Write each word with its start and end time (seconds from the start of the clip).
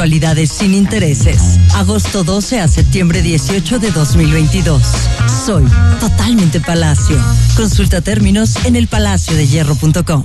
mensualidades 0.00 0.50
sin 0.50 0.72
intereses. 0.72 1.58
Agosto 1.74 2.24
12 2.24 2.58
a 2.60 2.68
septiembre 2.68 3.20
18 3.20 3.78
de 3.78 3.90
2022. 3.90 4.82
Soy 5.44 5.62
totalmente 6.00 6.58
Palacio. 6.58 7.18
Consulta 7.54 8.00
términos 8.00 8.56
en 8.64 8.76
elpalaciodehierro.com. 8.76 10.24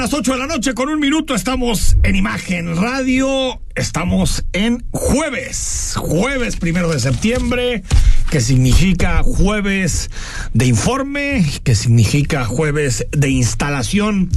Las 0.00 0.14
8 0.14 0.32
de 0.32 0.38
la 0.38 0.46
noche 0.46 0.72
con 0.72 0.88
un 0.88 0.98
minuto. 0.98 1.34
Estamos 1.34 1.98
en 2.02 2.16
Imagen 2.16 2.74
Radio. 2.74 3.60
Estamos 3.74 4.46
en 4.54 4.82
jueves. 4.92 5.92
Jueves 5.96 6.56
primero 6.56 6.90
de 6.90 6.98
septiembre 6.98 7.82
que 8.30 8.40
significa 8.40 9.22
jueves 9.24 10.08
de 10.54 10.66
informe, 10.66 11.44
que 11.64 11.74
significa 11.74 12.44
jueves 12.44 13.06
de 13.10 13.28
instalación 13.28 14.30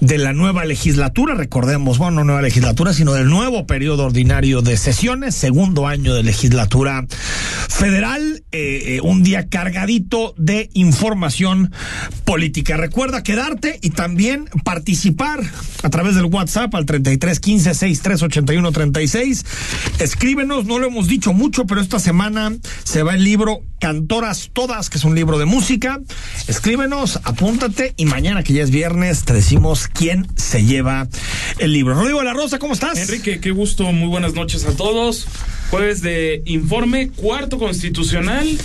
de 0.00 0.18
la 0.18 0.34
nueva 0.34 0.66
legislatura. 0.66 1.34
Recordemos, 1.34 1.96
bueno, 1.96 2.18
no 2.18 2.24
nueva 2.24 2.42
legislatura, 2.42 2.92
sino 2.92 3.14
del 3.14 3.28
nuevo 3.28 3.66
periodo 3.66 4.04
ordinario 4.04 4.60
de 4.60 4.76
sesiones, 4.76 5.34
segundo 5.34 5.86
año 5.86 6.14
de 6.14 6.22
legislatura 6.22 7.06
federal, 7.68 8.42
eh, 8.50 8.96
eh, 8.96 9.00
un 9.02 9.22
día 9.22 9.48
cargadito 9.48 10.34
de 10.36 10.70
información 10.72 11.72
política. 12.24 12.76
Recuerda 12.76 13.22
quedarte 13.22 13.78
y 13.82 13.90
también 13.90 14.46
participar 14.64 15.40
a 15.82 15.90
través 15.90 16.16
del 16.16 16.24
WhatsApp 16.24 16.74
al 16.74 16.86
33 16.86 17.38
15 17.38 17.74
63 17.74 18.22
81 18.22 18.72
36. 18.72 19.44
Escríbenos, 20.00 20.64
no 20.64 20.78
lo 20.78 20.86
hemos 20.86 21.06
dicho 21.06 21.32
mucho, 21.32 21.66
pero 21.66 21.80
esta 21.80 21.98
semana 21.98 22.56
se 22.84 23.02
va 23.02 23.14
el 23.14 23.24
libro 23.24 23.60
Cantoras 23.78 24.50
Todas, 24.52 24.90
que 24.90 24.98
es 24.98 25.04
un 25.04 25.14
libro 25.14 25.38
de 25.38 25.44
música. 25.44 26.00
Escríbenos, 26.46 27.20
apúntate 27.24 27.94
y 27.96 28.06
mañana, 28.06 28.42
que 28.42 28.52
ya 28.52 28.62
es 28.62 28.70
viernes, 28.70 29.24
te 29.24 29.32
decimos 29.32 29.88
quién 29.88 30.26
se 30.36 30.64
lleva 30.64 31.08
el 31.58 31.72
libro. 31.72 31.94
Rodrigo 31.94 32.18
de 32.18 32.24
la 32.24 32.32
Rosa, 32.34 32.58
¿cómo 32.58 32.74
estás? 32.74 32.98
Enrique, 32.98 33.40
qué 33.40 33.50
gusto, 33.50 33.90
muy 33.92 34.08
buenas 34.08 34.34
noches 34.34 34.64
a 34.64 34.76
todos. 34.76 35.26
Jueves 35.70 36.00
de 36.00 36.42
informe, 36.46 37.10
cuarto 37.10 37.58
constitucional 37.58 38.58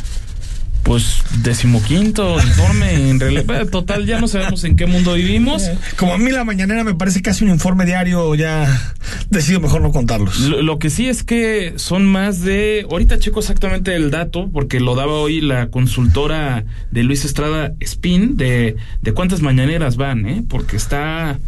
pues 0.83 1.23
decimoquinto 1.41 2.35
informe 2.41 3.09
en 3.09 3.19
realidad 3.19 3.67
total 3.67 4.05
ya 4.05 4.19
no 4.19 4.27
sabemos 4.27 4.63
en 4.65 4.75
qué 4.75 4.85
mundo 4.85 5.13
vivimos. 5.13 5.69
Como 5.97 6.13
a 6.13 6.17
mí 6.17 6.31
la 6.31 6.43
mañanera 6.43 6.83
me 6.83 6.93
parece 6.93 7.21
casi 7.21 7.43
un 7.43 7.49
informe 7.49 7.85
diario 7.85 8.35
ya 8.35 8.95
decido 9.29 9.61
mejor 9.61 9.81
no 9.81 9.91
contarlos. 9.91 10.39
Lo, 10.39 10.79
que 10.79 10.89
sí 10.89 11.07
es 11.07 11.23
que 11.23 11.73
son 11.77 12.05
más 12.05 12.41
de 12.41 12.85
ahorita 12.89 13.17
checo 13.19 13.39
exactamente 13.39 13.95
el 13.95 14.11
dato 14.11 14.49
porque 14.51 14.79
lo 14.79 14.95
daba 14.95 15.13
hoy 15.13 15.41
la 15.41 15.67
consultora 15.67 16.65
de 16.91 17.03
Luis 17.03 17.23
Estrada 17.25 17.73
Spin 17.79 18.35
de 18.35 18.75
de 19.01 19.13
cuántas 19.13 19.41
mañaneras 19.41 19.95
van 19.95 20.25
eh 20.27 20.43
porque 20.47 20.75
está 20.75 21.39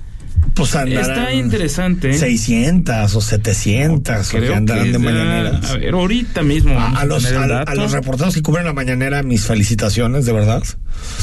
pues 0.53 0.73
Está 0.75 1.33
interesante. 1.33 2.13
600 2.13 3.15
o 3.15 3.21
700 3.21 4.29
Creo 4.29 4.41
que 4.43 4.55
andarán 4.55 4.91
de 4.91 4.99
mañaneras. 4.99 5.71
A 5.71 5.77
ver, 5.77 5.93
ahorita 5.93 6.43
mismo. 6.43 6.79
A, 6.79 6.99
a 7.01 7.05
los, 7.05 7.25
a, 7.25 7.61
a, 7.63 7.75
los 7.75 7.91
reporteros 7.91 8.33
que 8.33 8.41
cubren 8.41 8.65
la 8.65 8.73
mañanera, 8.73 9.23
mis 9.23 9.45
felicitaciones, 9.45 10.25
de 10.25 10.33
verdad. 10.33 10.63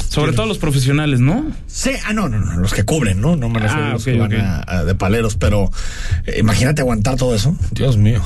Sobre 0.09 0.33
todo 0.33 0.47
los 0.47 0.59
profesionales, 0.59 1.21
¿no? 1.21 1.47
Sí, 1.67 1.93
ah, 2.05 2.13
no, 2.13 2.29
no, 2.29 2.39
no, 2.39 2.57
los 2.59 2.75
que 2.75 2.85
cubren, 2.85 3.21
¿no? 3.21 3.37
No 3.37 3.49
me 3.49 3.59
refiero 3.61 3.85
Ah, 3.85 3.91
a 3.91 3.93
los 3.95 4.05
que 4.05 4.19
van 4.19 4.33
a- 4.35 4.85
de 4.85 4.95
paleros, 4.95 5.37
pero 5.37 5.71
eh, 6.27 6.37
imagínate 6.41 6.83
aguantar 6.83 7.17
todo 7.17 7.35
eso. 7.35 7.57
Dios 7.71 7.97
mío. 7.97 8.23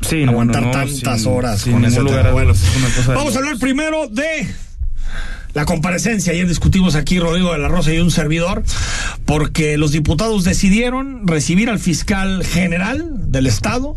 Sí, 0.00 0.24
no, 0.24 0.32
aguantar 0.32 0.62
no, 0.62 0.68
no, 0.68 0.72
tantas 0.72 1.20
sin- 1.20 1.30
horas 1.32 1.60
sin 1.60 1.72
con 1.74 1.84
ese 1.84 2.00
lugar 2.00 2.32
Bueno, 2.32 2.54
dudas, 2.54 2.62
es 2.66 2.76
una 2.76 2.88
cosa 2.94 3.10
de 3.12 3.18
vamos 3.18 3.34
a 3.36 3.38
hablar 3.40 3.58
primero 3.58 4.08
de 4.08 4.46
la 5.54 5.64
comparecencia. 5.64 6.32
Ayer 6.32 6.46
discutimos 6.46 6.94
aquí 6.94 7.18
Rodrigo 7.18 7.52
de 7.52 7.58
la 7.58 7.68
Rosa 7.68 7.92
y 7.92 7.98
un 7.98 8.10
servidor, 8.10 8.62
porque 9.24 9.76
los 9.76 9.92
diputados 9.92 10.44
decidieron 10.44 11.26
recibir 11.26 11.70
al 11.70 11.78
fiscal 11.78 12.44
general 12.44 13.30
del 13.30 13.46
Estado, 13.46 13.96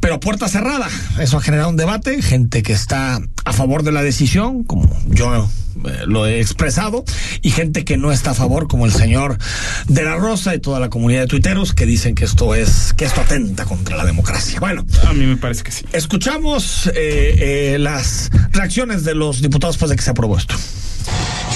pero 0.00 0.20
puerta 0.20 0.48
cerrada. 0.48 0.88
Eso 1.18 1.38
ha 1.38 1.40
generado 1.40 1.70
un 1.70 1.76
debate, 1.76 2.22
gente 2.22 2.62
que 2.62 2.72
está 2.72 3.20
a 3.44 3.52
favor 3.52 3.82
de 3.82 3.92
la 3.92 4.02
decisión, 4.02 4.64
como 4.64 4.88
yo 5.06 5.48
eh, 5.84 6.04
lo 6.06 6.26
he 6.26 6.40
expresado, 6.40 7.04
y 7.42 7.50
gente 7.50 7.84
que 7.84 7.96
no 7.96 8.12
está 8.12 8.32
a 8.32 8.34
favor, 8.34 8.68
como 8.68 8.86
el 8.86 8.92
señor 8.92 9.38
de 9.86 10.02
la 10.02 10.16
Rosa 10.16 10.54
y 10.54 10.60
toda 10.60 10.80
la 10.80 10.88
comunidad 10.88 11.22
de 11.22 11.26
tuiteros 11.28 11.74
que 11.74 11.86
dicen 11.86 12.14
que 12.14 12.24
esto 12.24 12.54
es, 12.54 12.92
que 12.94 13.04
esto 13.04 13.20
atenta 13.20 13.64
contra 13.64 13.96
la 13.96 14.04
democracia. 14.04 14.60
Bueno, 14.60 14.84
A 15.06 15.12
mí 15.12 15.26
me 15.26 15.36
parece 15.36 15.62
que 15.62 15.72
sí. 15.72 15.84
Escuchamos 15.92 16.88
eh, 16.88 17.72
eh, 17.74 17.78
las 17.78 18.30
reacciones 18.52 19.04
de 19.04 19.14
los 19.14 19.42
diputados 19.42 19.76
después 19.76 19.90
de 19.90 19.96
que 19.96 20.02
se 20.02 20.10
aprobó 20.10 20.36
esto. 20.36 20.54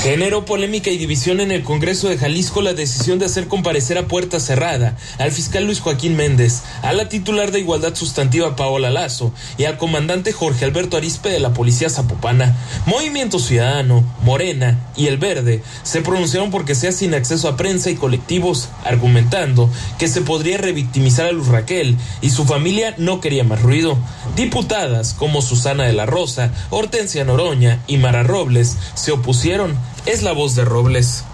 Generó 0.03 0.45
polémica 0.45 0.91
y 0.91 0.99
división 0.99 1.39
en 1.39 1.53
el 1.53 1.63
Congreso 1.63 2.09
de 2.09 2.19
Jalisco 2.19 2.61
la 2.61 2.75
decisión 2.75 3.21
de 3.21 3.27
hacer 3.27 3.47
comparecer 3.47 3.99
a 3.99 4.09
puerta 4.09 4.41
cerrada 4.41 4.97
al 5.19 5.31
fiscal 5.31 5.65
Luis 5.65 5.79
Joaquín 5.79 6.17
Méndez, 6.17 6.63
a 6.83 6.93
la 6.93 7.09
titular 7.09 7.53
de 7.53 7.61
Igualdad 7.61 7.95
Sustantiva 7.95 8.57
Paola 8.57 8.91
Lazo 8.91 9.33
y 9.59 9.65
al 9.65 9.79
comandante 9.79 10.33
Jorge 10.33 10.65
Alberto 10.65 10.97
Arispe 10.97 11.29
de 11.29 11.39
la 11.39 11.55
Policía 11.55 11.89
Zapopana. 11.89 12.57
Movimiento 12.85 13.39
Ciudadano, 13.39 14.03
Morena 14.25 14.81
y 14.97 15.07
El 15.07 15.19
Verde 15.19 15.63
se 15.85 16.01
pronunciaron 16.01 16.51
porque 16.51 16.75
sea 16.75 16.91
sin 16.91 17.15
acceso 17.15 17.47
a 17.47 17.57
prensa 17.57 17.89
y 17.89 17.95
colectivos, 17.95 18.71
argumentando 18.83 19.71
que 20.01 20.09
se 20.09 20.23
podría 20.23 20.59
revictimizar 20.59 21.27
a 21.27 21.33
Luz 21.33 21.47
Raquel 21.47 21.97
y 22.23 22.31
su 22.31 22.45
familia 22.45 22.97
no 22.99 23.21
quería 23.21 23.45
más 23.45 23.63
ruido. 23.63 23.97
Diputadas 24.34 25.15
como 25.15 25.43
Susana 25.43 25.84
de 25.84 25.93
la 25.93 26.07
Rosa, 26.07 26.51
Hortensia 26.71 27.25
Noroña 27.25 27.78
y 27.87 27.98
Mara 27.98 28.25
Robles 28.25 28.77
se 28.95 29.13
opusieron. 29.13 29.91
Es 30.07 30.22
la 30.22 30.33
voz 30.33 30.54
de 30.54 30.65
Robles. 30.65 31.25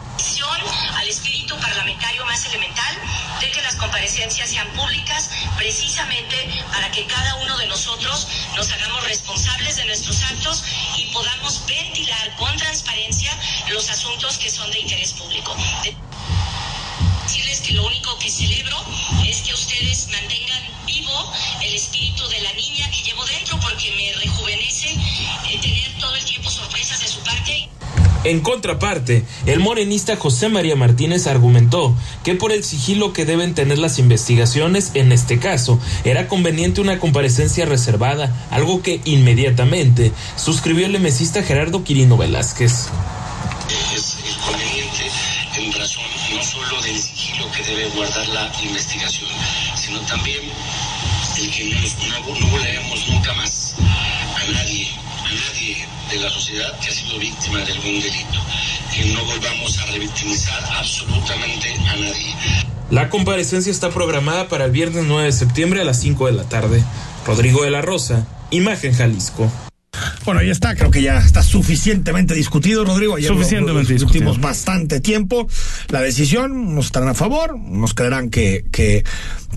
al 0.94 1.08
espíritu 1.08 1.56
parlamentario 1.58 2.24
más 2.26 2.44
elemental 2.46 2.96
de 3.40 3.50
que 3.50 3.62
las 3.62 3.76
comparecencias 3.76 4.50
sean 4.50 4.68
públicas 4.72 5.30
precisamente 5.56 6.36
para 6.72 6.90
que 6.90 7.06
cada 7.06 7.36
uno 7.36 7.56
de 7.56 7.66
nosotros 7.68 8.26
nos 8.56 8.70
hagamos 8.70 9.04
responsables 9.04 9.76
de 9.76 9.84
nuestros 9.86 10.20
actos 10.24 10.64
y 10.96 11.04
podamos 11.12 11.64
ventilar 11.66 12.34
con 12.36 12.54
transparencia 12.56 13.30
los 13.70 13.88
asuntos 13.88 14.36
que 14.38 14.50
son 14.50 14.70
de 14.70 14.80
interés 14.80 15.12
público. 15.12 15.54
De- 15.82 15.96
Decirles 17.24 17.60
que 17.60 17.72
lo 17.74 17.86
único 17.86 18.18
que 18.18 18.30
celebro 18.30 18.76
es 19.26 19.42
que 19.42 19.52
ustedes 19.52 20.08
mantengan 20.08 20.62
vivo 20.86 21.32
el 21.62 21.74
espíritu 21.74 22.26
de 22.28 22.40
la 22.40 22.52
niña 22.54 22.90
que 22.90 23.02
llevo 23.02 23.24
dentro 23.26 23.60
porque 23.60 23.90
me 23.92 24.12
rejuvenece 24.18 24.92
eh, 25.46 25.58
tener 25.60 25.92
todo 26.00 26.14
el 26.16 26.24
tiempo 26.24 26.50
sorpresas. 26.50 26.97
En 28.24 28.40
contraparte, 28.40 29.24
el 29.46 29.60
morenista 29.60 30.16
José 30.16 30.48
María 30.48 30.74
Martínez 30.74 31.28
argumentó 31.28 31.94
que 32.24 32.34
por 32.34 32.50
el 32.50 32.64
sigilo 32.64 33.12
que 33.12 33.24
deben 33.24 33.54
tener 33.54 33.78
las 33.78 34.00
investigaciones 34.00 34.90
en 34.94 35.12
este 35.12 35.38
caso, 35.38 35.78
era 36.04 36.26
conveniente 36.26 36.80
una 36.80 36.98
comparecencia 36.98 37.64
reservada, 37.64 38.34
algo 38.50 38.82
que 38.82 39.00
inmediatamente 39.04 40.12
suscribió 40.36 40.86
el 40.86 40.96
emesista 40.96 41.44
Gerardo 41.44 41.84
Quirino 41.84 42.16
Velázquez. 42.16 42.88
Es 43.94 44.16
conveniente 44.44 45.10
en 45.56 45.72
razón 45.72 46.04
no 46.34 46.42
solo 46.42 46.82
del 46.82 47.00
sigilo 47.00 47.50
que 47.52 47.62
debe 47.62 47.88
guardar 47.90 48.26
la 48.28 48.52
investigación, 48.64 49.30
sino 49.76 50.00
también 50.00 50.40
el 51.38 51.50
que 51.50 51.64
no, 51.64 52.40
no 52.40 52.48
volvemos 52.48 53.08
nunca 53.08 53.32
más 53.34 53.74
de 56.10 56.18
la 56.18 56.30
sociedad 56.30 56.78
que 56.80 56.88
ha 56.88 56.92
sido 56.92 57.18
víctima 57.18 57.58
de 57.58 57.72
algún 57.72 58.00
delito, 58.00 58.38
que 58.94 59.04
no 59.12 59.24
volvamos 59.24 59.78
a 59.78 59.86
revictimizar 59.86 60.62
absolutamente 60.76 61.72
a 61.88 61.96
nadie. 61.96 62.34
La 62.90 63.10
comparecencia 63.10 63.70
está 63.70 63.90
programada 63.90 64.48
para 64.48 64.64
el 64.64 64.70
viernes 64.70 65.04
9 65.06 65.24
de 65.24 65.32
septiembre 65.32 65.80
a 65.82 65.84
las 65.84 66.00
5 66.00 66.26
de 66.26 66.32
la 66.32 66.44
tarde. 66.44 66.82
Rodrigo 67.26 67.62
de 67.62 67.70
la 67.70 67.82
Rosa, 67.82 68.26
Imagen 68.50 68.94
Jalisco. 68.94 69.50
Bueno, 70.28 70.42
ahí 70.42 70.50
está, 70.50 70.74
creo 70.74 70.90
que 70.90 71.00
ya 71.00 71.16
está 71.16 71.42
suficientemente 71.42 72.34
discutido, 72.34 72.84
Rodrigo. 72.84 73.16
Ayer 73.16 73.28
suficientemente 73.28 73.94
lo, 73.94 73.98
discutimos 73.98 74.38
bastante 74.38 75.00
tiempo. 75.00 75.48
La 75.88 76.02
decisión, 76.02 76.52
unos 76.52 76.84
estarán 76.84 77.08
a 77.08 77.14
favor, 77.14 77.54
unos 77.54 77.94
creerán 77.94 78.28
que, 78.28 78.66
que, 78.70 79.04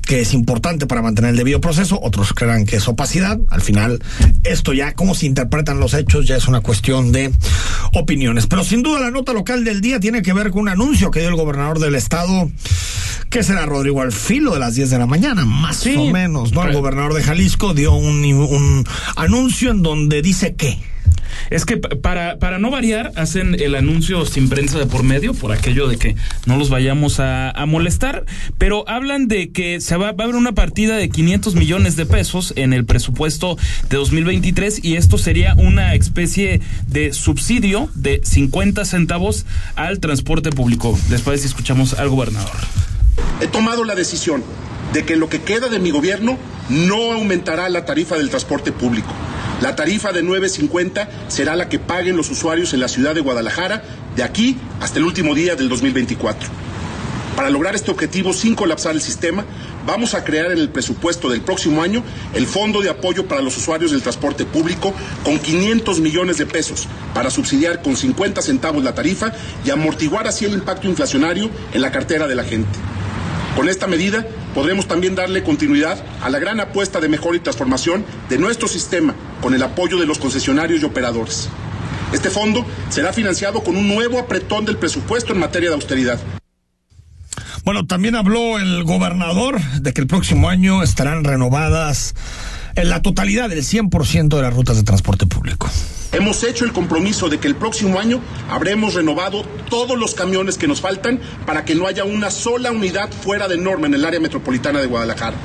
que, 0.08 0.22
es 0.22 0.34
importante 0.34 0.88
para 0.88 1.02
mantener 1.02 1.32
el 1.32 1.36
debido 1.36 1.60
proceso, 1.60 2.00
otros 2.02 2.32
creerán 2.32 2.66
que 2.66 2.78
es 2.78 2.88
opacidad. 2.88 3.38
Al 3.50 3.60
final, 3.60 4.02
esto 4.46 4.72
ya, 4.72 4.94
cómo 4.94 5.14
se 5.14 5.26
interpretan 5.26 5.82
los 5.82 5.94
hechos, 5.94 6.26
ya 6.26 6.38
es 6.38 6.48
una 6.48 6.62
cuestión 6.62 7.12
de 7.12 7.34
opiniones. 7.92 8.48
Pero 8.48 8.64
sin 8.64 8.82
duda 8.82 9.02
la 9.02 9.12
nota 9.12 9.34
local 9.34 9.66
del 9.66 9.82
día 9.82 10.00
tiene 10.00 10.22
que 10.22 10.32
ver 10.32 10.52
con 10.52 10.62
un 10.62 10.70
anuncio 10.70 11.12
que 11.12 11.20
dio 11.20 11.28
el 11.28 11.36
gobernador 11.36 11.80
del 11.80 11.96
estado. 11.96 12.50
¿Qué 13.32 13.44
será, 13.44 13.66
Rodrigo? 13.66 14.02
Al 14.02 14.12
filo 14.12 14.54
de 14.54 14.60
las 14.60 14.76
10 14.76 14.90
de 14.90 15.00
la 15.00 15.06
mañana, 15.06 15.46
más 15.46 15.78
sí, 15.78 15.96
o 15.98 16.12
menos, 16.12 16.52
¿no? 16.52 16.66
El 16.66 16.74
gobernador 16.74 17.14
de 17.14 17.24
Jalisco 17.24 17.74
dio 17.74 17.94
un, 17.94 18.26
un 18.26 18.84
anuncio 19.16 19.72
en 19.72 19.84
donde 19.84 20.22
dice 20.22 20.54
es 21.50 21.66
que 21.66 21.78
para, 21.78 22.40
para 22.40 22.60
no 22.60 22.72
variar, 22.72 23.12
hacen 23.16 23.56
el 23.60 23.76
anuncio 23.76 24.26
sin 24.26 24.50
prensa 24.50 24.80
de 24.80 24.86
por 24.86 25.04
medio, 25.04 25.34
por 25.34 25.52
aquello 25.52 25.88
de 25.88 25.98
que 25.98 26.16
no 26.46 26.58
los 26.58 26.70
vayamos 26.70 27.20
a, 27.20 27.54
molestar, 27.68 28.26
pero 28.58 28.88
hablan 28.90 29.28
de 29.28 29.52
que 29.52 29.82
se 29.82 29.96
va, 29.96 30.12
va, 30.14 30.24
a 30.24 30.28
haber 30.28 30.36
una 30.36 30.54
partida 30.54 30.98
de 30.98 31.10
500 31.10 31.56
millones 31.56 31.96
de 31.96 32.06
pesos 32.06 32.54
en 32.56 32.74
el 32.74 32.86
presupuesto 32.86 33.58
de 33.90 33.98
2023 33.98 34.84
y 34.84 34.96
esto 34.96 35.18
sería 35.18 35.54
una 35.56 35.94
especie 35.94 36.62
de 36.88 37.14
subsidio 37.14 37.90
de 37.94 38.22
50 38.24 38.84
centavos 38.86 39.46
al 39.76 40.00
transporte 40.00 40.50
público. 40.50 40.98
Después 41.10 41.46
escuchamos 41.46 41.94
al 41.94 42.10
gobernador. 42.10 42.52
He 43.42 43.48
tomado 43.48 43.84
la 43.84 43.96
decisión 43.96 44.44
de 44.94 45.06
que 45.06 45.16
lo 45.16 45.30
que 45.30 45.42
queda 45.42 45.70
de 45.70 45.80
mi 45.80 45.92
gobierno 45.92 46.38
no 46.70 47.14
aumentará 47.14 47.70
la 47.70 47.86
tarifa 47.86 48.18
del 48.18 48.30
transporte 48.30 48.72
público. 48.72 49.12
La 49.62 49.76
tarifa 49.76 50.12
de 50.12 50.24
9.50 50.24 51.08
será 51.28 51.56
la 51.56 51.70
que 51.70 51.80
paguen 51.80 52.18
los 52.18 52.30
usuarios 52.32 52.74
en 52.74 52.80
la 52.80 52.88
ciudad 52.88 53.14
de 53.14 53.22
Guadalajara 53.22 53.84
de 54.16 54.24
aquí 54.24 54.58
hasta 54.80 55.00
el 55.00 55.06
último 55.06 55.36
día 55.36 55.56
del 55.56 55.70
2024. 55.70 56.50
Para 57.36 57.50
lograr 57.50 57.76
este 57.76 57.92
objetivo 57.92 58.34
sin 58.34 58.56
colapsar 58.56 58.94
el 58.94 59.02
sistema, 59.02 59.46
vamos 59.86 60.14
a 60.14 60.24
crear 60.24 60.52
en 60.52 60.58
el 60.58 60.70
presupuesto 60.70 61.30
del 61.30 61.42
próximo 61.42 61.82
año 61.82 62.04
el 62.34 62.46
Fondo 62.46 62.82
de 62.82 62.90
Apoyo 62.90 63.28
para 63.28 63.42
los 63.42 63.56
Usuarios 63.58 63.92
del 63.92 64.02
Transporte 64.02 64.46
Público 64.46 64.94
con 65.24 65.40
500 65.40 66.02
millones 66.02 66.38
de 66.38 66.46
pesos 66.46 66.88
para 67.14 67.30
subsidiar 67.30 67.82
con 67.82 67.96
50 67.96 68.42
centavos 68.42 68.84
la 68.84 68.94
tarifa 68.94 69.32
y 69.66 69.70
amortiguar 69.70 70.28
así 70.28 70.46
el 70.46 70.54
impacto 70.54 70.88
inflacionario 70.88 71.50
en 71.74 71.82
la 71.82 71.92
cartera 71.92 72.28
de 72.28 72.36
la 72.36 72.44
gente. 72.44 72.78
Con 73.56 73.68
esta 73.68 73.86
medida 73.86 74.26
podremos 74.56 74.88
también 74.88 75.16
darle 75.16 75.44
continuidad 75.44 76.04
a 76.22 76.30
la 76.30 76.40
gran 76.40 76.60
apuesta 76.60 77.00
de 77.00 77.10
mejora 77.10 77.38
y 77.38 77.42
transformación 77.42 78.06
de 78.30 78.38
nuestro 78.38 78.68
sistema 78.68 79.14
con 79.42 79.54
el 79.54 79.62
apoyo 79.62 79.98
de 79.98 80.06
los 80.06 80.20
concesionarios 80.20 80.82
y 80.82 80.86
operadores. 80.86 81.50
Este 82.14 82.30
fondo 82.30 82.66
será 82.90 83.14
financiado 83.14 83.64
con 83.64 83.76
un 83.76 83.88
nuevo 83.88 84.20
apretón 84.20 84.66
del 84.66 84.78
presupuesto 84.78 85.34
en 85.34 85.40
materia 85.40 85.70
de 85.70 85.76
austeridad. 85.76 86.20
Bueno, 87.64 87.86
también 87.86 88.16
habló 88.16 88.58
el 88.58 88.84
gobernador 88.84 89.62
de 89.62 89.94
que 89.94 90.02
el 90.02 90.08
próximo 90.08 90.50
año 90.50 90.82
estarán 90.82 91.24
renovadas 91.24 92.16
en 92.76 92.90
la 92.90 93.02
totalidad 93.02 93.50
del 93.50 93.64
100% 93.64 94.36
de 94.36 94.42
las 94.42 94.54
rutas 94.54 94.78
de 94.78 94.84
transporte 94.84 95.26
público. 95.26 95.70
Hemos 96.12 96.44
hecho 96.44 96.66
el 96.66 96.74
compromiso 96.74 97.30
de 97.30 97.40
que 97.40 97.48
el 97.48 97.56
próximo 97.56 97.98
año 97.98 98.20
habremos 98.50 98.96
renovado 98.96 99.44
todos 99.70 99.98
los 99.98 100.14
camiones 100.14 100.58
que 100.58 100.68
nos 100.68 100.82
faltan 100.82 101.22
para 101.46 101.64
que 101.64 101.74
no 101.74 101.88
haya 101.88 102.04
una 102.04 102.32
sola 102.32 102.72
unidad 102.72 103.10
fuera 103.12 103.48
de 103.48 103.58
norma 103.58 103.88
en 103.88 103.94
el 103.94 104.04
área 104.04 104.20
metropolitana 104.20 104.82
de 104.82 104.88
Guadalajara. 104.88 105.38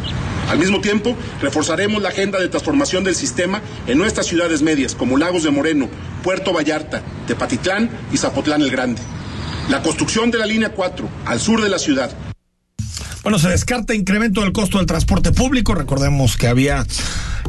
Al 0.49 0.59
mismo 0.59 0.81
tiempo, 0.81 1.17
reforzaremos 1.41 2.03
la 2.03 2.09
agenda 2.09 2.41
de 2.41 2.49
transformación 2.49 3.05
del 3.05 3.15
sistema 3.15 3.63
en 3.87 3.99
nuestras 3.99 4.27
ciudades 4.27 4.63
medias, 4.63 4.95
como 4.95 5.17
Lagos 5.17 5.45
de 5.45 5.51
Moreno, 5.51 5.89
Puerto 6.23 6.53
Vallarta, 6.53 7.03
Tepatitlán 7.27 7.91
y 8.13 8.17
Zapotlán 8.17 8.63
el 8.63 8.71
Grande. 8.71 9.03
La 9.69 9.83
construcción 9.83 10.31
de 10.31 10.39
la 10.39 10.47
línea 10.47 10.71
4 10.71 11.09
al 11.27 11.41
sur 11.41 11.63
de 11.63 11.69
la 11.69 11.79
ciudad 11.79 12.11
bueno, 13.27 13.41
se 13.41 13.49
descarta 13.49 13.93
incremento 13.93 14.43
del 14.43 14.53
costo 14.53 14.79
del 14.79 14.87
transporte 14.87 15.33
público. 15.33 15.75
Recordemos 15.75 16.37
que 16.37 16.47
había 16.47 16.87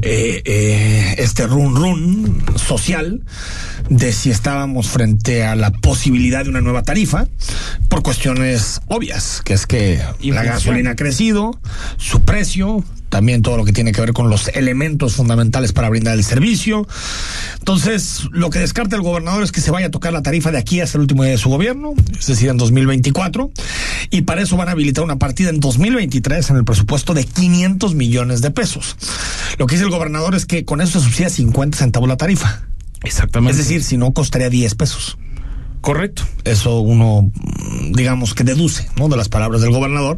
eh, 0.01 0.41
eh, 0.43 1.15
este 1.19 1.45
run 1.45 1.75
run 1.75 2.43
social 2.55 3.21
de 3.87 4.11
si 4.11 4.31
estábamos 4.31 4.87
frente 4.87 5.45
a 5.45 5.55
la 5.55 5.69
posibilidad 5.69 6.43
de 6.43 6.49
una 6.49 6.61
nueva 6.61 6.81
tarifa 6.81 7.27
por 7.89 8.01
cuestiones 8.01 8.81
obvias, 8.87 9.43
que 9.45 9.53
es 9.53 9.67
que 9.67 10.01
la 10.21 10.43
gasolina 10.43 10.89
ha 10.89 10.95
crecido, 10.95 11.59
su 11.97 12.21
precio, 12.23 12.83
también 13.09 13.41
todo 13.41 13.57
lo 13.57 13.65
que 13.65 13.73
tiene 13.73 13.91
que 13.91 14.01
ver 14.01 14.13
con 14.13 14.29
los 14.29 14.47
elementos 14.49 15.15
fundamentales 15.15 15.73
para 15.73 15.89
brindar 15.89 16.15
el 16.15 16.23
servicio. 16.23 16.87
Entonces, 17.59 18.23
lo 18.31 18.49
que 18.49 18.59
descarta 18.59 18.95
el 18.95 19.01
gobernador 19.01 19.43
es 19.43 19.51
que 19.51 19.61
se 19.61 19.71
vaya 19.71 19.87
a 19.87 19.91
tocar 19.91 20.13
la 20.13 20.21
tarifa 20.21 20.51
de 20.51 20.57
aquí 20.57 20.81
hasta 20.81 20.97
el 20.97 21.01
último 21.01 21.23
día 21.23 21.31
de 21.31 21.37
su 21.37 21.49
gobierno, 21.49 21.93
es 22.19 22.27
decir, 22.27 22.49
en 22.49 22.57
2024, 22.57 23.51
y 24.09 24.21
para 24.21 24.41
eso 24.41 24.57
van 24.57 24.69
a 24.69 24.71
habilitar 24.71 25.03
una 25.03 25.17
partida 25.17 25.49
en 25.49 25.59
2023 25.59 26.49
en 26.49 26.57
el 26.57 26.65
presupuesto 26.65 27.13
de 27.13 27.25
500 27.25 27.95
millones 27.95 28.41
de 28.41 28.51
pesos. 28.51 28.95
Lo 29.57 29.67
que 29.67 29.75
dice 29.75 29.85
el 29.85 29.91
gobernador 29.91 30.35
es 30.35 30.45
que 30.45 30.65
con 30.65 30.81
eso 30.81 30.99
se 30.99 31.05
subsidia 31.05 31.29
50 31.29 31.77
centavos 31.77 32.09
la 32.09 32.17
tarifa. 32.17 32.63
Exactamente. 33.03 33.51
Es 33.51 33.57
decir, 33.57 33.83
si 33.83 33.97
no 33.97 34.11
costaría 34.13 34.49
10 34.49 34.75
pesos. 34.75 35.17
Correcto. 35.81 36.23
Eso 36.43 36.79
uno, 36.79 37.31
digamos 37.91 38.33
que 38.33 38.43
deduce, 38.43 38.89
¿no? 38.97 39.07
De 39.07 39.17
las 39.17 39.29
palabras 39.29 39.61
del 39.61 39.71
gobernador. 39.71 40.17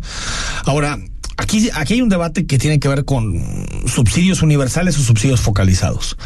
Ahora, 0.65 0.97
Aquí, 1.39 1.69
aquí 1.73 1.93
hay 1.93 2.01
un 2.01 2.09
debate 2.09 2.45
que 2.45 2.57
tiene 2.57 2.81
que 2.81 2.89
ver 2.89 3.05
con 3.05 3.41
subsidios 3.87 4.41
universales 4.41 4.97
o 4.97 5.01
subsidios 5.01 5.39
focalizados. 5.39 6.17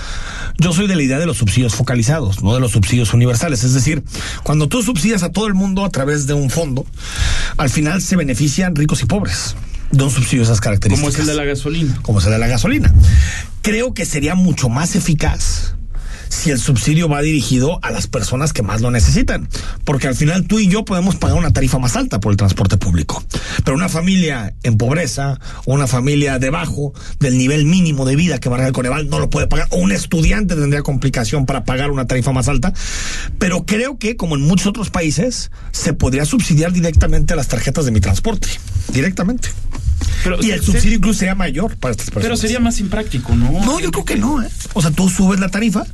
Yo 0.57 0.73
soy 0.73 0.87
de 0.87 0.95
la 0.95 1.03
idea 1.03 1.19
de 1.19 1.27
los 1.27 1.37
subsidios 1.37 1.75
focalizados, 1.75 2.41
no 2.41 2.55
de 2.55 2.59
los 2.59 2.71
subsidios 2.71 3.13
universales. 3.13 3.63
Es 3.63 3.75
decir, 3.75 4.03
cuando 4.41 4.67
tú 4.67 4.81
subsidias 4.81 5.21
a 5.21 5.31
todo 5.31 5.45
el 5.45 5.53
mundo 5.53 5.85
a 5.85 5.91
través 5.91 6.25
de 6.25 6.33
un 6.33 6.49
fondo, 6.49 6.83
al 7.57 7.69
final 7.69 8.01
se 8.01 8.15
benefician 8.15 8.75
ricos 8.75 9.03
y 9.03 9.05
pobres 9.05 9.55
de 9.91 10.03
un 10.03 10.09
subsidio 10.09 10.39
de 10.39 10.45
esas 10.45 10.59
características. 10.59 11.13
Como 11.13 11.13
es 11.13 11.19
el 11.19 11.27
de 11.27 11.35
la 11.35 11.45
gasolina. 11.45 11.99
Como 12.01 12.17
es 12.17 12.25
el 12.25 12.31
de 12.31 12.39
la 12.39 12.47
gasolina. 12.47 12.91
Creo 13.61 13.93
que 13.93 14.05
sería 14.05 14.33
mucho 14.33 14.67
más 14.67 14.95
eficaz 14.95 15.75
si 16.33 16.49
el 16.49 16.59
subsidio 16.59 17.07
va 17.07 17.21
dirigido 17.21 17.79
a 17.83 17.91
las 17.91 18.07
personas 18.07 18.53
que 18.53 18.63
más 18.63 18.81
lo 18.81 18.91
necesitan. 18.91 19.47
Porque 19.85 20.07
al 20.07 20.15
final 20.15 20.47
tú 20.47 20.59
y 20.59 20.67
yo 20.67 20.83
podemos 20.83 21.15
pagar 21.15 21.37
una 21.37 21.53
tarifa 21.53 21.77
más 21.79 21.95
alta 21.95 22.19
por 22.19 22.31
el 22.31 22.37
transporte 22.37 22.77
público. 22.77 23.23
Pero 23.63 23.77
una 23.77 23.87
familia 23.87 24.53
en 24.63 24.77
pobreza, 24.77 25.39
una 25.65 25.87
familia 25.87 26.39
debajo 26.39 26.93
del 27.19 27.37
nivel 27.37 27.65
mínimo 27.65 28.05
de 28.05 28.15
vida 28.15 28.39
que 28.39 28.49
marca 28.49 28.67
el 28.67 28.73
Coneval 28.73 29.09
no 29.09 29.19
lo 29.19 29.29
puede 29.29 29.47
pagar. 29.47 29.67
O 29.69 29.77
un 29.77 29.91
estudiante 29.91 30.55
tendría 30.55 30.81
complicación 30.81 31.45
para 31.45 31.63
pagar 31.65 31.91
una 31.91 32.07
tarifa 32.07 32.31
más 32.31 32.47
alta. 32.47 32.73
Pero 33.37 33.65
creo 33.65 33.99
que, 33.99 34.17
como 34.17 34.35
en 34.35 34.41
muchos 34.41 34.67
otros 34.67 34.89
países, 34.89 35.51
se 35.71 35.93
podría 35.93 36.25
subsidiar 36.25 36.73
directamente 36.73 37.33
a 37.33 37.35
las 37.35 37.47
tarjetas 37.47 37.85
de 37.85 37.91
mi 37.91 38.01
transporte. 38.01 38.47
Directamente. 38.91 39.49
y 40.41 40.51
el 40.51 40.61
subsidio 40.61 40.97
incluso 40.97 41.19
sería 41.19 41.35
mayor 41.35 41.77
para 41.77 41.91
estas 41.91 42.07
personas. 42.07 42.25
Pero 42.25 42.37
sería 42.37 42.59
más 42.59 42.79
impráctico, 42.79 43.35
¿no? 43.35 43.51
No, 43.63 43.79
yo 43.79 43.91
creo 43.91 44.05
que 44.05 44.15
no. 44.15 44.41
¿eh? 44.41 44.49
O 44.73 44.81
sea, 44.81 44.91
tú 44.91 45.09
subes 45.09 45.39
la 45.39 45.49
tarifa 45.49 45.85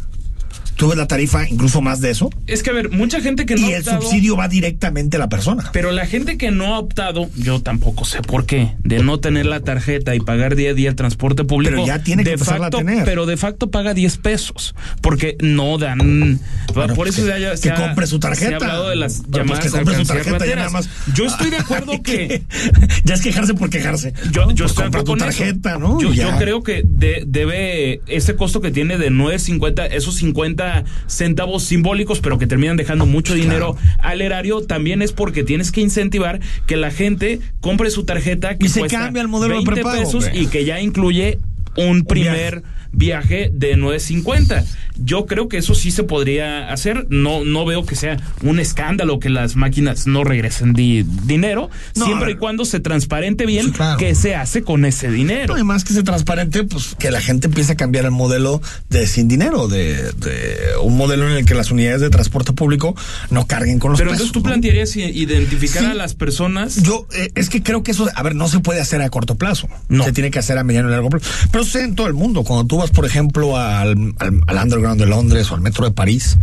¿Tú 0.80 0.88
ves 0.88 0.98
la 0.98 1.08
tarifa 1.08 1.46
incluso 1.46 1.82
más 1.82 2.00
de 2.00 2.10
eso? 2.10 2.30
Es 2.48 2.64
que, 2.64 2.70
a 2.70 2.74
ver, 2.74 2.90
mucha 2.90 3.20
gente 3.20 3.46
que 3.46 3.58
no 3.58 3.68
Y 3.68 3.74
el 3.74 3.84
subsidio 3.84 4.38
va 4.38 4.48
directamente 4.48 5.18
a 5.18 5.20
la 5.20 5.28
persona. 5.28 5.70
Pero 5.74 5.92
la 5.92 6.06
gente 6.06 6.38
que 6.38 6.52
no 6.52 6.74
ha 6.74 6.80
optado, 6.80 7.30
yo 7.36 7.62
tampoco 7.62 8.06
sé 8.06 8.22
por 8.22 8.46
qué, 8.46 8.76
de 8.82 9.04
no 9.04 9.20
tener 9.20 9.46
la 9.46 9.60
tarjeta 9.60 10.16
y 10.16 10.22
pagar 10.22 10.56
día 10.56 10.70
a 10.70 10.74
día 10.74 10.88
el 10.88 10.96
transporte 10.96 11.44
público. 11.44 11.76
Pero 11.76 11.86
ya 11.86 12.02
tiene 12.02 12.24
que 12.24 12.30
de 12.30 12.38
facto, 12.38 12.64
a 12.64 12.70
tener. 12.70 13.04
Pero 13.04 13.26
de 13.26 13.36
facto 13.36 13.70
paga 13.70 13.94
10 13.94 14.20
pesos. 14.20 14.74
Porque 15.02 15.36
no 15.42 15.78
dan. 15.78 16.40
por 16.74 16.96
pues 16.96 17.18
eso 17.18 17.28
que, 17.28 17.42
ya 17.42 17.56
que 17.56 17.74
compre 17.74 18.08
su 18.08 18.22
tarjeta. 18.22 18.48
Se 18.48 18.54
ha 18.54 18.58
hablado 18.58 18.88
de 18.88 18.96
las 18.96 19.24
pues 19.30 19.32
llamadas 19.32 19.66
que 19.66 19.72
compre 19.72 19.96
su 19.98 20.06
tarjeta 20.06 20.46
ya 20.46 20.56
nada 20.56 20.70
más. 20.70 20.90
Yo 21.14 21.26
estoy 21.26 21.50
de 21.50 21.58
acuerdo 21.58 22.02
que. 22.02 22.44
ya 23.04 23.16
es 23.16 23.22
quejarse 23.22 23.54
por 23.54 23.70
quejarse. 23.70 24.14
Yo, 24.32 24.50
yo 24.52 24.66
pues 24.66 24.80
estoy 24.80 25.04
tu 25.04 25.18
tarjeta, 25.18 25.78
¿no? 25.78 26.00
Yo, 26.00 26.14
yo, 26.14 26.38
creo 26.38 26.64
que 26.64 26.84
de, 26.86 27.26
debe 27.28 28.00
ese 28.08 28.38
costo 28.38 28.62
que 28.62 28.72
tiene 28.72 28.98
de 28.98 29.12
9.50, 29.12 29.90
esos 29.92 30.16
50 30.16 30.69
50 30.70 30.84
centavos 31.08 31.64
simbólicos, 31.64 32.20
pero 32.20 32.38
que 32.38 32.48
terminan 32.48 32.78
dejando 32.78 33.06
mucho 33.06 33.34
dinero 33.34 33.78
al 34.00 34.22
erario, 34.22 34.62
también 34.62 35.02
es 35.02 35.12
porque 35.12 35.44
tienes 35.44 35.72
que 35.72 35.82
incentivar 35.82 36.40
que 36.66 36.78
la 36.78 36.92
gente 36.92 37.40
compre 37.62 37.90
su 37.90 38.06
tarjeta 38.06 38.58
que 38.58 38.66
Y 38.66 38.70
se 38.70 38.82
cuesta 38.82 39.00
cambia 39.00 39.22
el 39.22 39.28
modelo 39.28 39.56
de 39.56 39.66
20 39.66 39.72
prepago, 39.72 40.00
pesos 40.00 40.30
y 40.34 40.48
que 40.48 40.66
ya 40.66 40.80
incluye 40.80 41.40
un 41.78 42.04
primer 42.04 42.64
viaje 42.92 43.50
de 43.54 43.78
9.50. 43.78 44.66
Yo 45.02 45.26
creo 45.26 45.48
que 45.48 45.58
eso 45.58 45.76
sí 45.76 45.92
se 45.92 46.04
podría 46.04 46.72
hacer. 46.72 47.08
No, 47.10 47.46
no 47.46 47.66
veo 47.66 47.86
que 47.86 47.96
sea 47.96 48.18
un 48.44 48.60
escándalo 48.60 49.20
que 49.20 49.30
las 49.30 49.56
máquinas 49.56 50.08
no 50.08 50.24
regresen 50.24 50.74
di- 50.74 51.04
dinero, 51.24 51.70
No, 51.96 52.06
siempre 52.06 52.32
y 52.32 52.36
cuando 52.36 52.66
se 52.66 52.80
transparente 52.82 53.46
bien 53.46 53.72
claro. 53.72 53.98
qué 53.98 54.14
se 54.16 54.36
hace 54.36 54.62
con 54.64 54.84
ese 54.86 55.10
dinero. 55.10 55.54
No, 55.54 55.60
y 55.60 55.64
más 55.64 55.84
que 55.86 55.94
sea 55.94 56.04
transparente, 56.04 56.64
pues 56.66 56.96
que 57.00 57.12
la 57.12 57.22
gente 57.22 57.48
empiece 57.48 57.74
a 57.74 57.76
cambiar 57.76 58.06
el 58.06 58.12
modelo 58.12 58.62
de 58.90 59.08
sin 59.08 59.28
dinero, 59.30 59.68
de, 59.70 59.96
de 60.14 60.58
un 60.84 60.98
modelo 60.98 61.30
en 61.30 61.38
el 61.38 61.46
que 61.46 61.54
las 61.56 61.72
unidades 61.72 62.02
de 62.02 62.10
transporte 62.10 62.52
público 62.54 62.96
no 63.30 63.48
carguen 63.48 63.80
con 63.80 63.92
los 63.92 64.00
Pero 64.00 64.12
pesos, 64.12 64.28
entonces 64.28 64.34
tú 64.34 64.40
¿no? 64.40 64.46
plantearías 64.52 64.96
identificar 64.98 65.84
Sí. 65.84 65.86
a 65.90 65.94
las 65.94 66.14
personas. 66.14 66.82
Yo, 66.84 67.08
eh, 67.16 67.30
es 67.36 67.50
que 67.50 67.64
creo 67.64 67.84
que 67.84 67.92
eso, 67.92 68.10
a 68.14 68.24
ver, 68.24 68.36
no 68.36 68.48
se 68.50 68.60
puede 68.60 68.82
hacer 68.82 69.02
a 69.02 69.10
corto 69.10 69.36
plazo. 69.36 69.70
No. 69.88 70.04
Se 70.04 70.12
tiene 70.12 70.30
que 70.32 70.40
hacer 70.40 70.58
a 70.58 70.64
mediano 70.64 70.90
y 70.90 70.92
largo 70.92 71.10
plazo. 71.10 71.30
Pero 71.52 71.64
sucede 71.64 71.84
en 71.86 71.96
todo 71.96 72.08
el 72.08 72.14
mundo. 72.14 72.44
Cuando 72.44 72.66
tú 72.66 72.79
vas, 72.80 72.92
por 72.92 73.06
ejemplo, 73.06 73.58
al, 73.58 74.16
al, 74.20 74.42
al 74.48 74.58
Underground 74.58 75.00
de 75.00 75.08
Londres 75.08 75.52
o 75.52 75.56
al 75.56 75.62
Metro 75.62 75.86
de 75.86 75.92
París, 75.92 76.38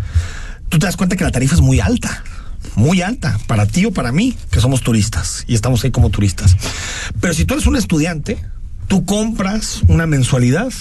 tú 0.69 0.79
te 0.79 0.87
das 0.87 0.97
cuenta 0.97 1.17
que 1.17 1.25
la 1.25 1.31
tarifa 1.31 1.55
es 1.55 1.61
muy 1.61 1.81
alta. 1.81 2.25
Muy 2.75 3.01
alta, 3.01 3.39
para 3.47 3.67
ti 3.67 3.85
o 3.87 3.93
para 3.93 4.13
mí, 4.13 4.37
que 4.51 4.61
somos 4.61 4.83
turistas 4.83 5.45
y 5.47 5.55
estamos 5.55 5.85
ahí 5.85 5.91
como 5.91 6.11
turistas. 6.11 6.57
Pero 7.21 7.33
si 7.33 7.45
tú 7.45 7.55
eres 7.55 7.67
un 7.67 7.77
estudiante, 7.77 8.39
tú 8.89 9.05
compras 9.05 9.83
una 9.89 10.07
mensualidad 10.07 10.73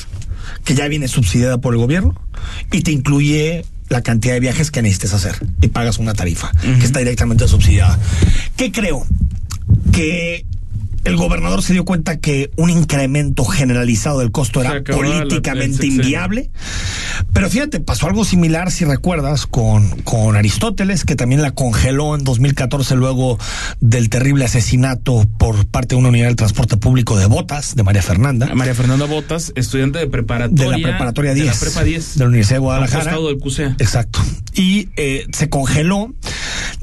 que 0.64 0.76
ya 0.76 0.88
viene 0.88 1.08
subsidiada 1.08 1.60
por 1.60 1.74
el 1.74 1.80
gobierno 1.80 2.16
y 2.72 2.82
te 2.82 2.92
incluye 2.92 3.66
la 3.90 4.02
cantidad 4.02 4.34
de 4.34 4.40
viajes 4.40 4.72
que 4.72 4.82
necesites 4.82 5.14
hacer 5.14 5.36
y 5.62 5.68
pagas 5.68 6.00
una 6.00 6.14
tarifa 6.14 6.52
que 6.62 6.86
está 6.86 7.00
directamente 7.00 7.48
subsidiada. 7.48 8.00
¿Qué 8.58 8.72
creo? 8.72 9.06
Que 9.92 10.46
el 11.06 11.16
gobernador 11.16 11.62
se 11.62 11.74
dio 11.74 11.86
cuenta 11.86 12.18
que 12.18 12.52
un 12.58 12.70
incremento 12.70 13.46
generalizado 13.46 14.20
del 14.20 14.32
costo 14.32 14.62
era 14.62 14.84
políticamente 14.84 15.86
inviable. 15.86 16.50
Pero 17.32 17.50
fíjate, 17.50 17.80
pasó 17.80 18.08
algo 18.08 18.26
similar, 18.26 18.72
si 18.72 18.86
recuerdas, 18.86 19.46
con, 19.46 19.88
con 20.02 20.36
Aristóteles, 20.36 21.06
que 21.06 21.16
también 21.16 21.42
la 21.42 21.52
congeló 21.52 22.16
en 22.16 22.24
2014 22.24 22.96
luego 22.96 23.38
del 23.80 24.10
terrible 24.10 24.46
asesinato 24.46 25.28
por 25.38 25.68
parte 25.68 25.96
de 25.96 26.00
una 26.00 26.10
unidad 26.10 26.28
del 26.28 26.36
transporte 26.36 26.76
público 26.78 27.18
de 27.18 27.28
Botas, 27.28 27.76
de 27.76 27.84
María 27.84 28.02
Fernanda. 28.02 28.54
María 28.56 28.74
Fernanda 28.74 29.06
Botas, 29.06 29.54
estudiante 29.56 30.00
de 30.00 30.08
preparatoria. 30.08 30.72
De 30.72 30.82
la 30.82 30.88
preparatoria 30.90 31.34
10. 31.36 31.46
De 31.46 31.54
la 31.54 31.60
prepa 31.60 31.84
10. 31.84 32.14
De 32.16 32.20
la 32.20 32.28
Universidad 32.28 32.56
de 32.56 32.62
Guadalajara. 32.62 33.16
del 33.16 33.38
CUSEA. 33.38 33.76
Exacto. 33.78 34.20
Y 34.56 34.90
eh, 34.96 35.28
se 35.32 35.50
congeló. 35.50 36.14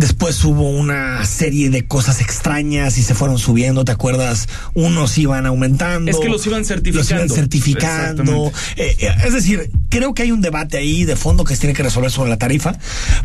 Después 0.03 0.45
hubo 0.45 0.69
una 0.69 1.25
serie 1.25 1.71
de 1.71 1.87
cosas 1.87 2.21
extrañas 2.21 2.99
y 2.99 3.05
se 3.05 3.15
fueron 3.15 3.39
subiendo, 3.39 3.85
¿te 3.85 3.93
acuerdas? 3.93 4.49
Unos 4.75 5.17
iban 5.17 5.47
aumentando. 5.47 6.11
Es 6.11 6.17
que 6.19 6.29
los 6.29 6.45
iban 6.45 6.59
Los 6.59 6.67
certificando. 6.67 7.15
iban 7.15 7.29
certificando. 7.29 8.53
Eh, 8.75 8.97
eh, 8.99 9.09
es 9.25 9.33
decir, 9.33 9.71
creo 9.91 10.13
que 10.13 10.23
hay 10.25 10.33
un 10.33 10.41
debate 10.41 10.77
ahí 10.77 11.05
de 11.05 11.15
fondo 11.15 11.45
que 11.45 11.55
se 11.55 11.61
tiene 11.61 11.75
que 11.75 11.85
resolver 11.85 12.11
sobre 12.11 12.31
la 12.31 12.37
tarifa, 12.37 12.77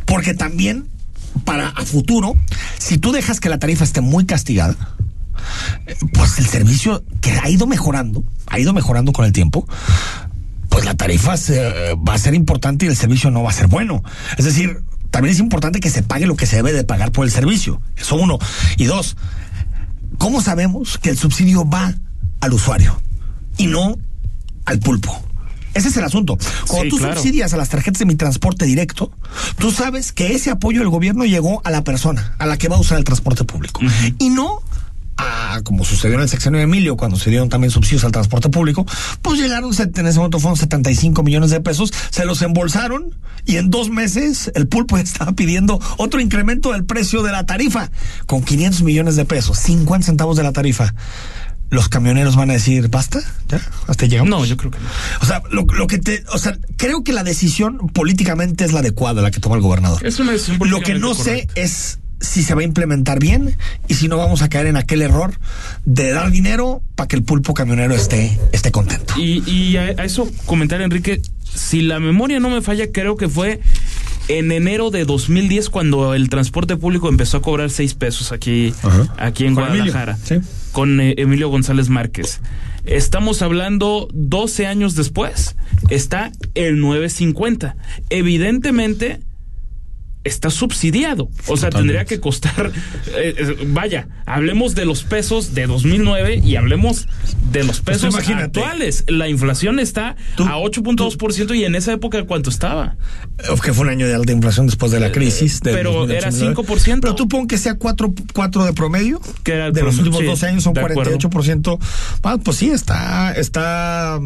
porque 0.05 0.35
también 0.35 0.85
para 1.45 1.69
a 1.69 1.83
futuro, 1.83 2.35
si 2.77 2.99
tú 2.99 3.11
dejas 3.11 3.39
que 3.39 3.49
la 3.49 3.57
tarifa 3.57 3.83
esté 3.83 4.01
muy 4.01 4.27
castigada, 4.27 4.75
eh, 5.87 5.95
pues 6.13 6.37
el 6.37 6.45
servicio 6.45 7.03
que 7.21 7.31
ha 7.31 7.49
ido 7.49 7.65
mejorando, 7.65 8.23
ha 8.45 8.59
ido 8.59 8.71
mejorando 8.73 9.13
con 9.13 9.25
el 9.25 9.31
tiempo, 9.31 9.67
pues 10.69 10.85
la 10.85 10.93
tarifa 10.93 11.37
se- 11.37 11.95
va 12.07 12.13
a 12.13 12.17
ser 12.19 12.35
importante 12.35 12.85
y 12.85 12.89
el 12.89 12.95
servicio 12.95 13.31
no 13.31 13.41
va 13.41 13.49
a 13.49 13.53
ser 13.53 13.65
bueno. 13.65 14.03
Es 14.37 14.45
decir, 14.45 14.81
también 15.11 15.33
es 15.33 15.39
importante 15.39 15.79
que 15.79 15.89
se 15.89 16.03
pague 16.03 16.25
lo 16.27 16.35
que 16.35 16.45
se 16.45 16.57
debe 16.57 16.73
de 16.73 16.83
pagar 16.83 17.11
por 17.11 17.25
el 17.25 17.31
servicio. 17.31 17.81
Eso 17.95 18.15
uno. 18.15 18.39
Y 18.77 18.85
dos, 18.85 19.15
¿cómo 20.17 20.41
sabemos 20.41 20.97
que 20.97 21.09
el 21.09 21.17
subsidio 21.17 21.67
va 21.67 21.93
al 22.39 22.53
usuario 22.53 22.99
y 23.57 23.67
no 23.67 23.95
al 24.65 24.79
pulpo? 24.79 25.23
Ese 25.73 25.89
es 25.89 25.97
el 25.97 26.03
asunto. 26.05 26.37
Cuando 26.67 26.83
Sí, 26.85 26.89
tú 26.89 26.97
claro. 26.97 27.15
subsidias 27.15 27.53
a 27.53 27.57
las 27.57 27.69
tarjetas 27.69 27.99
de 27.99 28.05
mi 28.05 28.15
transporte 28.15 28.65
directo, 28.65 29.11
tú 29.59 29.71
sabes 29.71 30.11
que 30.11 30.33
ese 30.33 30.49
apoyo 30.49 30.79
del 30.79 30.89
gobierno 30.89 31.23
llegó 31.25 31.61
a 31.65 31.69
la 31.71 31.83
persona, 31.83 32.35
a 32.39 32.47
la 32.47 32.57
que 32.57 32.67
va 32.67 32.77
a 32.77 32.79
usar 32.79 32.97
el 32.97 33.03
transporte 33.03 33.43
público. 33.43 33.81
Y 34.17 34.29
no 34.29 34.61
a, 35.17 35.61
como 35.63 35.83
sucedió 35.83 36.15
en 36.15 36.21
el 36.21 36.29
sexenio 36.29 36.59
de 36.59 36.63
Emilio, 36.63 36.95
cuando 36.95 37.17
se 37.17 37.29
dieron 37.29 37.49
también 37.49 37.71
subsidios 37.71 38.03
al 38.03 38.11
transporte 38.11 38.49
público, 38.49 38.85
pues 39.21 39.39
llegaron, 39.39 39.71
en 39.77 40.07
ese 40.07 40.17
momento 40.17 40.39
fueron 40.39 40.57
75 40.57 41.23
millones 41.23 41.49
de 41.49 41.61
pesos, 41.61 41.93
se 42.09 42.25
los 42.25 42.41
embolsaron 42.41 43.15
y 43.45 43.57
en 43.57 43.69
dos 43.69 43.89
meses 43.89 44.51
el 44.55 44.67
pulpo 44.67 44.97
estaba 44.97 45.33
pidiendo 45.33 45.79
otro 45.97 46.19
incremento 46.19 46.73
del 46.73 46.85
precio 46.85 47.23
de 47.23 47.31
la 47.31 47.45
tarifa 47.45 47.89
con 48.25 48.43
500 48.43 48.83
millones 48.83 49.15
de 49.15 49.25
pesos, 49.25 49.57
50 49.59 50.05
centavos 50.05 50.37
de 50.37 50.43
la 50.43 50.51
tarifa. 50.51 50.93
Los 51.69 51.89
camioneros 51.89 52.37
van 52.37 52.49
a 52.49 52.53
decir, 52.53 52.87
¿basta? 52.87 53.19
¿Ya? 53.49 53.59
¿Hasta 53.87 54.05
llegamos? 54.05 54.29
No, 54.29 54.45
yo 54.45 54.55
creo 54.55 54.71
que 54.71 54.79
no. 54.79 54.85
O 55.21 55.25
sea, 55.25 55.43
lo, 55.51 55.63
lo 55.63 55.85
que 55.87 55.97
te, 55.97 56.23
o 56.31 56.37
sea, 56.37 56.57
creo 56.77 57.03
que 57.03 57.11
la 57.11 57.25
decisión 57.25 57.89
políticamente 57.89 58.63
es 58.63 58.71
la 58.71 58.79
adecuada, 58.79 59.21
la 59.21 59.31
que 59.31 59.41
toma 59.41 59.55
el 59.55 59.61
gobernador. 59.61 60.05
Es 60.05 60.17
una 60.19 60.31
decisión 60.31 60.59
Lo 60.69 60.79
que 60.79 60.93
no 60.93 61.13
sé 61.13 61.49
es 61.55 61.99
si 62.19 62.43
se 62.43 62.55
va 62.55 62.61
a 62.61 62.63
implementar 62.63 63.19
bien 63.19 63.55
y 63.87 63.93
si 63.95 64.07
no 64.07 64.17
vamos 64.17 64.41
a 64.41 64.49
caer 64.49 64.67
en 64.67 64.75
aquel 64.77 65.01
error 65.01 65.33
de 65.85 66.11
dar 66.11 66.31
dinero 66.31 66.81
para 66.95 67.07
que 67.07 67.15
el 67.15 67.23
pulpo 67.23 67.53
camionero 67.53 67.93
esté, 67.95 68.39
esté 68.51 68.71
contento. 68.71 69.13
Y, 69.17 69.43
y 69.49 69.77
a, 69.77 69.83
a 69.83 70.05
eso 70.05 70.29
comentar, 70.45 70.81
Enrique, 70.81 71.21
si 71.53 71.81
la 71.81 71.99
memoria 71.99 72.39
no 72.39 72.49
me 72.49 72.61
falla, 72.61 72.91
creo 72.91 73.17
que 73.17 73.29
fue 73.29 73.61
en 74.29 74.51
enero 74.51 74.89
de 74.91 75.05
2010 75.05 75.69
cuando 75.69 76.13
el 76.13 76.29
transporte 76.29 76.75
público 76.75 77.07
empezó 77.07 77.37
a 77.37 77.41
cobrar 77.41 77.69
seis 77.69 77.93
pesos 77.93 78.31
aquí, 78.31 78.73
Ajá. 78.83 79.13
aquí 79.17 79.45
en 79.45 79.55
Con 79.55 79.63
Emilio, 79.65 79.85
Guadalajara, 79.93 80.17
sí. 80.23 80.35
con 80.73 80.99
eh, 80.99 81.13
Emilio 81.17 81.49
González 81.49 81.87
Márquez. 81.89 82.41
Estamos 82.83 83.41
hablando 83.41 84.07
12 84.13 84.65
años 84.65 84.95
después, 84.95 85.55
está 85.89 86.31
el 86.55 86.79
950. 86.79 87.75
Evidentemente 88.09 89.19
está 90.27 90.49
subsidiado. 90.49 91.29
O 91.47 91.57
sea, 91.57 91.69
tendría 91.69 92.05
que 92.05 92.19
costar, 92.19 92.71
eh, 93.15 93.35
eh, 93.37 93.55
vaya, 93.67 94.07
hablemos 94.25 94.75
de 94.75 94.85
los 94.85 95.03
pesos 95.03 95.53
de 95.55 95.65
2009 95.67 96.41
y 96.43 96.55
hablemos 96.55 97.07
de 97.51 97.63
los 97.63 97.81
Pues 97.81 97.97
pesos 97.97 98.13
imagínate. 98.13 98.59
actuales. 98.59 99.03
La 99.07 99.27
inflación 99.29 99.79
está 99.79 100.15
Tú- 100.35 100.45
a 100.45 100.57
8.2% 100.57 101.53
y 101.55 101.63
en 101.65 101.75
esa 101.75 101.93
época 101.93 102.23
¿cuánto 102.25 102.49
estaba? 102.49 102.95
Que 103.63 103.73
fue 103.73 103.83
un 103.85 103.89
año 103.89 104.07
de 104.07 104.15
alta 104.15 104.31
inflación 104.31 104.65
después 104.67 104.91
de 104.91 104.99
la 104.99 105.11
crisis. 105.11 105.59
del 105.61 105.73
Eh, 105.73 105.77
pero 105.77 105.91
2008, 105.93 106.17
era 106.17 106.29
2009. 106.31 106.55
5%. 106.55 107.01
Pero 107.01 107.15
tú 107.15 107.27
pon 107.27 107.47
que 107.47 107.57
sea 107.57 107.75
4, 107.75 108.13
cuatro 108.33 108.65
de 108.65 108.73
promedio. 108.73 109.21
Que 109.43 109.53
era 109.53 109.71
de 109.71 109.81
los 109.83 109.97
últimos 109.97 110.19
sí, 110.19 110.25
12 110.25 110.45
años 110.47 110.63
son 110.63 110.73
de 110.73 110.81
acuerdo. 110.81 110.95
48%. 111.17 111.77
Ah, 112.23 112.37
pues 112.43 112.57
sí, 112.57 112.69
está, 112.69 113.33
está 113.33 114.19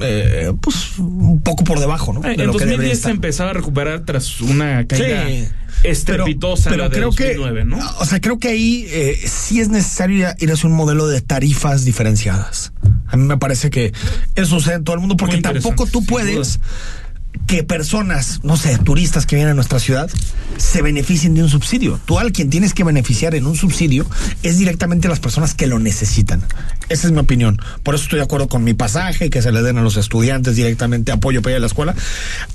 eh, 0.00 0.52
pues 0.60 0.98
un 0.98 1.40
poco 1.42 1.64
por 1.64 1.78
debajo, 1.80 2.12
¿no? 2.12 2.20
Eh, 2.24 2.36
De 2.36 2.42
en 2.42 2.46
lo 2.48 2.52
que 2.54 2.64
debería 2.66 2.76
2010 2.94 2.98
se 3.00 3.10
empezaba 3.10 3.50
a 3.50 3.52
recuperar 3.54 4.00
tras 4.04 4.40
una 4.40 4.86
caída 4.86 5.26
Sí. 5.26 5.45
Estrepitosa 5.82 6.70
pero, 6.70 6.84
la 6.84 6.88
de 6.88 6.96
creo 6.96 7.10
2009, 7.10 7.60
que, 7.60 7.64
¿no? 7.64 7.78
O 8.00 8.04
sea, 8.04 8.20
creo 8.20 8.38
que 8.38 8.48
ahí 8.48 8.86
eh, 8.88 9.18
sí 9.26 9.60
es 9.60 9.68
necesario 9.68 10.28
ir 10.38 10.52
hacia 10.52 10.68
un 10.68 10.74
modelo 10.74 11.06
de 11.06 11.20
tarifas 11.20 11.84
diferenciadas. 11.84 12.72
A 13.06 13.16
mí 13.16 13.24
me 13.24 13.38
parece 13.38 13.70
que 13.70 13.92
eso 14.34 14.58
sucede 14.58 14.76
en 14.76 14.84
todo 14.84 14.94
el 14.94 15.00
mundo 15.00 15.16
porque 15.16 15.40
tampoco 15.40 15.86
tú 15.86 16.04
puedes 16.04 16.60
que 17.46 17.62
personas, 17.62 18.40
no 18.42 18.56
sé, 18.56 18.76
turistas 18.78 19.26
que 19.26 19.36
vienen 19.36 19.52
a 19.52 19.54
nuestra 19.54 19.78
ciudad, 19.78 20.10
se 20.56 20.82
beneficien 20.82 21.34
de 21.34 21.42
un 21.42 21.48
subsidio. 21.48 22.00
Tú 22.04 22.18
al 22.18 22.32
quien 22.32 22.50
tienes 22.50 22.74
que 22.74 22.82
beneficiar 22.84 23.34
en 23.34 23.46
un 23.46 23.56
subsidio 23.56 24.06
es 24.42 24.58
directamente 24.58 25.08
las 25.08 25.20
personas 25.20 25.54
que 25.54 25.66
lo 25.66 25.78
necesitan. 25.78 26.42
Esa 26.88 27.06
es 27.08 27.12
mi 27.12 27.18
opinión. 27.18 27.60
Por 27.82 27.94
eso 27.94 28.04
estoy 28.04 28.18
de 28.18 28.24
acuerdo 28.24 28.48
con 28.48 28.64
mi 28.64 28.74
pasaje, 28.74 29.30
que 29.30 29.42
se 29.42 29.52
le 29.52 29.62
den 29.62 29.78
a 29.78 29.82
los 29.82 29.96
estudiantes 29.96 30.56
directamente 30.56 31.12
apoyo 31.12 31.42
para 31.42 31.52
ir 31.52 31.56
a 31.56 31.60
la 31.60 31.66
escuela. 31.66 31.94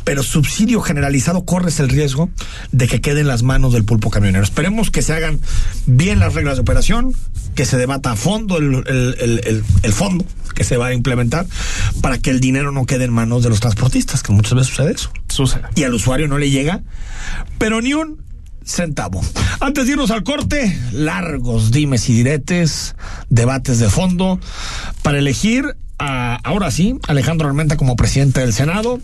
Pero 0.04 0.24
subsidio 0.24 0.82
generalizado 0.82 1.46
corres 1.46 1.80
el 1.80 1.90
riesgo 1.90 2.30
de 2.72 2.88
que 2.88 3.02
quede 3.02 3.22
en 3.22 3.28
las 3.28 3.44
manos 3.44 3.74
del 3.74 3.84
pulpo 3.86 4.10
camionero. 4.10 4.44
Esperemos 4.44 4.90
que 4.92 5.02
se 5.02 5.14
hagan 5.14 5.40
bien 5.86 6.20
las 6.20 6.34
reglas 6.34 6.56
de 6.56 6.62
operación, 6.62 7.14
que 7.56 7.66
se 7.66 7.78
debata 7.78 8.12
a 8.12 8.16
fondo 8.16 8.58
el, 8.58 8.84
el- 8.88 9.16
el- 9.20 9.64
el- 9.84 9.94
fondo 9.94 10.26
que 10.56 10.64
se 10.64 10.78
va 10.78 10.88
a 10.88 10.94
implementar 10.94 11.46
para 12.02 12.18
que 12.18 12.30
el 12.30 12.40
dinero 12.40 12.72
no 12.72 12.86
quede 12.86 13.06
en 13.06 13.14
manos 13.14 13.44
de 13.44 13.50
los 13.50 13.60
transportistas, 13.60 14.22
que 14.24 14.32
muchas 14.34 14.54
veces 14.54 14.71
sucede 14.72 14.94
eso. 14.94 15.12
Sucede. 15.28 15.64
Y 15.76 15.84
al 15.84 15.94
usuario 15.94 16.28
no 16.28 16.38
le 16.38 16.50
llega, 16.50 16.82
pero 17.58 17.82
ni 17.82 17.94
un 17.94 18.22
centavo. 18.64 19.22
Antes 19.60 19.86
de 19.86 19.94
irnos 19.94 20.12
al 20.12 20.24
corte, 20.24 20.78
largos 20.94 21.72
dimes 21.72 22.08
y 22.10 22.14
diretes, 22.14 22.96
debates 23.30 23.80
de 23.80 23.90
fondo, 23.90 24.40
para 25.02 25.20
elegir 25.20 25.76
a, 26.00 26.36
ahora 26.44 26.72
sí, 26.72 26.96
Alejandro 27.08 27.48
Armenta 27.48 27.78
como 27.78 27.96
presidente 27.96 28.40
del 28.40 28.54
Senado. 28.54 29.00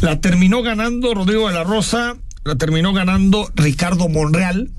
La 0.00 0.20
terminó 0.20 0.62
ganando 0.62 1.14
Rodrigo 1.14 1.48
de 1.48 1.54
la 1.54 1.64
Rosa, 1.64 2.16
la 2.44 2.56
terminó 2.56 2.92
ganando 2.92 3.50
Ricardo 3.54 4.08
Monreal, 4.08 4.70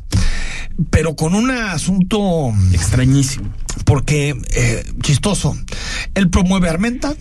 pero 0.90 1.16
con 1.16 1.36
un 1.36 1.52
asunto 1.52 2.52
Extrañísimo. 2.74 3.50
porque 3.86 4.36
eh, 4.54 4.84
chistoso. 5.02 5.56
Él 6.16 6.30
promueve 6.30 6.68
a 6.68 6.72
Armenta, 6.72 7.14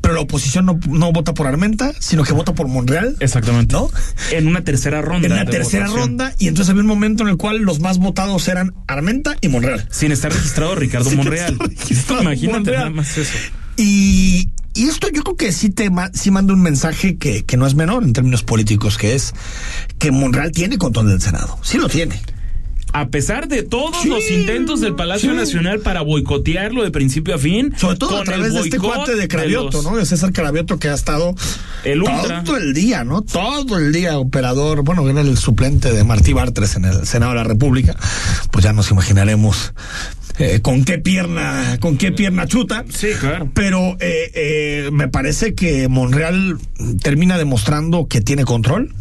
pero 0.00 0.14
la 0.14 0.20
oposición 0.20 0.66
no, 0.66 0.78
no 0.88 1.12
vota 1.12 1.34
por 1.34 1.46
Armenta, 1.46 1.92
sino 1.98 2.24
que 2.24 2.32
vota 2.32 2.54
por 2.54 2.68
Monreal. 2.68 3.16
Exactamente. 3.20 3.74
¿No? 3.74 3.90
En 4.30 4.46
una 4.46 4.64
tercera 4.64 5.02
ronda. 5.02 5.26
En 5.28 5.36
la 5.36 5.44
de 5.44 5.50
tercera 5.50 5.86
votación. 5.86 6.08
ronda, 6.10 6.34
y 6.38 6.48
entonces 6.48 6.70
había 6.70 6.82
un 6.82 6.88
momento 6.88 7.22
en 7.22 7.28
el 7.30 7.36
cual 7.36 7.58
los 7.58 7.80
más 7.80 7.98
votados 7.98 8.48
eran 8.48 8.74
Armenta 8.86 9.36
y 9.40 9.48
Monreal. 9.48 9.86
Sin 9.90 10.12
estar 10.12 10.32
registrado 10.32 10.74
Ricardo 10.74 11.08
Sin 11.08 11.18
Monreal. 11.18 11.56
registrado 11.60 12.22
Imagínate 12.22 12.58
Monreal. 12.58 12.78
nada 12.78 12.90
más 12.90 13.16
eso. 13.18 13.36
Y, 13.76 14.48
y 14.74 14.88
esto 14.88 15.08
yo 15.12 15.22
creo 15.22 15.36
que 15.36 15.52
sí 15.52 15.70
te 15.70 15.90
sí 16.14 16.30
manda 16.30 16.52
un 16.52 16.62
mensaje 16.62 17.16
que, 17.16 17.44
que 17.44 17.56
no 17.56 17.66
es 17.66 17.74
menor 17.74 18.04
en 18.04 18.12
términos 18.12 18.42
políticos, 18.42 18.98
que 18.98 19.14
es 19.14 19.34
que 19.98 20.10
Monreal 20.10 20.52
tiene 20.52 20.78
control 20.78 21.08
del 21.08 21.20
Senado. 21.20 21.58
Sí 21.62 21.78
lo 21.78 21.88
tiene. 21.88 22.20
A 22.94 23.08
pesar 23.08 23.48
de 23.48 23.62
todos 23.62 24.02
Sí, 24.02 24.08
los 24.08 24.30
intentos 24.30 24.80
del 24.80 24.94
Palacio 24.94 25.30
sí. 25.30 25.36
Nacional 25.36 25.80
para 25.80 26.02
boicotearlo 26.02 26.82
de 26.84 26.90
principio 26.90 27.34
a 27.34 27.38
fin, 27.38 27.72
Sobre 27.76 27.96
todo 27.96 28.18
a 28.20 28.24
través 28.24 28.48
el 28.48 28.52
de 28.54 28.60
este 28.60 28.78
cuate 28.78 29.16
de 29.16 29.28
Cravioto, 29.28 29.78
los- 29.82 29.84
¿no? 29.90 29.96
De 29.96 30.04
César 30.04 30.32
Cravioto 30.32 30.78
que 30.78 30.88
ha 30.88 30.94
estado 30.94 31.34
El 31.84 32.02
ultra. 32.02 32.44
todo 32.44 32.56
el 32.58 32.74
día, 32.74 33.04
¿no? 33.04 33.22
Todo 33.22 33.78
el 33.78 33.92
día 33.92 34.18
operador, 34.18 34.82
bueno, 34.84 35.08
era 35.08 35.22
el 35.22 35.38
suplente 35.38 35.90
de 35.92 36.04
Martí 36.04 36.32
Bartres 36.34 36.76
en 36.76 36.84
el 36.84 37.06
Senado 37.06 37.32
de 37.32 37.38
la 37.38 37.44
República. 37.44 37.96
Pues 38.50 38.64
ya 38.64 38.72
nos 38.74 38.90
imaginaremos 38.90 39.72
eh, 40.38 40.60
con 40.62 40.84
qué 40.84 40.98
pierna, 40.98 41.78
con 41.80 41.96
qué 41.96 42.12
pierna 42.12 42.46
chuta. 42.46 42.84
Sí, 42.90 43.08
claro. 43.20 43.50
Pero 43.54 43.96
eh, 44.00 44.30
eh, 44.34 44.90
me 44.92 45.08
parece 45.08 45.54
que 45.54 45.88
Monreal 45.88 46.58
termina 47.02 47.38
demostrando 47.38 48.06
que 48.06 48.20
tiene 48.20 48.44
control. 48.44 48.94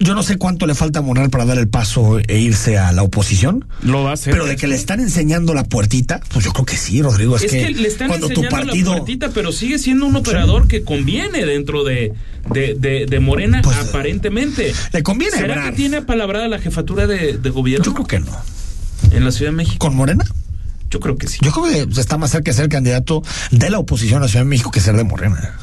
Yo 0.00 0.14
no 0.14 0.22
sé 0.22 0.36
cuánto 0.36 0.66
le 0.66 0.74
falta 0.74 0.98
a 0.98 1.02
Monreal 1.02 1.30
para 1.30 1.44
dar 1.44 1.58
el 1.58 1.68
paso 1.68 2.18
e 2.18 2.38
irse 2.40 2.78
a 2.78 2.90
la 2.92 3.02
oposición. 3.02 3.64
Lo 3.82 4.02
va 4.02 4.10
a 4.10 4.14
hacer. 4.14 4.32
Pero 4.32 4.46
de 4.46 4.56
que 4.56 4.66
le 4.66 4.74
están 4.74 5.00
enseñando 5.00 5.54
la 5.54 5.64
puertita, 5.64 6.20
pues 6.32 6.44
yo 6.44 6.52
creo 6.52 6.64
que 6.64 6.76
sí, 6.76 7.00
Rodrigo. 7.02 7.36
Es, 7.36 7.44
Es 7.44 7.52
que, 7.52 7.70
le 7.70 7.86
están 7.88 8.08
cuando 8.08 8.26
tu 8.28 8.42
enseñando 8.42 8.56
partido. 8.66 8.90
la 8.92 8.96
puertita, 8.98 9.30
pero 9.30 9.52
sigue 9.52 9.78
siendo 9.78 10.06
un 10.06 10.16
operador 10.16 10.66
que 10.66 10.82
conviene 10.82 11.44
dentro 11.46 11.84
de, 11.84 12.12
de, 12.52 12.74
de, 12.78 13.06
de 13.06 13.20
Morena, 13.20 13.60
Pues, 13.62 13.76
aparentemente. 13.76 14.72
le 14.92 15.02
conviene 15.02 15.36
¿Será 15.36 15.54
Ebrard. 15.54 15.70
que 15.70 15.76
tiene 15.76 15.96
apalabrada 15.98 16.48
la 16.48 16.58
jefatura 16.58 17.06
de, 17.06 17.38
de 17.38 17.50
gobierno 17.50 17.84
Yo 17.84 17.94
creo 17.94 18.06
que 18.06 18.20
no. 18.20 18.32
en 19.12 19.24
la 19.24 19.30
Ciudad 19.30 19.52
de 19.52 19.56
México? 19.56 19.78
¿Con 19.78 19.94
Morena? 19.96 20.24
Yo 20.90 21.00
creo 21.00 21.16
que 21.16 21.26
sí. 21.28 21.38
Yo 21.42 21.50
creo 21.52 21.88
que 21.88 22.00
está 22.00 22.18
más 22.18 22.30
cerca 22.30 22.50
de 22.52 22.56
ser 22.56 22.68
candidato 22.68 23.22
de 23.50 23.70
la 23.70 23.78
oposición 23.78 24.18
a 24.18 24.22
la 24.22 24.28
Ciudad 24.28 24.44
de 24.44 24.48
México 24.50 24.70
que 24.70 24.80
ser 24.80 24.96
de 24.96 25.04
Morena. 25.04 25.58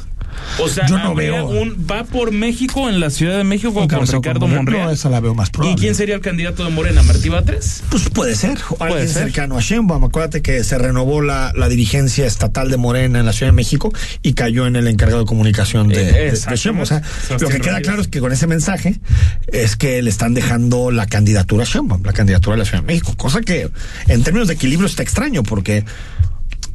O 0.58 0.68
sea, 0.68 0.86
Yo 0.86 0.98
no 0.98 1.14
veo- 1.14 1.46
un 1.46 1.86
va 1.90 2.04
por 2.04 2.30
México 2.32 2.88
en 2.88 3.00
la 3.00 3.10
Ciudad 3.10 3.36
de 3.38 3.44
México 3.44 3.72
con, 3.72 3.88
Ricardo. 3.88 4.46
Monreal. 4.48 4.86
No, 4.86 4.90
esa 4.90 5.08
la 5.08 5.20
veo 5.20 5.34
más 5.34 5.50
probable. 5.50 5.74
¿Y 5.76 5.80
quién 5.80 5.94
sería 5.94 6.14
el 6.14 6.20
candidato 6.20 6.64
de 6.64 6.70
Morena? 6.70 7.02
¿Martí 7.02 7.28
Batres? 7.28 7.82
Pues 7.90 8.08
puede 8.10 8.34
ser, 8.36 8.58
o 8.70 8.76
Puede 8.76 8.92
alguien 8.92 9.08
ser. 9.08 9.24
cercano 9.24 9.56
a 9.56 9.60
Sheinbaum. 9.60 10.04
Acuérdate 10.04 10.42
que 10.42 10.62
se 10.64 10.76
renovó 10.78 11.22
la, 11.22 11.52
la 11.56 11.68
dirigencia 11.68 12.26
estatal 12.26 12.70
de 12.70 12.76
Morena 12.76 13.20
en 13.20 13.26
la 13.26 13.32
Ciudad 13.32 13.50
de 13.52 13.56
México 13.56 13.92
y 14.22 14.34
cayó 14.34 14.66
en 14.66 14.76
el 14.76 14.88
encargado 14.88 15.20
de 15.22 15.26
comunicación 15.26 15.88
de, 15.88 16.02
Eh, 16.02 16.04
de- 16.04 16.12
de 16.12 16.28
exactamente. 16.28 16.62
Sheinbaum. 16.62 16.82
O 16.82 16.86
sea, 16.86 17.02
Sebastián 17.02 17.38
lo 17.40 17.48
que 17.48 17.60
queda 17.60 17.80
claro 17.80 18.02
es 18.02 18.08
que 18.08 18.20
con 18.20 18.32
ese 18.32 18.46
mensaje 18.46 19.00
es 19.48 19.76
que 19.76 20.02
le 20.02 20.10
están 20.10 20.34
dejando 20.34 20.90
la 20.90 21.06
candidatura 21.06 21.64
a 21.64 21.66
Sheinbaum, 21.66 22.02
la 22.04 22.12
candidatura 22.12 22.56
de 22.56 22.58
la 22.60 22.64
Ciudad 22.64 22.80
de 22.82 22.86
México, 22.86 23.14
cosa 23.16 23.40
que 23.40 23.70
en 24.08 24.22
términos 24.22 24.48
de 24.48 24.54
equilibrio 24.54 24.86
está 24.86 25.02
extraño 25.02 25.42
porque 25.42 25.84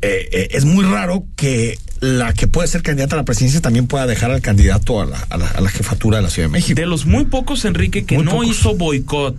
eh, 0.01 0.30
eh, 0.32 0.48
es 0.51 0.66
muy 0.66 0.86
raro 0.86 1.25
que 1.36 1.77
la 2.00 2.34
que 2.34 2.48
puede 2.48 2.68
ser 2.68 2.84
candidata 2.84 3.16
a 3.16 3.18
la 3.18 3.25
presidencia 3.25 3.62
también 3.62 3.88
pueda 3.88 4.06
dejar 4.06 4.32
al 4.32 4.42
candidato 4.42 5.01
a 5.01 5.06
la, 5.06 5.18
a 5.30 5.38
la- 5.38 5.48
a 5.48 5.62
la 5.62 5.70
jefatura 5.70 6.18
de 6.18 6.24
la 6.24 6.30
Ciudad 6.30 6.48
de 6.48 6.51
México. 6.54 6.80
De 6.80 6.86
los 6.86 7.06
muy 7.06 7.25
pocos, 7.25 7.66
Enrique, 7.66 8.06
que 8.06 8.16
Muy 8.16 8.25
no 8.25 8.32
pocos. 8.34 8.48
hizo 8.48 8.75
boicot 8.75 9.36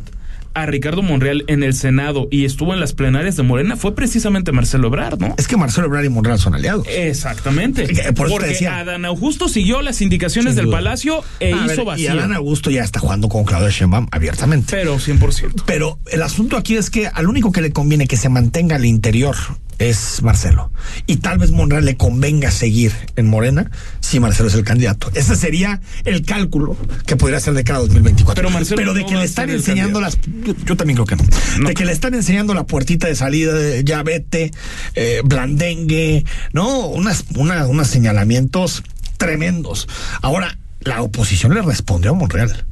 a 0.54 0.66
Ricardo 0.66 1.02
Monreal 1.02 1.44
en 1.46 1.62
el 1.62 1.72
Senado 1.72 2.26
y 2.32 2.44
estuvo 2.44 2.74
en 2.74 2.80
las 2.80 2.92
plenarias 2.92 3.36
de 3.36 3.44
Morena 3.44 3.76
fue 3.76 3.94
precisamente 3.94 4.50
Marcelo 4.50 4.88
Ebrard, 4.88 5.20
¿no? 5.20 5.36
Es 5.38 5.46
que 5.46 5.56
Marcelo 5.56 5.86
Ebrard 5.86 6.04
y 6.06 6.08
Monreal 6.08 6.40
son 6.40 6.54
aliados. 6.56 6.84
Exactamente. 6.90 7.84
Eh, 7.84 8.12
por 8.12 8.26
eso 8.26 8.38
te 8.38 8.46
Porque. 8.48 8.66
Adán 8.66 9.04
Augusto 9.04 9.48
siguió 9.48 9.82
las 9.82 10.00
indicaciones 10.00 10.56
del. 10.56 10.68
Palacio 10.68 11.22
e 11.38 11.52
A 11.52 11.58
hizo 11.58 11.66
ver, 11.68 11.78
y 11.80 11.84
vacío. 11.84 12.12
Adán 12.12 12.32
Augusto 12.32 12.70
ya 12.70 12.82
está 12.82 12.98
jugando 12.98 13.28
con 13.28 13.44
Claudia 13.44 13.70
Sheinbaum 13.70 14.08
abiertamente. 14.10 14.66
Pero 14.76 14.96
100%. 14.98 15.62
Pero 15.64 16.00
el 16.10 16.22
asunto 16.22 16.56
aquí 16.56 16.74
es 16.76 16.90
que 16.90 17.06
al 17.06 17.28
único 17.28 17.52
que 17.52 17.60
le 17.60 17.70
conviene 17.70 18.08
que 18.08 18.16
se 18.16 18.28
mantenga 18.28 18.74
al 18.76 18.84
interior 18.84 19.36
es 19.78 20.22
Marcelo. 20.22 20.70
Y 21.06 21.16
tal 21.16 21.38
vez 21.38 21.50
Monreal 21.50 21.84
le 21.84 21.96
convenga 21.96 22.50
seguir 22.50 22.92
en 23.16 23.26
Morena 23.28 23.70
si 24.00 24.18
Marcelo 24.20 24.48
es 24.48 24.54
el 24.54 24.64
candidato. 24.64 25.10
Ese 25.14 25.36
sería 25.36 25.80
el 26.04 26.24
cálculo 26.24 26.76
que 27.06 27.16
podría 27.16 27.40
ser 27.40 27.54
de 27.54 27.64
cara 27.64 27.78
a 27.78 27.82
2024. 27.82 28.34
Pero 28.42 28.50
Marcelo 28.52 28.94
de 28.94 29.02
no 29.02 29.06
que 29.08 29.16
le 29.16 29.24
están 29.24 29.50
enseñando 29.50 30.00
las... 30.00 30.18
Yo, 30.44 30.54
yo 30.64 30.76
también 30.76 30.96
creo 30.96 31.06
que 31.06 31.16
no. 31.16 31.68
De 31.68 31.74
que 31.74 31.84
le 31.84 31.92
están 31.92 32.14
enseñando 32.14 32.54
la 32.54 32.64
puertita 32.66 33.06
de 33.06 33.14
salida, 33.14 33.54
de 33.54 33.84
ya 33.84 34.02
vete, 34.02 34.50
eh, 34.94 35.20
blandengue, 35.24 36.24
¿no? 36.52 36.86
Unas, 36.86 37.24
una- 37.36 37.66
unos 37.66 37.88
señalamientos 37.88 38.82
tremendos. 39.16 39.88
Ahora, 40.22 40.58
la 40.80 41.02
oposición 41.02 41.54
le 41.54 41.62
respondió 41.62 42.12
a 42.12 42.14
Monreal 42.14 42.64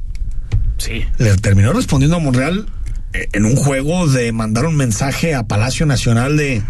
Sí. 0.77 1.05
le 1.17 1.35
terminó 1.37 1.73
respondiendo 1.73 2.17
a 2.17 2.19
Monreal 2.19 2.67
eh, 3.13 3.27
en 3.33 3.45
un 3.45 3.55
juego 3.55 4.07
de 4.07 4.31
mandar 4.31 4.65
un 4.65 4.75
mensaje 4.75 5.33
a 5.33 5.43
Palacio 5.47 5.85
Nacional 5.85 6.37
de 6.37 6.61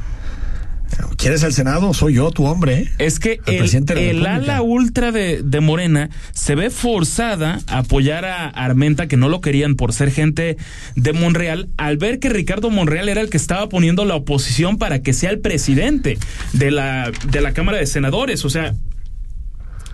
¿Quieres 1.18 1.44
el 1.44 1.54
Senado? 1.54 1.94
Soy 1.94 2.16
yo, 2.16 2.32
tu 2.32 2.46
hombre. 2.46 2.80
¿eh? 2.80 2.92
Es 3.00 3.20
que 3.20 3.40
Al 3.46 3.56
el, 3.56 3.98
el 3.98 4.26
ala 4.26 4.62
ultra 4.62 5.12
de, 5.12 5.42
de 5.44 5.60
Morena 5.60 6.10
se 6.32 6.56
ve 6.56 6.70
forzada 6.70 7.60
a 7.68 7.80
apoyar 7.80 8.26
a 8.26 8.48
Armenta, 8.50 9.08
que 9.08 9.18
no 9.18 9.30
lo 9.30 9.42
querían 9.42 9.76
por 9.76 9.94
ser 9.94 10.12
gente 10.12 10.58
de 10.96 11.14
Monreal, 11.14 11.70
al 11.78 11.98
ver 11.98 12.20
que 12.20 12.30
Ricardo 12.30 12.70
Monreal 12.70 13.10
era 13.10 13.22
el 13.22 13.30
que 13.30 13.38
estaba 13.38 13.68
poniendo 13.70 14.06
la 14.06 14.16
oposición 14.16 14.78
para 14.78 15.02
que 15.02 15.14
sea 15.14 15.30
el 15.32 15.40
presidente 15.40 16.18
de 16.54 16.72
la, 16.72 17.12
de 17.30 17.42
la 17.42 17.54
Cámara 17.54 17.78
de 17.78 17.86
Senadores. 17.86 18.46
O 18.46 18.50
sea, 18.50 18.74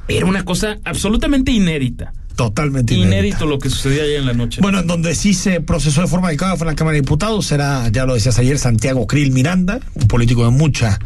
era 0.08 0.25
una 0.25 0.43
cosa 0.43 0.77
absolutamente 0.84 1.51
inédita. 1.51 2.13
Totalmente 2.35 2.93
Inédito 2.95 3.15
inédita. 3.17 3.45
lo 3.45 3.59
que 3.59 3.69
sucedía 3.69 4.03
ayer 4.03 4.19
en 4.19 4.25
la 4.25 4.33
noche. 4.33 4.59
Bueno, 4.61 4.79
en 4.79 4.87
donde 4.87 5.13
sí 5.15 5.33
se 5.33 5.61
procesó 5.61 6.01
de 6.01 6.07
forma 6.07 6.27
adecuada 6.29 6.55
fue 6.57 6.65
en 6.65 6.71
la 6.71 6.75
Cámara 6.75 6.95
de 6.95 7.01
Diputados. 7.01 7.45
Será, 7.45 7.87
ya 7.89 8.05
lo 8.05 8.13
decías 8.15 8.39
ayer, 8.39 8.57
Santiago 8.57 9.05
Krill 9.07 9.31
Miranda, 9.31 9.79
un 9.93 10.07
político 10.07 10.43
de 10.43 10.51
mucha 10.51 10.99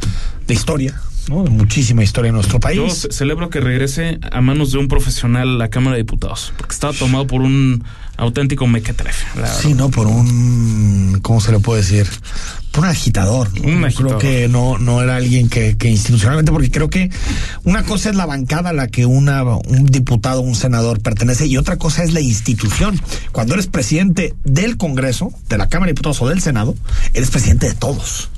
de 0.48 0.54
historia, 0.54 1.00
¿no? 1.30 1.44
De 1.44 1.50
muchísima 1.50 2.04
historia 2.04 2.30
en 2.30 2.36
nuestro 2.36 2.56
Yo 2.56 2.60
país. 2.62 2.94
ce- 2.94 3.12
celebro 3.12 3.50
que 3.50 3.60
regrese 3.60 4.20
a 4.32 4.40
manos 4.42 4.72
de 4.72 4.78
un 4.78 4.88
profesional 4.88 5.50
a 5.50 5.58
la 5.58 5.70
Cámara 5.70 5.96
de 5.98 6.04
Diputados, 6.04 6.54
porque 6.58 6.74
estaba 6.74 6.94
tomado 6.94 7.28
por 7.28 7.42
un 7.42 7.84
auténtico 8.18 8.68
mequetrefe. 8.68 9.26
la 9.36 9.42
verdad. 9.44 9.60
Sí, 9.62 9.74
¿no? 9.74 9.90
Por 9.90 10.08
un, 10.08 11.20
¿cómo 11.22 11.40
se 11.40 11.52
le 11.52 11.60
puede 11.60 11.82
decir? 11.82 12.08
Por 12.72 12.84
un 12.84 12.90
agitador. 12.90 13.50
Un 13.64 13.82
Yo 13.82 13.86
agitador. 13.86 14.18
Creo 14.18 14.20
que 14.20 14.48
no, 14.48 14.78
no 14.78 15.02
era 15.02 15.16
alguien 15.16 15.50
que, 15.50 15.78
que 15.78 15.90
institucionalmente, 15.90 16.52
porque 16.52 16.70
creo 16.72 16.90
que 16.90 17.10
una 17.64 17.84
cosa 17.84 18.10
es 18.10 18.16
la 18.16 18.26
bancada 18.26 18.72
a 18.72 18.74
la 18.74 18.88
que 18.88 19.06
una, 19.06 19.44
un 19.44 19.86
diputado, 19.86 20.42
un 20.42 20.56
senador 20.56 21.00
pertenece, 21.02 21.48
y 21.48 21.58
otra 21.58 21.78
cosa 21.78 22.04
es 22.04 22.14
la 22.14 22.22
institución. 22.22 23.00
Cuando 23.32 23.54
eres 23.54 23.68
presidente 23.68 24.36
del 24.44 24.78
Congreso, 24.78 25.32
de 25.50 25.58
la 25.58 25.70
Cámara 25.70 25.88
de 25.88 25.94
Diputados 25.94 26.22
o 26.22 26.28
del 26.30 26.42
Senado, 26.42 26.76
eres 27.14 27.30
presidente 27.30 27.68
de 27.68 27.74
todos. 27.76 28.30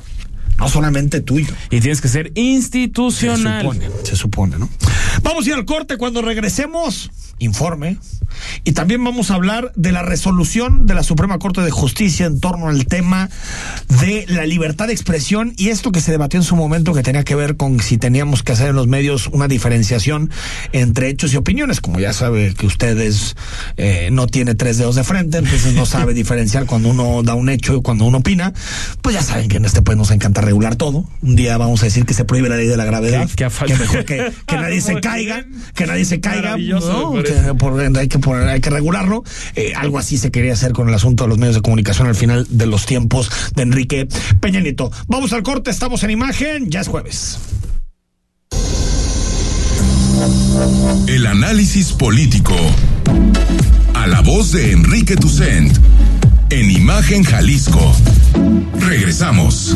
No 0.57 0.67
solamente 0.67 1.21
tuyo. 1.21 1.53
Y 1.71 1.79
tienes 1.79 2.01
que 2.01 2.09
ser 2.09 2.33
Se 2.35 2.41
institucional. 2.41 3.61
supone, 3.61 3.89
se 4.03 4.15
supone, 4.17 4.57
¿no? 4.57 4.67
Vamos 5.23 5.45
a 5.45 5.49
ir 5.49 5.55
al 5.55 5.63
corte 5.63 5.95
cuando 5.95 6.21
regresemos. 6.21 7.09
Informe. 7.39 7.97
Y 8.63 8.73
también 8.73 9.03
vamos 9.03 9.31
a 9.31 9.35
hablar 9.35 9.71
de 9.75 9.91
la 9.91 10.01
resolución 10.03 10.85
de 10.85 10.93
la 10.93 11.03
Suprema 11.03 11.39
Corte 11.39 11.61
de 11.61 11.71
Justicia 11.71 12.25
en 12.25 12.39
torno 12.39 12.67
al 12.69 12.85
tema 12.85 13.29
de 14.01 14.25
la 14.27 14.45
libertad 14.45 14.87
de 14.87 14.93
expresión 14.93 15.53
y 15.57 15.69
esto 15.69 15.91
que 15.91 15.99
se 16.01 16.11
debatió 16.11 16.39
en 16.39 16.43
su 16.43 16.55
momento 16.55 16.93
que 16.93 17.01
tenía 17.01 17.23
que 17.23 17.35
ver 17.35 17.57
con 17.57 17.79
si 17.81 17.97
teníamos 17.97 18.43
que 18.43 18.51
hacer 18.51 18.69
en 18.69 18.75
los 18.75 18.87
medios 18.87 19.27
una 19.27 19.47
diferenciación 19.47 20.29
entre 20.73 21.09
hechos 21.09 21.33
y 21.33 21.37
opiniones. 21.37 21.81
Como 21.81 21.99
ya 21.99 22.13
sabe 22.13 22.53
que 22.53 22.65
ustedes 22.67 23.35
eh, 23.77 24.09
no 24.11 24.27
tiene 24.27 24.53
tres 24.55 24.77
dedos 24.77 24.95
de 24.95 25.03
frente, 25.03 25.39
entonces 25.39 25.73
no 25.73 25.85
sabe 25.85 26.13
diferenciar 26.19 26.65
cuando 26.65 26.89
uno 26.89 27.23
da 27.23 27.33
un 27.33 27.49
hecho 27.49 27.75
y 27.77 27.81
cuando 27.81 28.05
uno 28.05 28.19
opina. 28.19 28.53
Pues 29.01 29.15
ya 29.15 29.23
saben 29.23 29.47
que 29.49 29.57
en 29.57 29.65
este 29.65 29.81
país 29.81 29.97
nos 29.97 30.11
encanta 30.11 30.41
regular 30.41 30.75
todo. 30.75 31.05
Un 31.21 31.35
día 31.35 31.57
vamos 31.57 31.81
a 31.81 31.85
decir 31.85 32.05
que 32.05 32.13
se 32.13 32.25
prohíbe 32.25 32.49
la 32.49 32.57
ley 32.57 32.67
de 32.67 32.77
la 32.77 32.85
gravedad. 32.85 33.27
Que- 33.27 33.35
que 33.35 33.45
a 33.45 33.49
que 33.49 33.75
mejor 33.75 34.05
que, 34.05 34.31
que 34.47 34.55
nadie 34.55 34.81
se 34.81 34.99
caiga, 35.01 35.45
que 35.73 35.85
nadie 35.87 36.05
se 36.05 36.19
caiga, 36.19 36.55
¿no? 36.79 37.11
Por- 37.57 37.79
hay 37.79 38.07
que 38.07 38.19
hay 38.47 38.61
que 38.61 38.69
regularlo. 38.69 39.23
Eh, 39.55 39.73
algo 39.75 39.97
así 39.99 40.17
se 40.17 40.31
quería 40.31 40.53
hacer 40.53 40.73
con 40.73 40.89
el 40.89 40.95
asunto 40.95 41.23
de 41.23 41.29
los 41.29 41.37
medios 41.37 41.55
de 41.55 41.61
comunicación 41.61 42.07
al 42.07 42.15
final 42.15 42.45
de 42.49 42.65
los 42.65 42.85
tiempos 42.85 43.29
de 43.55 43.63
Enrique 43.63 44.07
Peña 44.39 44.59
Nieto. 44.59 44.91
Vamos 45.07 45.33
al 45.33 45.43
corte, 45.43 45.69
estamos 45.71 46.03
en 46.03 46.11
imagen, 46.11 46.69
ya 46.69 46.81
es 46.81 46.87
jueves. 46.87 47.37
El 51.07 51.25
análisis 51.27 51.91
político. 51.93 52.55
A 53.93 54.07
la 54.07 54.21
voz 54.21 54.51
de 54.51 54.71
Enrique 54.71 55.15
Tucent. 55.15 55.77
En 56.49 56.71
Imagen 56.71 57.23
Jalisco. 57.23 57.93
Regresamos. 58.79 59.75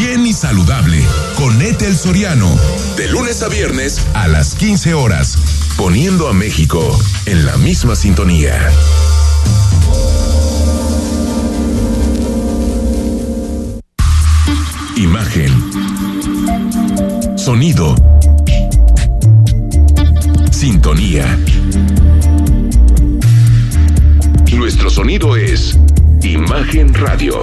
bien 0.00 0.26
y 0.26 0.32
saludable, 0.32 1.04
con 1.36 1.60
Etel 1.60 1.94
Soriano, 1.94 2.50
de 2.96 3.08
lunes 3.08 3.42
a 3.42 3.48
viernes 3.48 4.00
a 4.14 4.28
las 4.28 4.54
15 4.54 4.94
horas, 4.94 5.36
poniendo 5.76 6.26
a 6.28 6.32
México 6.32 6.98
en 7.26 7.44
la 7.44 7.58
misma 7.58 7.94
sintonía. 7.94 8.58
Imagen. 14.96 15.52
Sonido. 17.36 17.94
Sintonía. 20.50 21.38
Nuestro 24.54 24.88
sonido 24.88 25.36
es 25.36 25.78
Imagen 26.22 26.94
Radio. 26.94 27.42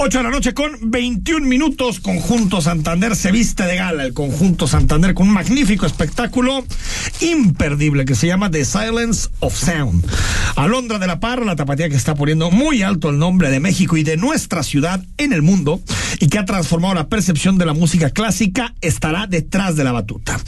8 0.00 0.18
de 0.18 0.24
la 0.24 0.30
noche 0.30 0.54
con 0.54 0.78
21 0.92 1.44
minutos. 1.44 1.98
Conjunto 1.98 2.60
Santander 2.60 3.16
se 3.16 3.32
viste 3.32 3.64
de 3.64 3.74
gala. 3.74 4.04
El 4.04 4.12
Conjunto 4.12 4.68
Santander 4.68 5.12
con 5.12 5.26
un 5.26 5.34
magnífico 5.34 5.86
espectáculo 5.86 6.64
imperdible 7.20 8.04
que 8.04 8.14
se 8.14 8.28
llama 8.28 8.48
The 8.48 8.64
Silence 8.64 9.28
of 9.40 9.56
Sound. 9.56 10.06
Alondra 10.54 11.00
de 11.00 11.08
la 11.08 11.18
Parra, 11.18 11.44
la 11.44 11.56
tapatía 11.56 11.88
que 11.88 11.96
está 11.96 12.14
poniendo 12.14 12.52
muy 12.52 12.82
alto 12.82 13.10
el 13.10 13.18
nombre 13.18 13.50
de 13.50 13.58
México 13.58 13.96
y 13.96 14.04
de 14.04 14.16
nuestra 14.16 14.62
ciudad 14.62 15.04
en 15.16 15.32
el 15.32 15.42
mundo 15.42 15.80
y 16.20 16.28
que 16.28 16.38
ha 16.38 16.44
transformado 16.44 16.94
la 16.94 17.08
percepción 17.08 17.58
de 17.58 17.66
la 17.66 17.74
música 17.74 18.10
clásica, 18.10 18.74
estará 18.80 19.26
detrás 19.26 19.74
de 19.74 19.82
la 19.82 19.90
batuta. 19.90 20.38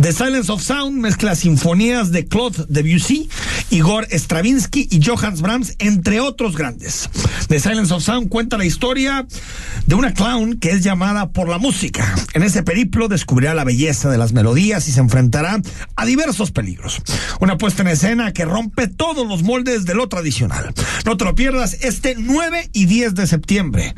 The 0.00 0.12
Silence 0.12 0.50
of 0.50 0.62
Sound 0.62 0.98
mezcla 0.98 1.34
sinfonías 1.34 2.10
de 2.10 2.26
Claude 2.26 2.64
Debussy, 2.68 3.28
Igor 3.70 4.06
Stravinsky 4.10 4.88
y 4.90 5.04
Johannes 5.04 5.42
Brahms, 5.42 5.74
entre 5.78 6.20
otros 6.20 6.56
grandes. 6.56 7.10
The 7.48 7.58
Silence 7.58 7.92
of 7.92 8.02
Sound 8.02 8.28
cuenta 8.28 8.56
la 8.56 8.64
historia 8.64 8.99
de 9.00 9.94
una 9.94 10.12
clown 10.12 10.58
que 10.58 10.72
es 10.72 10.82
llamada 10.82 11.30
por 11.30 11.48
la 11.48 11.56
música. 11.56 12.14
En 12.34 12.42
ese 12.42 12.62
periplo 12.62 13.08
descubrirá 13.08 13.54
la 13.54 13.64
belleza 13.64 14.10
de 14.10 14.18
las 14.18 14.32
melodías 14.32 14.86
y 14.88 14.92
se 14.92 15.00
enfrentará 15.00 15.62
a 15.96 16.04
diversos 16.04 16.50
peligros. 16.50 17.00
Una 17.40 17.56
puesta 17.56 17.80
en 17.80 17.88
escena 17.88 18.32
que 18.32 18.44
rompe 18.44 18.88
todos 18.88 19.26
los 19.26 19.42
moldes 19.42 19.86
de 19.86 19.94
lo 19.94 20.08
tradicional. 20.08 20.74
No 21.06 21.16
te 21.16 21.24
lo 21.24 21.34
pierdas 21.34 21.78
este 21.80 22.14
9 22.18 22.68
y 22.74 22.84
10 22.84 23.14
de 23.14 23.26
septiembre. 23.26 23.94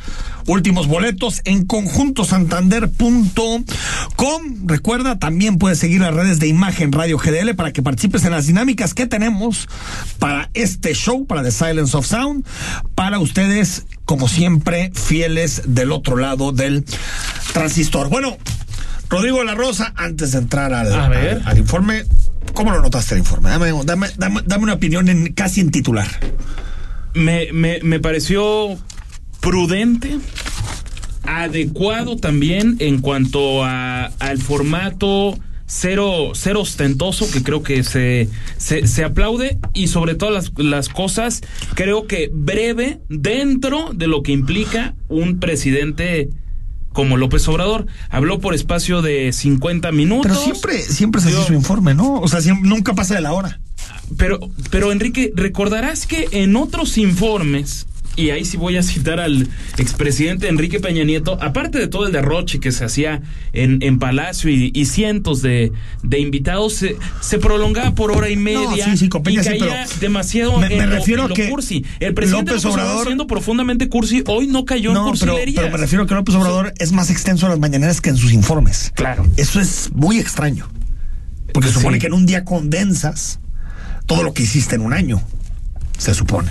Últimos 0.46 0.86
boletos 0.86 1.40
en 1.44 1.66
conjuntosantander.com. 1.66 3.64
Recuerda, 4.64 5.18
también 5.18 5.58
puedes 5.58 5.80
seguir 5.80 6.00
las 6.00 6.14
redes 6.14 6.38
de 6.38 6.46
Imagen 6.46 6.92
Radio 6.92 7.18
GDL 7.18 7.56
para 7.56 7.72
que 7.72 7.82
participes 7.82 8.24
en 8.24 8.30
las 8.30 8.46
dinámicas 8.46 8.94
que 8.94 9.06
tenemos 9.06 9.68
para 10.18 10.50
este 10.54 10.94
show, 10.94 11.26
para 11.26 11.42
The 11.42 11.50
Silence 11.50 11.96
of 11.96 12.06
Sound, 12.06 12.44
para 12.94 13.18
ustedes, 13.18 13.86
como 14.12 14.28
siempre, 14.28 14.92
fieles 14.94 15.62
del 15.64 15.90
otro 15.90 16.18
lado 16.18 16.52
del 16.52 16.84
transistor. 17.54 18.10
Bueno, 18.10 18.36
Rodrigo 19.08 19.38
de 19.38 19.46
la 19.46 19.54
Rosa, 19.54 19.94
antes 19.96 20.32
de 20.32 20.38
entrar 20.40 20.74
al, 20.74 21.56
informe, 21.56 22.04
¿cómo 22.52 22.72
lo 22.72 22.82
notaste 22.82 23.14
el 23.14 23.20
informe? 23.20 23.48
Dame, 23.48 23.72
dame, 23.86 24.08
dame, 24.18 24.42
dame 24.44 24.64
una 24.64 24.74
opinión 24.74 25.08
en, 25.08 25.32
casi 25.32 25.62
en 25.62 25.70
titular. 25.70 26.06
me, 27.14 27.54
me, 27.54 27.80
me 27.82 28.00
pareció 28.00 28.78
prudente, 29.40 30.18
adecuado 31.22 32.18
también 32.18 32.76
en 32.80 33.00
cuanto 33.00 33.64
a, 33.64 34.10
al 34.18 34.36
formato 34.36 35.38
cero, 35.74 36.32
cero 36.34 36.60
ostentoso 36.60 37.30
que 37.30 37.42
creo 37.42 37.62
que 37.62 37.82
se, 37.82 38.28
se, 38.58 38.86
se 38.86 39.04
aplaude 39.04 39.58
y 39.72 39.86
sobre 39.86 40.14
todas 40.14 40.34
las, 40.34 40.52
las 40.64 40.88
cosas 40.90 41.40
creo 41.74 42.06
que 42.06 42.30
breve 42.32 43.00
dentro 43.08 43.90
de 43.94 44.06
lo 44.06 44.22
que 44.22 44.32
implica 44.32 44.94
un 45.08 45.38
presidente 45.40 46.28
como 46.92 47.16
López 47.16 47.48
Obrador. 47.48 47.86
Habló 48.10 48.38
por 48.38 48.54
espacio 48.54 49.00
de 49.00 49.32
50 49.32 49.92
minutos. 49.92 50.30
Pero 50.30 50.42
siempre, 50.44 50.78
siempre 50.82 51.22
así 51.22 51.30
Yo- 51.32 51.42
su 51.46 51.54
informe, 51.54 51.94
¿no? 51.94 52.16
O 52.20 52.28
sea, 52.28 52.42
siempre- 52.42 52.68
nunca 52.68 52.92
pasa 52.94 53.14
de 53.14 53.22
la 53.22 53.32
hora. 53.32 53.58
Pero, 54.18 54.40
pero 54.70 54.92
Enrique, 54.92 55.32
recordarás 55.34 56.06
que 56.06 56.28
en 56.32 56.54
otros 56.54 56.98
informes, 56.98 57.86
y 58.16 58.30
ahí 58.30 58.44
sí 58.44 58.56
voy 58.56 58.76
a 58.76 58.82
citar 58.82 59.20
al 59.20 59.48
expresidente 59.78 60.48
Enrique 60.48 60.80
Peña 60.80 61.02
Nieto, 61.04 61.38
aparte 61.40 61.78
de 61.78 61.86
todo 61.88 62.06
el 62.06 62.12
derroche 62.12 62.60
que 62.60 62.70
se 62.72 62.84
hacía 62.84 63.22
en, 63.52 63.82
en 63.82 63.98
Palacio 63.98 64.50
y, 64.50 64.70
y 64.74 64.84
cientos 64.84 65.40
de, 65.42 65.72
de 66.02 66.18
invitados, 66.20 66.74
se, 66.74 66.96
se 67.20 67.38
prolongaba 67.38 67.94
por 67.94 68.12
hora 68.12 68.28
y 68.28 68.36
media 68.36 68.84
sí, 68.84 68.96
sí, 68.96 69.08
Peña 69.08 69.40
y 69.40 69.44
sí, 69.44 69.50
caía 69.50 69.58
pero 69.88 70.00
demasiado 70.00 70.58
me- 70.58 70.66
en, 70.66 70.78
me 70.78 70.86
lo- 70.86 70.92
refiero 70.96 71.22
en 71.22 71.28
lo 71.30 71.34
que 71.34 71.48
cursi. 71.48 71.84
El 72.00 72.12
presidente 72.14 72.50
López 72.52 72.64
López 72.64 72.74
Obrador, 72.82 73.06
siendo 73.06 73.26
profundamente 73.26 73.88
cursi, 73.88 74.22
hoy 74.26 74.46
no 74.46 74.64
cayó 74.64 74.90
en 74.90 74.94
No, 74.94 75.00
pero, 75.12 75.32
cursilerías. 75.32 75.56
pero 75.64 75.72
me 75.72 75.78
refiero 75.78 76.04
a 76.04 76.06
que 76.06 76.14
López 76.14 76.34
Obrador 76.34 76.74
es 76.78 76.92
más 76.92 77.08
extenso 77.10 77.46
en 77.46 77.50
las 77.52 77.58
mañaneras 77.60 78.00
que 78.00 78.10
en 78.10 78.16
sus 78.16 78.32
informes. 78.32 78.92
Claro. 78.94 79.26
Eso 79.36 79.60
es 79.60 79.90
muy 79.94 80.18
extraño. 80.18 80.68
Porque 81.54 81.68
Sí. 81.68 81.74
supone 81.74 81.98
que 81.98 82.06
en 82.08 82.14
un 82.14 82.26
día 82.26 82.44
condensas 82.44 83.38
todo 84.06 84.22
lo 84.22 84.32
que 84.34 84.42
hiciste 84.42 84.74
en 84.74 84.82
un 84.82 84.92
año. 84.92 85.20
Se 85.98 86.14
supone. 86.14 86.50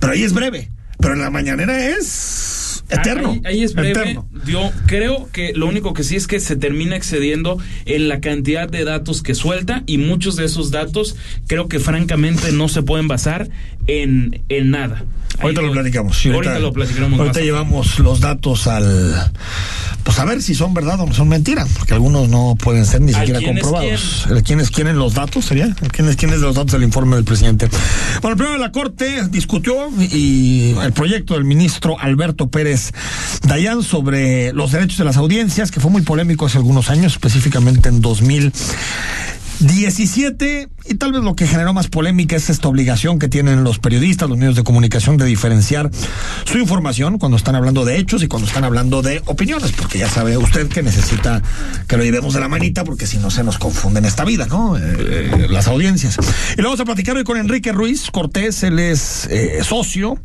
Pero 0.00 0.12
ahí 0.12 0.24
es 0.24 0.32
breve. 0.32 0.70
Pero 0.98 1.14
en 1.14 1.20
la 1.20 1.30
mañanera 1.30 1.88
es 1.88 2.84
eterno. 2.90 3.30
Ahí, 3.30 3.40
ahí 3.44 3.62
es 3.62 3.74
breve. 3.74 4.00
Eterno. 4.00 4.28
Yo 4.46 4.70
creo 4.86 5.28
que 5.32 5.52
lo 5.54 5.66
único 5.66 5.94
que 5.94 6.02
sí 6.02 6.16
es 6.16 6.26
que 6.26 6.40
se 6.40 6.56
termina 6.56 6.96
excediendo 6.96 7.58
en 7.86 8.08
la 8.08 8.20
cantidad 8.20 8.68
de 8.68 8.84
datos 8.84 9.22
que 9.22 9.34
suelta 9.34 9.82
y 9.86 9.98
muchos 9.98 10.36
de 10.36 10.44
esos 10.44 10.70
datos 10.70 11.16
creo 11.46 11.68
que 11.68 11.78
francamente 11.78 12.52
no 12.52 12.68
se 12.68 12.82
pueden 12.82 13.08
basar 13.08 13.48
en, 13.90 14.42
en 14.48 14.70
nada. 14.70 15.04
Ahorita 15.40 15.62
lo 15.62 15.72
platicamos. 15.72 16.18
sí, 16.18 16.30
ahorita, 16.30 16.58
lo 16.58 16.72
platicaremos 16.72 17.18
Ahorita 17.18 17.40
llevamos 17.40 17.98
los 17.98 18.20
datos 18.20 18.66
al. 18.66 19.32
Pues 20.02 20.18
a 20.18 20.24
ver 20.24 20.42
si 20.42 20.54
son 20.54 20.72
verdad 20.74 21.00
o 21.00 21.12
son 21.12 21.28
mentira, 21.28 21.66
porque 21.78 21.94
algunos 21.94 22.28
no 22.28 22.56
pueden 22.62 22.86
ser 22.86 23.00
ni 23.00 23.12
¿Al 23.12 23.20
siquiera 23.20 23.40
comprobados. 23.46 24.26
¿El 24.30 24.42
quién 24.42 24.60
es 24.60 24.70
quién 24.70 24.88
en 24.88 24.98
los 24.98 25.14
datos 25.14 25.44
sería? 25.44 25.74
¿El 25.80 25.92
quién 25.92 26.08
es 26.08 26.16
quién 26.16 26.32
es 26.32 26.40
de 26.40 26.46
los 26.46 26.56
datos 26.56 26.72
del 26.72 26.82
informe 26.82 27.16
del 27.16 27.24
presidente? 27.24 27.68
Bueno, 28.22 28.36
primero 28.36 28.58
la 28.58 28.72
Corte 28.72 29.28
discutió 29.28 29.90
y 29.98 30.74
el 30.82 30.92
proyecto 30.92 31.34
del 31.34 31.44
ministro 31.44 31.98
Alberto 31.98 32.48
Pérez 32.48 32.92
Dayán 33.42 33.82
sobre 33.82 34.52
los 34.52 34.72
derechos 34.72 34.98
de 34.98 35.04
las 35.04 35.16
audiencias, 35.16 35.70
que 35.70 35.80
fue 35.80 35.90
muy 35.90 36.02
polémico 36.02 36.46
hace 36.46 36.58
algunos 36.58 36.90
años, 36.90 37.12
específicamente 37.12 37.88
en 37.88 38.00
2000. 38.00 38.52
17, 39.60 40.68
y 40.86 40.94
tal 40.94 41.12
vez 41.12 41.22
lo 41.22 41.34
que 41.34 41.46
generó 41.46 41.74
más 41.74 41.88
polémica 41.88 42.34
es 42.34 42.48
esta 42.48 42.68
obligación 42.68 43.18
que 43.18 43.28
tienen 43.28 43.62
los 43.62 43.78
periodistas, 43.78 44.28
los 44.28 44.38
medios 44.38 44.56
de 44.56 44.64
comunicación 44.64 45.18
de 45.18 45.26
diferenciar 45.26 45.90
su 46.44 46.58
información 46.58 47.18
cuando 47.18 47.36
están 47.36 47.54
hablando 47.54 47.84
de 47.84 47.98
hechos 47.98 48.22
y 48.22 48.28
cuando 48.28 48.48
están 48.48 48.64
hablando 48.64 49.02
de 49.02 49.22
opiniones, 49.26 49.72
porque 49.72 49.98
ya 49.98 50.08
sabe 50.08 50.36
usted 50.38 50.68
que 50.68 50.82
necesita 50.82 51.42
que 51.86 51.96
lo 51.96 52.04
llevemos 52.04 52.34
de 52.34 52.40
la 52.40 52.48
manita, 52.48 52.84
porque 52.84 53.06
si 53.06 53.18
no 53.18 53.30
se 53.30 53.44
nos 53.44 53.58
confunde 53.58 54.00
en 54.00 54.06
esta 54.06 54.24
vida, 54.24 54.46
¿no? 54.46 54.78
Eh, 54.78 54.80
eh, 54.82 55.46
las 55.50 55.68
audiencias. 55.68 56.16
Y 56.56 56.62
lo 56.62 56.68
vamos 56.68 56.80
a 56.80 56.84
platicar 56.84 57.16
hoy 57.16 57.24
con 57.24 57.36
Enrique 57.36 57.72
Ruiz 57.72 58.10
Cortés, 58.10 58.62
él 58.62 58.78
es 58.78 59.26
eh, 59.26 59.62
socio 59.62 60.18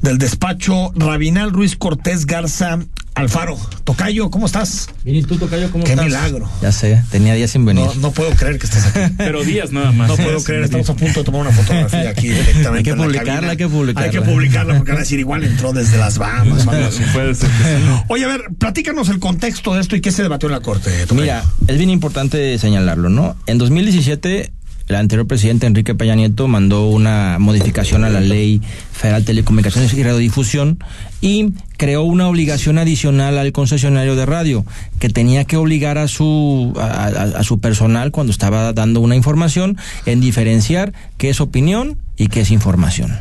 del 0.00 0.18
despacho 0.18 0.92
Rabinal 0.94 1.52
Ruiz 1.52 1.76
Cortés 1.76 2.24
Garza 2.26 2.78
Alfaro, 3.18 3.58
Tocayo, 3.82 4.30
¿cómo 4.30 4.46
estás? 4.46 4.88
Bien, 5.02 5.16
¿y 5.16 5.22
tú, 5.24 5.36
Tocayo, 5.38 5.72
cómo 5.72 5.82
Qué 5.82 5.90
estás? 5.90 6.06
milagro. 6.06 6.48
Ya 6.62 6.70
sé, 6.70 7.02
tenía 7.10 7.34
días 7.34 7.50
sin 7.50 7.64
venir. 7.64 7.84
No, 7.84 7.94
no 7.96 8.10
puedo 8.12 8.30
creer 8.30 8.60
que 8.60 8.66
estés 8.66 8.86
aquí. 8.86 9.12
Pero 9.18 9.42
días 9.42 9.72
nada 9.72 9.90
más. 9.90 10.08
No 10.08 10.16
puedo 10.16 10.40
creer, 10.44 10.62
estamos 10.62 10.88
a 10.88 10.94
punto 10.94 11.18
de 11.18 11.24
tomar 11.24 11.40
una 11.40 11.50
fotografía 11.50 12.10
aquí 12.10 12.28
directamente. 12.28 12.78
Hay 12.78 12.84
que 12.84 12.90
en 12.90 12.98
la 12.98 13.04
publicarla, 13.04 13.50
hay 13.50 13.56
que 13.56 13.68
publicarla. 13.68 14.04
Hay 14.04 14.10
que 14.12 14.22
publicarla 14.22 14.76
porque 14.76 14.92
van 14.92 14.98
a 14.98 15.02
decir 15.02 15.18
igual 15.18 15.42
entró 15.42 15.72
desde 15.72 15.98
las 15.98 16.16
Bahamas. 16.18 16.64
Puede 16.64 17.34
ser 17.34 17.48
que 17.48 17.64
sí. 17.64 17.82
Oye, 18.08 18.24
a 18.24 18.28
ver, 18.28 18.42
platícanos 18.56 19.08
el 19.08 19.18
contexto 19.18 19.74
de 19.74 19.80
esto 19.80 19.96
y 19.96 20.00
qué 20.00 20.12
se 20.12 20.22
debatió 20.22 20.48
en 20.48 20.52
la 20.52 20.60
corte. 20.60 20.90
Tocayo. 21.06 21.20
Mira, 21.20 21.44
es 21.66 21.76
bien 21.76 21.90
importante 21.90 22.56
señalarlo, 22.58 23.08
¿no? 23.08 23.36
En 23.46 23.58
2017, 23.58 24.52
el 24.88 24.96
anterior 24.96 25.26
presidente 25.26 25.66
Enrique 25.66 25.94
Peña 25.94 26.14
Nieto 26.14 26.48
mandó 26.48 26.88
una 26.88 27.38
modificación 27.38 28.04
a 28.04 28.08
la 28.08 28.20
ley 28.20 28.62
federal 28.92 29.22
de 29.22 29.26
telecomunicaciones 29.26 29.92
y 29.94 30.02
radiodifusión 30.02 30.78
y 31.20 31.52
creó 31.76 32.02
una 32.02 32.28
obligación 32.28 32.78
adicional 32.78 33.38
al 33.38 33.52
concesionario 33.52 34.16
de 34.16 34.24
radio 34.26 34.64
que 34.98 35.08
tenía 35.08 35.44
que 35.44 35.56
obligar 35.56 35.98
a 35.98 36.08
su 36.08 36.72
a, 36.78 37.42
su 37.42 37.60
personal 37.60 38.10
cuando 38.10 38.32
estaba 38.32 38.72
dando 38.72 39.00
una 39.00 39.14
información 39.14 39.76
en 40.06 40.20
diferenciar 40.20 40.92
qué 41.18 41.30
es 41.30 41.40
opinión 41.40 41.98
y 42.16 42.28
qué 42.28 42.40
es 42.40 42.50
información. 42.50 43.16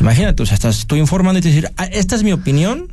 Imagínate, 0.00 0.42
o 0.42 0.46
sea, 0.46 0.54
estás 0.54 0.86
tú 0.86 0.96
informando 0.96 1.40
y 1.40 1.42
te 1.42 1.48
decir, 1.48 1.70
"Ah, 1.76 1.84
esta 1.86 2.14
es 2.14 2.22
mi 2.22 2.32
opinión 2.32 2.88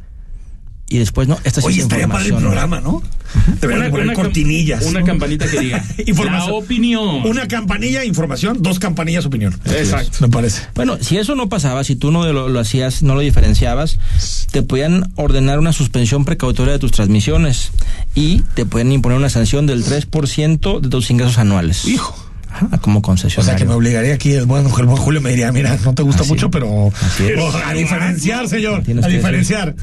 y 0.89 0.99
después 0.99 1.27
no, 1.27 1.37
esta 1.43 1.61
sí 1.61 1.67
Oye, 1.67 1.77
es 1.77 1.83
estaría 1.83 2.07
padre 2.07 2.29
el 2.29 2.35
programa, 2.35 2.79
¿no? 2.79 3.03
Deberían 3.59 3.91
poner 3.91 4.07
cam- 4.07 4.13
cortinillas. 4.15 4.85
Una 4.85 5.01
¿no? 5.01 5.05
campanita 5.05 5.45
que 5.49 5.59
diga 5.59 5.83
Información. 6.05 6.49
la 6.51 6.57
opinión. 6.57 7.07
Una 7.25 7.47
campanilla, 7.47 8.05
información, 8.05 8.57
dos 8.61 8.79
campanillas, 8.79 9.25
opinión. 9.25 9.53
Exacto. 9.65 10.17
Me 10.21 10.29
parece. 10.29 10.61
Bueno, 10.75 10.97
si 11.01 11.17
eso 11.17 11.35
no 11.35 11.49
pasaba, 11.49 11.83
si 11.83 11.95
tú 11.97 12.11
no 12.11 12.25
lo, 12.31 12.47
lo 12.47 12.59
hacías, 12.59 13.03
no 13.03 13.15
lo 13.15 13.19
diferenciabas, 13.21 13.97
te 14.51 14.61
podían 14.63 15.11
ordenar 15.15 15.59
una 15.59 15.73
suspensión 15.73 16.23
precautoria 16.23 16.73
de 16.73 16.79
tus 16.79 16.91
transmisiones 16.91 17.71
y 18.15 18.41
te 18.55 18.65
pueden 18.65 18.91
imponer 18.93 19.17
una 19.17 19.29
sanción 19.29 19.67
del 19.67 19.83
3% 19.83 20.79
de 20.79 20.89
tus 20.89 21.11
ingresos 21.11 21.37
anuales. 21.37 21.85
Hijo. 21.85 22.15
Ajá, 22.65 22.77
como 22.79 22.99
O 22.99 23.01
concesionario. 23.01 23.43
sea 23.49 23.55
que 23.55 23.65
me 23.65 23.73
obligaría 23.73 24.13
aquí 24.15 24.33
el 24.33 24.45
buen, 24.45 24.65
el 24.65 24.71
buen 24.85 24.97
Julio 24.97 25.21
me 25.21 25.29
diría, 25.29 25.51
mira, 25.51 25.77
no 25.83 25.93
te 25.93 26.01
gusta 26.03 26.21
Así- 26.23 26.31
mucho, 26.31 26.49
pero. 26.51 26.67
Oh, 26.69 26.91
a 27.65 27.73
diferenciar, 27.73 28.47
señor, 28.47 28.83
a 29.03 29.07
diferenciar. 29.07 29.75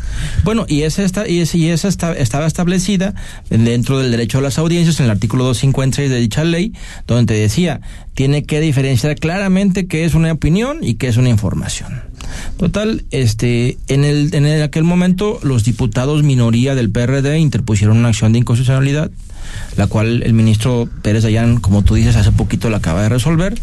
Bueno, 0.43 0.67
y 0.69 0.83
esa, 0.83 1.03
está, 1.05 1.29
y 1.29 1.41
esa, 1.41 1.57
y 1.57 1.69
esa 1.69 1.89
está- 1.89 2.13
estaba 2.15 2.47
establecida 2.47 3.15
dentro 3.51 3.99
del 3.99 4.11
derecho 4.11 4.39
a 4.39 4.41
las 4.43 4.59
audiencias 4.59 4.99
en 5.01 5.07
el 5.07 5.11
artículo 5.13 5.45
256 5.45 6.11
de 6.11 6.17
dicha 6.19 6.45
ley, 6.45 6.73
donde 7.07 7.35
te 7.35 7.41
decía, 7.41 7.81
tiene 8.15 8.45
que 8.45 8.61
diferenciar 8.61 9.15
claramente 9.17 9.87
qué 9.87 10.05
es 10.05 10.15
una 10.15 10.33
opinión 10.33 10.79
y 10.83 10.95
qué 10.95 11.09
es 11.09 11.17
una 11.17 11.29
información. 11.31 12.03
Total, 12.57 13.05
este, 13.11 13.77
en 13.89 14.05
el, 14.05 14.35
en 14.35 14.47
el- 14.47 14.63
aquel 14.63 14.85
momento 14.85 15.39
los 15.43 15.65
diputados 15.65 16.23
minoría 16.23 16.75
del 16.75 16.91
PRD 16.91 17.39
interpusieron 17.39 17.99
una 17.99 18.09
acción 18.09 18.33
de 18.33 18.39
inconstitucionalidad, 18.39 19.11
la 19.77 19.87
cual 19.87 20.23
el 20.23 20.33
ministro 20.33 20.89
Pérez 21.03 21.23
Dayán, 21.23 21.59
como 21.61 21.83
tú 21.83 21.95
dices, 21.95 22.17
hace 22.17 22.33
poquito 22.33 22.71
la 22.71 22.79
acaba 22.79 23.03
de 23.03 23.09
resolver, 23.09 23.55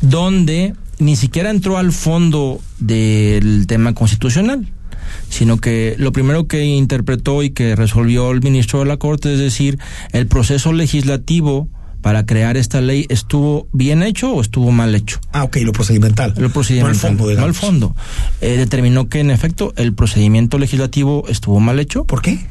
donde 0.00 0.74
ni 0.98 1.16
siquiera 1.16 1.50
entró 1.50 1.78
al 1.78 1.92
fondo 1.92 2.60
del 2.78 3.66
tema 3.66 3.94
constitucional 3.94 4.68
sino 5.28 5.58
que 5.58 5.94
lo 5.98 6.12
primero 6.12 6.46
que 6.46 6.64
interpretó 6.64 7.42
y 7.42 7.50
que 7.50 7.74
resolvió 7.76 8.30
el 8.30 8.40
ministro 8.42 8.78
de 8.80 8.86
la 8.86 8.96
Corte 8.98 9.32
es 9.32 9.38
decir, 9.38 9.78
el 10.12 10.26
proceso 10.26 10.72
legislativo 10.72 11.68
para 12.02 12.26
crear 12.26 12.56
esta 12.56 12.80
ley 12.80 13.06
estuvo 13.08 13.68
bien 13.72 14.02
hecho 14.02 14.32
o 14.32 14.40
estuvo 14.40 14.72
mal 14.72 14.94
hecho. 14.94 15.20
Ah, 15.32 15.44
ok, 15.44 15.58
lo 15.62 15.72
procedimental. 15.72 16.34
Lo 16.36 16.50
procedimental. 16.50 16.92
No 16.92 17.08
el 17.08 17.16
fondo, 17.16 17.24
No 17.24 17.28
digamos. 17.30 17.48
el 17.48 17.54
fondo. 17.54 17.96
Eh, 18.40 18.56
determinó 18.56 19.08
que 19.08 19.20
en 19.20 19.30
efecto 19.30 19.72
el 19.76 19.94
procedimiento 19.94 20.58
legislativo 20.58 21.24
estuvo 21.28 21.60
mal 21.60 21.78
hecho. 21.78 22.04
¿Por 22.04 22.20
qué? 22.20 22.44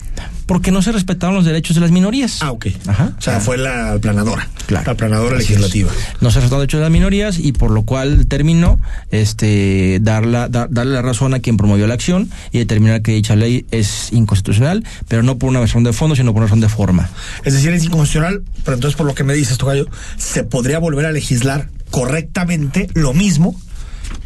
Porque 0.46 0.72
no 0.72 0.82
se 0.82 0.92
respetaron 0.92 1.36
los 1.36 1.46
derechos 1.46 1.76
de 1.76 1.82
las 1.82 1.92
minorías. 1.92 2.40
Ah, 2.42 2.52
ok. 2.52 2.68
Ajá. 2.88 3.14
O 3.18 3.22
sea, 3.22 3.40
fue 3.40 3.58
la 3.58 3.98
planadora. 4.02 4.50
Claro. 4.66 4.92
La 4.92 4.98
planadora 4.98 5.38
Así 5.38 5.50
legislativa. 5.50 5.92
es. 5.92 6.22
No 6.22 6.30
se 6.30 6.40
respetaron 6.40 6.50
los 6.50 6.62
derechos 6.64 6.80
de 6.80 6.84
las 6.84 6.92
minorías 6.92 7.40
y 7.40 7.52
por 7.54 7.72
lo 7.72 7.84
cual 7.84 8.26
terminó 8.28 8.80
este 9.12 10.00
dar 10.02 10.26
la- 10.26 10.50
dar- 10.50 10.68
darle 10.72 10.94
la 10.94 11.02
razón 11.02 11.34
a 11.34 11.40
quien 11.40 11.58
promovió 11.58 11.88
la 11.88 11.94
acción 11.94 12.30
y 12.52 12.60
determinar 12.60 13.02
que 13.02 13.14
dicha 13.14 13.36
ley 13.36 13.66
es 13.72 14.12
inconstitucional, 14.12 14.84
pero 15.08 15.24
no 15.24 15.38
por 15.38 15.50
una 15.50 15.60
razón 15.62 15.84
de 15.84 15.94
fondo, 15.94 16.16
sino 16.16 16.34
por 16.34 16.42
una 16.42 16.48
razón 16.48 16.60
de 16.62 16.70
forma. 16.70 17.10
Es 17.46 17.54
decir, 17.54 17.72
es 17.72 17.84
inconstitucional, 17.84 18.44
pero 18.66 18.76
entonces 18.76 18.98
por 18.98 19.06
lo 19.06 19.16
que 19.16 19.24
me 19.24 19.34
dices, 19.34 19.58
Tocayo, 19.58 19.88
se 20.18 20.44
podría 20.44 20.80
volver 20.80 21.06
a 21.06 21.12
legislar 21.12 21.70
correctamente 21.92 22.88
lo 22.94 23.14
mismo 23.14 23.56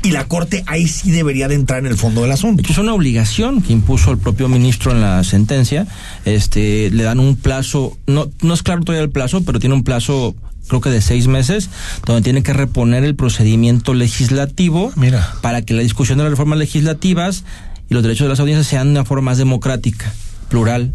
y 0.05 0.11
la 0.11 0.27
Corte 0.27 0.63
ahí 0.67 0.87
sí 0.87 1.09
debería 1.09 1.47
de 1.47 1.55
entrar 1.55 1.79
en 1.79 1.87
el 1.87 1.97
fondo 1.97 2.21
del 2.21 2.31
asunto. 2.31 2.63
Es 2.69 2.77
una 2.77 2.93
obligación 2.93 3.63
que 3.63 3.73
impuso 3.73 4.11
el 4.11 4.19
propio 4.19 4.47
ministro 4.47 4.91
en 4.91 5.01
la 5.01 5.23
sentencia. 5.23 5.87
Este, 6.25 6.91
le 6.91 7.03
dan 7.03 7.19
un 7.19 7.35
plazo, 7.35 7.97
no, 8.05 8.29
no 8.41 8.53
es 8.53 8.61
claro 8.61 8.83
todavía 8.83 9.03
el 9.03 9.09
plazo, 9.09 9.43
pero 9.43 9.59
tiene 9.59 9.73
un 9.73 9.83
plazo 9.83 10.35
creo 10.67 10.79
que 10.81 10.89
de 10.91 11.01
seis 11.01 11.27
meses, 11.27 11.69
donde 12.05 12.21
tiene 12.21 12.43
que 12.43 12.53
reponer 12.53 13.03
el 13.03 13.15
procedimiento 13.15 13.93
legislativo 13.93 14.91
Mira. 14.95 15.35
para 15.41 15.63
que 15.63 15.73
la 15.73 15.81
discusión 15.81 16.17
de 16.19 16.23
las 16.23 16.31
reformas 16.31 16.59
legislativas 16.59 17.43
y 17.89 17.93
los 17.93 18.03
derechos 18.03 18.25
de 18.25 18.29
las 18.29 18.39
audiencias 18.39 18.67
sean 18.67 18.87
de 18.87 18.99
una 18.99 19.05
forma 19.05 19.31
más 19.31 19.37
democrática, 19.39 20.11
plural, 20.49 20.93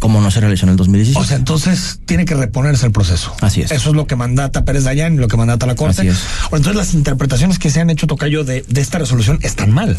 como 0.00 0.20
no 0.20 0.30
se 0.32 0.40
realizó 0.40 0.66
en 0.66 0.70
el 0.70 0.76
2017. 0.76 1.20
O 1.20 1.24
sea, 1.24 1.36
entonces 1.36 2.00
tiene 2.06 2.24
que 2.24 2.34
reponerse 2.34 2.86
el 2.86 2.92
proceso. 2.92 3.32
Así 3.40 3.62
es. 3.62 3.70
Eso 3.70 3.90
es 3.90 3.96
lo 3.96 4.06
que 4.06 4.16
mandata 4.16 4.64
Pérez 4.64 4.82
Dayan 4.82 5.14
y 5.14 5.18
lo 5.18 5.28
que 5.28 5.36
mandata 5.36 5.66
la 5.66 5.76
Corte. 5.76 6.00
Así 6.00 6.08
es. 6.08 6.18
O 6.50 6.56
entonces 6.56 6.74
las 6.74 6.94
interpretaciones 6.94 7.58
que 7.58 7.70
se 7.70 7.80
han 7.80 7.90
hecho, 7.90 8.08
Tocayo, 8.08 8.42
de, 8.42 8.64
de 8.66 8.80
esta 8.80 8.98
resolución 8.98 9.38
están 9.42 9.70
mal. 9.70 9.96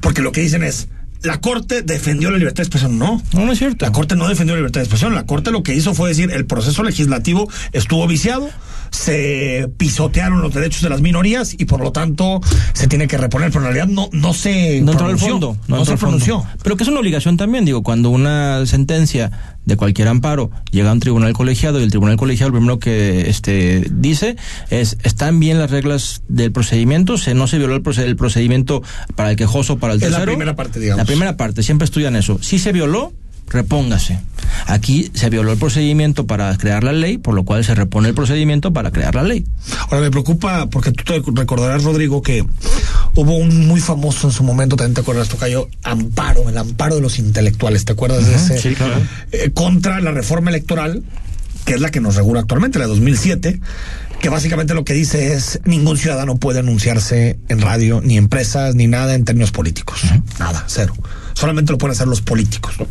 Porque 0.00 0.22
lo 0.22 0.32
que 0.32 0.42
dicen 0.42 0.62
es, 0.62 0.88
la 1.22 1.40
Corte 1.40 1.82
defendió 1.82 2.30
la 2.30 2.38
libertad 2.38 2.58
de 2.58 2.62
expresión. 2.64 2.98
No. 2.98 3.22
no, 3.32 3.46
no 3.46 3.52
es 3.52 3.58
cierto. 3.58 3.84
La 3.84 3.92
Corte 3.92 4.16
no 4.16 4.28
defendió 4.28 4.54
la 4.54 4.60
libertad 4.60 4.80
de 4.80 4.84
expresión. 4.84 5.14
La 5.14 5.24
Corte 5.24 5.50
lo 5.50 5.62
que 5.62 5.74
hizo 5.74 5.94
fue 5.94 6.10
decir, 6.10 6.30
el 6.32 6.46
proceso 6.46 6.82
legislativo 6.82 7.48
estuvo 7.72 8.06
viciado, 8.06 8.50
se 8.92 9.68
pisotearon 9.78 10.40
los 10.42 10.54
derechos 10.54 10.82
de 10.82 10.90
las 10.90 11.00
minorías 11.00 11.54
y 11.58 11.64
por 11.64 11.80
lo 11.80 11.90
tanto 11.92 12.40
se 12.74 12.86
tiene 12.86 13.08
que 13.08 13.16
reponer. 13.18 13.48
Pero 13.50 13.66
en 13.66 13.72
realidad 13.74 13.88
no, 13.92 14.08
no 14.12 14.32
se 14.34 14.80
no 14.82 14.92
entró 14.92 15.18
fondo. 15.18 15.56
No, 15.66 15.78
entró 15.78 15.84
se 15.96 15.96
fondo. 15.98 16.18
pronunció. 16.18 16.44
Pero 16.62 16.76
que 16.76 16.84
es 16.84 16.88
una 16.88 17.00
obligación 17.00 17.36
también, 17.36 17.64
digo, 17.64 17.82
cuando 17.82 18.10
una 18.10 18.64
sentencia 18.66 19.56
de 19.64 19.76
cualquier 19.76 20.08
amparo 20.08 20.50
llega 20.70 20.90
a 20.90 20.92
un 20.92 21.00
tribunal 21.00 21.32
colegiado 21.32 21.80
y 21.80 21.84
el 21.84 21.90
tribunal 21.90 22.16
colegiado 22.16 22.50
lo 22.50 22.56
primero 22.58 22.78
que 22.78 23.30
este 23.30 23.86
dice 23.92 24.36
es 24.70 24.98
están 25.04 25.38
bien 25.40 25.58
las 25.58 25.70
reglas 25.70 26.22
del 26.28 26.52
procedimiento, 26.52 27.16
se 27.16 27.34
no 27.34 27.46
se 27.46 27.58
violó 27.58 27.76
el, 27.76 27.82
proced- 27.82 28.02
el 28.04 28.16
procedimiento 28.16 28.82
para 29.16 29.30
el 29.30 29.36
quejoso, 29.36 29.78
para 29.78 29.94
el 29.94 29.98
Es 30.02 30.10
la 30.10 30.18
tercero. 30.18 30.32
primera 30.32 30.54
parte, 30.56 30.80
digamos. 30.80 30.98
La 30.98 31.04
primera 31.06 31.36
parte, 31.36 31.62
siempre 31.62 31.84
estudian 31.86 32.16
eso. 32.16 32.38
Si 32.42 32.58
se 32.58 32.72
violó, 32.72 33.12
repóngase. 33.52 34.18
Aquí 34.66 35.10
se 35.14 35.30
violó 35.30 35.52
el 35.52 35.58
procedimiento 35.58 36.26
para 36.26 36.56
crear 36.56 36.84
la 36.84 36.92
ley, 36.92 37.18
por 37.18 37.34
lo 37.34 37.44
cual 37.44 37.64
se 37.64 37.74
repone 37.74 38.08
el 38.08 38.14
procedimiento 38.14 38.72
para 38.72 38.90
crear 38.90 39.14
la 39.14 39.22
ley. 39.22 39.44
Ahora 39.88 40.00
me 40.00 40.10
preocupa 40.10 40.66
porque 40.66 40.92
tú 40.92 41.04
te 41.04 41.22
recordarás, 41.34 41.84
Rodrigo, 41.84 42.22
que 42.22 42.44
hubo 43.14 43.36
un 43.36 43.66
muy 43.66 43.80
famoso 43.80 44.28
en 44.28 44.32
su 44.32 44.42
momento, 44.42 44.76
también 44.76 44.94
te 44.94 45.00
acuerdas, 45.00 45.28
Tocayo, 45.28 45.68
amparo, 45.82 46.48
el 46.48 46.58
amparo 46.58 46.96
de 46.96 47.00
los 47.00 47.18
intelectuales, 47.18 47.84
¿te 47.84 47.92
acuerdas 47.92 48.26
de 48.26 48.34
ese? 48.34 48.58
Sí, 48.58 48.74
claro. 48.74 48.94
Eh, 49.32 49.50
contra 49.52 50.00
la 50.00 50.10
reforma 50.10 50.50
electoral, 50.50 51.02
que 51.64 51.74
es 51.74 51.80
la 51.80 51.90
que 51.90 52.00
nos 52.00 52.16
regula 52.16 52.40
actualmente, 52.40 52.78
la 52.78 52.86
de 52.86 52.90
2007, 52.90 53.60
que 54.20 54.28
básicamente 54.28 54.74
lo 54.74 54.84
que 54.84 54.94
dice 54.94 55.34
es 55.34 55.60
ningún 55.64 55.96
ciudadano 55.98 56.36
puede 56.36 56.60
anunciarse 56.60 57.38
en 57.48 57.60
radio, 57.60 58.00
ni 58.02 58.16
empresas, 58.16 58.74
ni 58.74 58.86
nada 58.86 59.14
en 59.14 59.24
términos 59.24 59.50
políticos. 59.50 60.02
Nada, 60.38 60.64
cero. 60.68 60.94
Solamente 61.34 61.72
lo 61.72 61.78
pueden 61.78 61.92
hacer 61.92 62.06
los 62.06 62.20
políticos. 62.20 62.74
¿no? 62.78 62.86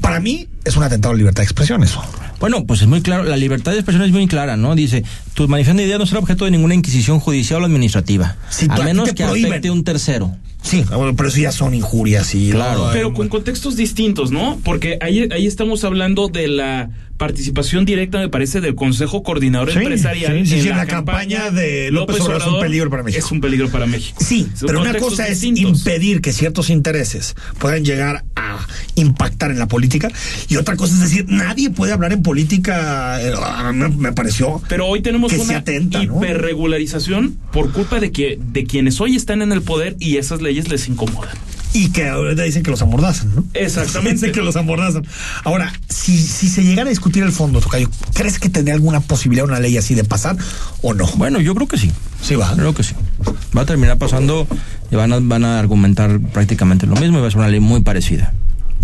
Para 0.00 0.20
mí 0.20 0.48
es 0.64 0.76
un 0.76 0.82
atentado 0.82 1.12
a 1.12 1.14
la 1.14 1.18
libertad 1.18 1.42
de 1.42 1.44
expresión 1.44 1.82
eso. 1.82 2.02
Bueno, 2.40 2.66
pues 2.66 2.82
es 2.82 2.88
muy 2.88 3.00
claro, 3.00 3.24
la 3.24 3.36
libertad 3.36 3.72
de 3.72 3.78
expresión 3.78 4.04
es 4.04 4.12
muy 4.12 4.26
clara, 4.26 4.56
¿no? 4.56 4.74
Dice, 4.74 5.02
tu 5.34 5.48
manifestación 5.48 5.78
de 5.78 5.84
ideas 5.84 5.98
no 5.98 6.04
será 6.06 6.18
objeto 6.20 6.44
de 6.44 6.50
ninguna 6.50 6.74
inquisición 6.74 7.20
judicial 7.20 7.62
o 7.62 7.64
administrativa, 7.64 8.36
Si 8.50 8.66
a 8.68 8.76
menos 8.82 9.12
que 9.12 9.24
prohíben. 9.24 9.52
afecte 9.52 9.70
un 9.70 9.82
tercero. 9.84 10.36
Sí, 10.60 10.84
bueno, 10.94 11.14
pero 11.14 11.28
eso 11.28 11.38
ya 11.38 11.52
son 11.52 11.74
injurias 11.74 12.34
y... 12.34 12.50
Claro. 12.50 12.88
Pero 12.92 13.12
con 13.12 13.28
contextos 13.28 13.76
distintos, 13.76 14.30
¿no? 14.30 14.58
Porque 14.64 14.98
ahí, 15.00 15.28
ahí 15.30 15.46
estamos 15.46 15.84
hablando 15.84 16.28
de 16.28 16.48
la 16.48 16.90
participación 17.16 17.84
directa, 17.84 18.18
me 18.18 18.28
parece, 18.28 18.60
del 18.60 18.74
Consejo 18.74 19.22
Coordinador 19.22 19.70
Sí, 19.72 19.78
Empresarial. 19.78 20.32
sí, 20.40 20.46
sí, 20.56 20.62
sí, 20.62 20.68
en 20.68 20.76
la 20.76 20.86
campaña 20.86 21.50
de 21.50 21.90
López 21.90 22.20
Obrador 22.20 22.42
es 22.42 22.48
un 22.48 22.60
peligro 22.60 22.90
para 22.90 23.02
México. 23.02 23.24
Es 23.24 23.32
un 23.32 23.40
peligro 23.40 23.68
para 23.70 23.86
México. 23.86 24.18
Sí, 24.24 24.48
Son 24.54 24.66
pero 24.66 24.80
una 24.80 24.94
cosa 24.98 25.28
es 25.28 25.40
distintos. 25.40 25.78
impedir 25.80 26.20
que 26.20 26.32
ciertos 26.32 26.70
intereses 26.70 27.34
puedan 27.58 27.84
llegar 27.84 28.24
a 28.36 28.58
impactar 28.96 29.50
en 29.50 29.58
la 29.58 29.68
política. 29.68 30.10
Y 30.48 30.56
otra 30.56 30.76
cosa 30.76 30.94
es 30.94 31.00
decir, 31.00 31.26
nadie 31.28 31.70
puede 31.70 31.92
hablar 31.92 32.12
en 32.12 32.22
política, 32.22 33.20
eh, 33.22 33.32
me, 33.72 33.88
me 33.88 34.12
pareció. 34.12 34.60
Pero 34.68 34.86
hoy 34.86 35.00
tenemos 35.00 35.32
que 35.32 35.38
una 35.38 35.62
hiperregularización 35.64 37.38
por 37.52 37.72
culpa 37.72 38.00
de 38.00 38.12
que 38.12 38.38
de 38.40 38.64
quienes 38.64 39.00
hoy 39.00 39.16
están 39.16 39.42
en 39.42 39.52
el 39.52 39.62
poder 39.62 39.96
y 40.00 40.16
esas 40.16 40.42
leyes 40.42 40.68
les 40.68 40.88
incomodan. 40.88 41.36
Y 41.74 41.90
que 41.90 42.08
ahorita 42.08 42.42
dicen 42.44 42.62
que 42.62 42.70
los 42.70 42.80
amordazan, 42.82 43.34
¿no? 43.34 43.44
Exactamente. 43.52 44.14
Dicen 44.14 44.32
que 44.32 44.40
los 44.42 44.54
amordazan. 44.54 45.04
Ahora, 45.42 45.72
si, 45.88 46.16
si 46.16 46.48
se 46.48 46.62
llegara 46.62 46.86
a 46.86 46.90
discutir 46.90 47.24
el 47.24 47.32
fondo, 47.32 47.60
Tocayo, 47.60 47.90
¿crees 48.14 48.38
que 48.38 48.48
tendría 48.48 48.74
alguna 48.74 49.00
posibilidad 49.00 49.44
una 49.44 49.58
ley 49.58 49.76
así 49.76 49.96
de 49.96 50.04
pasar 50.04 50.36
o 50.82 50.94
no? 50.94 51.06
Bueno, 51.16 51.40
yo 51.40 51.52
creo 51.54 51.66
que 51.66 51.76
sí. 51.76 51.90
Sí, 52.22 52.36
va. 52.36 52.54
Creo 52.54 52.74
que 52.74 52.84
sí. 52.84 52.94
Va 53.56 53.62
a 53.62 53.66
terminar 53.66 53.98
pasando 53.98 54.46
y 54.90 54.94
van 54.94 55.12
a, 55.12 55.18
van 55.20 55.44
a 55.44 55.58
argumentar 55.58 56.20
prácticamente 56.32 56.86
lo 56.86 56.94
mismo 56.94 57.18
y 57.18 57.20
va 57.20 57.26
a 57.26 57.30
ser 57.30 57.40
una 57.40 57.48
ley 57.48 57.60
muy 57.60 57.80
parecida. 57.80 58.32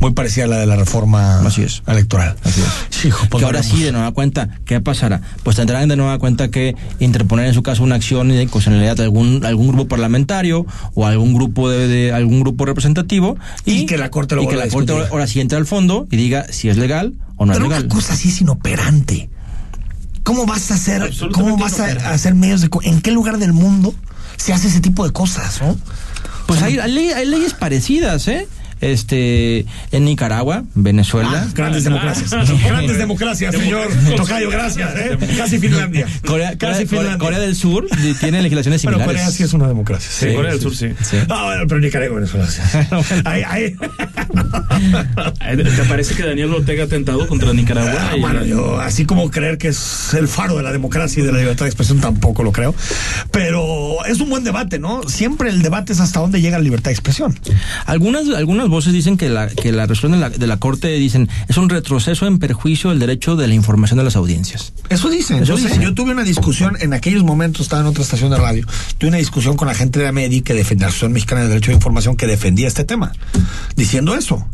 Muy 0.00 0.12
parecida 0.12 0.44
a 0.44 0.48
la 0.48 0.56
de 0.58 0.66
la 0.66 0.76
reforma 0.76 1.40
Así 1.46 1.62
es. 1.62 1.82
electoral. 1.86 2.34
Así 2.42 2.60
es. 2.62 3.04
Hijo, 3.04 3.26
pues 3.30 3.40
que 3.40 3.44
ahora 3.46 3.62
sí, 3.62 3.82
de 3.82 3.92
nueva 3.92 4.12
cuenta, 4.12 4.48
¿qué 4.64 4.80
pasará? 4.80 5.20
Pues 5.42 5.56
tendrán 5.56 5.88
de 5.88 5.96
nueva 5.96 6.18
cuenta 6.18 6.50
que 6.50 6.74
interponer 7.00 7.46
en 7.46 7.54
su 7.54 7.62
caso 7.62 7.82
una 7.82 7.96
acción 7.96 8.28
de 8.28 8.36
constitucionalidad 8.46 8.96
de 8.96 9.02
algún, 9.04 9.44
algún 9.44 9.68
grupo 9.68 9.88
parlamentario 9.88 10.66
o 10.94 11.06
algún 11.06 11.34
grupo 11.34 11.68
de, 11.68 11.86
de- 11.86 12.12
algún 12.12 12.40
grupo 12.40 12.64
representativo 12.64 13.36
Y 13.66 13.86
que 13.86 13.98
la 13.98 14.10
Corte 14.10 14.36
lo 14.36 14.42
y 14.42 14.48
que 14.48 14.56
la 14.56 14.68
corte 14.68 14.92
ahora 15.10 15.26
sí 15.26 15.40
entre 15.40 15.58
al 15.58 15.66
fondo 15.66 16.06
y 16.10 16.16
diga 16.16 16.46
si 16.50 16.68
es 16.70 16.76
legal 16.78 17.14
o 17.36 17.44
no 17.46 17.52
Pero 17.52 17.64
es 17.66 17.68
una 17.70 17.78
legal. 17.80 17.88
cosa 17.94 18.14
así 18.14 18.28
es 18.30 18.40
inoperante. 18.40 19.28
¿Cómo 20.22 20.46
vas 20.46 20.70
a 20.70 20.74
hacer, 20.74 21.10
cómo 21.32 21.56
vas 21.56 21.74
a, 21.74 21.84
inoperante. 21.84 22.04
a 22.04 22.12
hacer 22.12 22.34
medios 22.34 22.60
de... 22.60 22.68
co- 22.68 22.82
¿En 22.82 23.00
qué 23.00 23.10
lugar 23.10 23.38
del 23.38 23.52
mundo 23.52 23.94
se 24.36 24.52
hace 24.52 24.68
ese 24.68 24.80
tipo 24.80 25.04
de 25.06 25.12
cosas, 25.12 25.60
no? 25.62 25.76
Pues 26.46 26.62
hay, 26.62 26.78
hay 26.78 27.26
leyes 27.26 27.54
parecidas, 27.54 28.26
¿eh? 28.28 28.46
Este, 28.80 29.66
en 29.92 30.04
Nicaragua, 30.04 30.64
Venezuela. 30.74 31.44
Ah, 31.46 31.52
grandes 31.54 31.84
democracias. 31.84 32.30
grandes 32.64 32.98
democracias, 32.98 33.54
señor 33.54 33.88
Tocayo, 34.16 34.50
gracias. 34.50 34.90
¿eh? 34.96 35.18
Casi 35.36 35.58
Finlandia. 35.58 36.06
Corea, 36.26 36.56
Casi 36.58 36.84
Corea- 36.86 36.86
Finlandia. 36.86 37.18
Corea 37.18 37.38
del 37.40 37.56
Sur 37.56 37.86
tiene 38.20 38.42
legislaciones 38.42 38.80
similares. 38.80 39.06
Corea 39.06 39.30
sí 39.30 39.42
es 39.42 39.52
una 39.52 39.68
democracia. 39.68 40.10
Sí, 40.10 40.34
Corea 40.34 40.52
del 40.52 40.60
Sur, 40.60 40.74
sí. 40.74 40.88
Sí. 41.02 41.16
Ah, 41.28 41.44
bueno, 41.46 41.64
pero 41.68 41.80
Nicaragua, 41.80 42.16
Venezuela. 42.16 42.46
sí. 42.48 42.60
Ahí, 43.24 43.42
ahí. 43.46 43.74
¿Te 45.56 45.84
parece 45.88 46.14
que 46.14 46.22
Daniel 46.24 46.52
Ortega 46.54 46.82
ha 46.84 46.86
atentado 46.86 47.26
contra 47.26 47.52
Nicaragua? 47.52 47.92
Ah, 48.10 48.16
Y- 48.16 48.20
bueno, 48.20 48.44
yo 48.44 48.80
así 48.80 49.04
como 49.04 49.30
creer 49.30 49.58
que 49.58 49.68
es 49.68 50.14
el 50.14 50.28
faro 50.28 50.56
de 50.56 50.62
la 50.62 50.72
democracia 50.72 51.22
y 51.22 51.26
de 51.26 51.32
la 51.32 51.38
libertad 51.38 51.64
de 51.66 51.70
expresión 51.70 52.00
tampoco 52.00 52.42
lo 52.42 52.52
creo. 52.52 52.74
Pero 53.30 54.04
es 54.06 54.20
un 54.20 54.30
buen 54.30 54.44
debate, 54.44 54.78
¿no? 54.78 55.02
Siempre 55.08 55.50
el 55.50 55.62
debate 55.62 55.92
es 55.92 56.00
hasta 56.00 56.20
dónde 56.20 56.40
llega 56.40 56.58
la 56.58 56.64
libertad 56.64 56.86
de 56.90 56.92
expresión. 56.94 57.38
Algunas, 57.86 58.28
algunas 58.28 58.68
voces 58.70 58.92
dicen 58.92 59.16
que 59.16 59.28
la, 59.28 59.48
que 59.48 59.72
la 59.72 59.86
resolución 59.86 60.12
de 60.12 60.18
la, 60.18 60.30
de 60.30 60.46
la 60.46 60.58
Corte 60.58 60.88
dicen 60.88 61.28
es 61.48 61.56
un 61.56 61.68
retroceso 61.68 62.26
en 62.26 62.38
perjuicio 62.38 62.90
del 62.90 62.98
derecho 62.98 63.36
de 63.36 63.46
la 63.46 63.54
información 63.54 63.98
de 63.98 64.04
las 64.04 64.16
audiencias. 64.16 64.72
Eso 64.88 65.10
dicen. 65.10 65.42
Eso 65.42 65.56
yo, 65.56 65.68
sé, 65.68 65.78
yo 65.82 65.94
tuve 65.94 66.12
una 66.12 66.24
discusión 66.24 66.76
en 66.80 66.94
aquellos 66.94 67.24
momentos, 67.24 67.62
estaba 67.62 67.82
en 67.82 67.88
otra 67.88 68.02
estación 68.02 68.30
de 68.30 68.38
radio. 68.38 68.66
Tuve 68.98 69.08
una 69.08 69.18
discusión 69.18 69.56
con 69.56 69.68
la 69.68 69.74
gente 69.74 70.00
de 70.00 70.08
AMEDI 70.08 70.42
que 70.42 70.54
defendía 70.54 70.86
la 70.86 70.88
Asociación 70.88 71.12
Mexicana 71.12 71.42
de 71.42 71.48
Derecho 71.48 71.70
de 71.70 71.74
Información 71.74 72.16
que 72.16 72.26
defendía 72.26 72.68
este 72.68 72.84
tema, 72.84 73.12
diciendo 73.76 74.14
eso. 74.14 74.46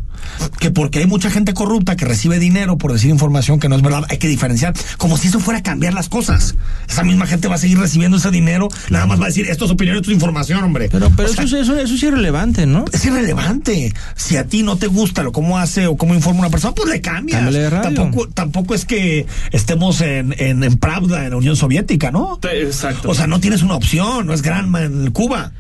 Que 0.58 0.70
porque 0.70 0.98
hay 1.00 1.06
mucha 1.06 1.30
gente 1.30 1.54
corrupta 1.54 1.96
que 1.96 2.04
recibe 2.04 2.38
dinero 2.38 2.78
por 2.78 2.92
decir 2.92 3.10
información 3.10 3.58
que 3.60 3.68
no 3.68 3.76
es 3.76 3.82
verdad, 3.82 4.04
hay 4.08 4.18
que 4.18 4.28
diferenciar. 4.28 4.74
Como 4.98 5.16
si 5.16 5.28
eso 5.28 5.40
fuera 5.40 5.60
a 5.60 5.62
cambiar 5.62 5.94
las 5.94 6.08
cosas. 6.08 6.54
Esa 6.88 7.02
misma 7.04 7.26
gente 7.26 7.48
va 7.48 7.56
a 7.56 7.58
seguir 7.58 7.78
recibiendo 7.78 8.16
ese 8.16 8.30
dinero, 8.30 8.68
nada 8.90 9.06
más 9.06 9.20
va 9.20 9.24
a 9.24 9.28
decir 9.28 9.46
esto 9.48 9.64
es 9.66 9.70
opinión, 9.70 9.96
esto 9.96 10.10
es 10.10 10.14
información, 10.14 10.62
hombre. 10.64 10.88
Pero, 10.90 11.10
pero 11.16 11.28
sea, 11.28 11.44
eso, 11.44 11.56
es- 11.56 11.62
eso, 11.68 11.78
eso 11.78 11.94
es 11.94 12.02
irrelevante, 12.02 12.66
¿no? 12.66 12.84
es 12.92 13.04
irrelevante. 13.04 13.92
Si 14.14 14.36
a 14.36 14.44
ti 14.46 14.62
no 14.62 14.76
te 14.76 14.86
gusta 14.86 15.22
lo 15.22 15.32
cómo 15.32 15.58
hace 15.58 15.86
o 15.86 15.96
cómo 15.96 16.14
informa 16.14 16.40
una 16.40 16.50
persona, 16.50 16.74
pues 16.74 16.88
le 16.88 17.00
cambias. 17.00 17.38
Cámbiale 17.40 17.58
de 17.64 17.70
radio. 17.70 17.94
Tampoco, 17.94 18.28
tampoco 18.28 18.74
es 18.74 18.84
que 18.84 19.26
estemos 19.52 20.00
en, 20.00 20.34
en, 20.38 20.62
en 20.64 20.76
Pravda, 20.78 21.24
en 21.24 21.30
la 21.30 21.36
Unión 21.36 21.56
Soviética, 21.56 22.10
¿no? 22.10 22.38
Exacto. 22.52 23.10
O 23.10 23.14
sea, 23.14 23.26
no 23.26 23.40
tienes 23.40 23.62
una 23.62 23.74
opción, 23.74 24.26
no 24.26 24.32
es 24.32 24.42
Granma 24.42 24.82
en 24.82 25.10
Cuba. 25.10 25.52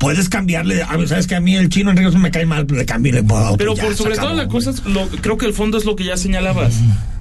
Puedes 0.00 0.28
cambiarle, 0.28 0.82
a 0.82 0.96
ver, 0.96 1.06
sabes 1.08 1.26
que 1.28 1.34
a 1.36 1.40
mí 1.40 1.54
el 1.54 1.68
chino 1.68 1.90
Enrique 1.90 2.10
me 2.18 2.30
cae 2.32 2.46
mal, 2.46 2.66
le 2.68 2.86
cambio 2.86 3.12
y 3.12 3.14
le 3.16 3.22
puedo 3.22 3.56
Pero 3.58 3.74
ya, 3.76 3.84
por 3.84 3.94
sobre 3.94 4.14
acabó, 4.14 4.28
todo 4.28 4.36
la 4.38 4.42
hombre. 4.44 4.58
cosa, 4.58 4.70
es 4.70 4.84
lo, 4.86 5.06
creo 5.20 5.36
que 5.36 5.44
el 5.46 5.52
fondo 5.52 5.76
es 5.78 5.84
lo 5.84 5.94
que 5.94 6.04
ya 6.04 6.16
señalabas. 6.16 6.74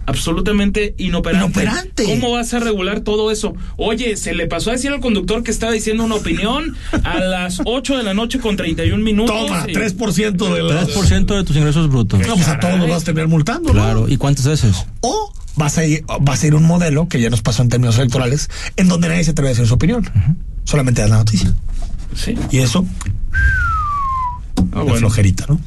Absolutamente 0.06 0.96
inoperante. 0.98 1.46
Inoperante. 1.62 2.04
¿Cómo 2.06 2.32
vas 2.32 2.54
a 2.56 2.60
regular 2.60 3.02
todo 3.02 3.30
eso? 3.32 3.54
Oye, 3.78 4.16
se 4.18 4.34
le 4.34 4.48
pasó 4.48 4.72
a 4.72 4.74
decir 4.74 4.92
al 4.92 5.02
conductor 5.02 5.44
que 5.44 5.52
estaba 5.52 5.72
diciendo 5.72 6.04
una 6.04 6.16
opinión 6.16 6.76
a 7.04 7.20
las 7.20 7.62
8 7.66 7.98
de 7.98 8.04
la 8.04 8.14
noche 8.16 8.40
con 8.40 8.56
31 8.56 9.04
minutos. 9.04 9.36
Toma, 9.36 9.66
y- 9.68 9.74
3% 9.74 10.32
de 10.54 10.60
los... 10.64 10.96
3% 10.96 11.38
de 11.38 11.44
tus 11.44 11.56
ingresos 11.56 11.90
brutos. 11.90 12.20
No, 12.28 12.34
pues 12.36 12.48
a 12.48 12.60
todos 12.60 12.80
los 12.80 12.90
vas 12.90 13.02
a 13.04 13.06
terminar 13.06 13.28
multando, 13.28 13.72
¿no? 13.74 13.82
Claro. 13.82 14.10
¿Y 14.10 14.18
cuántas 14.18 14.48
veces? 14.48 14.86
O 15.02 15.32
vas 15.56 15.78
a 15.78 15.86
ir, 15.86 16.04
vas 16.22 16.42
a 16.44 16.48
ir 16.48 16.56
un 16.56 16.64
modelo 16.64 17.08
que 17.08 17.22
ya 17.22 17.30
nos 17.30 17.42
pasó 17.44 17.62
en 17.62 17.70
términos 17.70 17.98
electorales, 18.00 18.50
en 18.78 18.88
donde 18.88 19.10
nadie 19.10 19.24
se 19.26 19.32
atreve 19.32 19.50
a 19.50 19.52
decir 19.52 19.68
su 19.68 19.74
opinión. 19.76 20.10
Solamente 20.64 21.02
das 21.02 21.10
la 21.12 21.18
noticia. 21.18 21.54
Sí. 22.16 22.36
Y 22.52 22.60
eso, 22.60 22.86
Ah, 24.74 24.82
bueno. 24.84 24.96
flojerita, 24.98 25.46
¿no? 25.48 25.60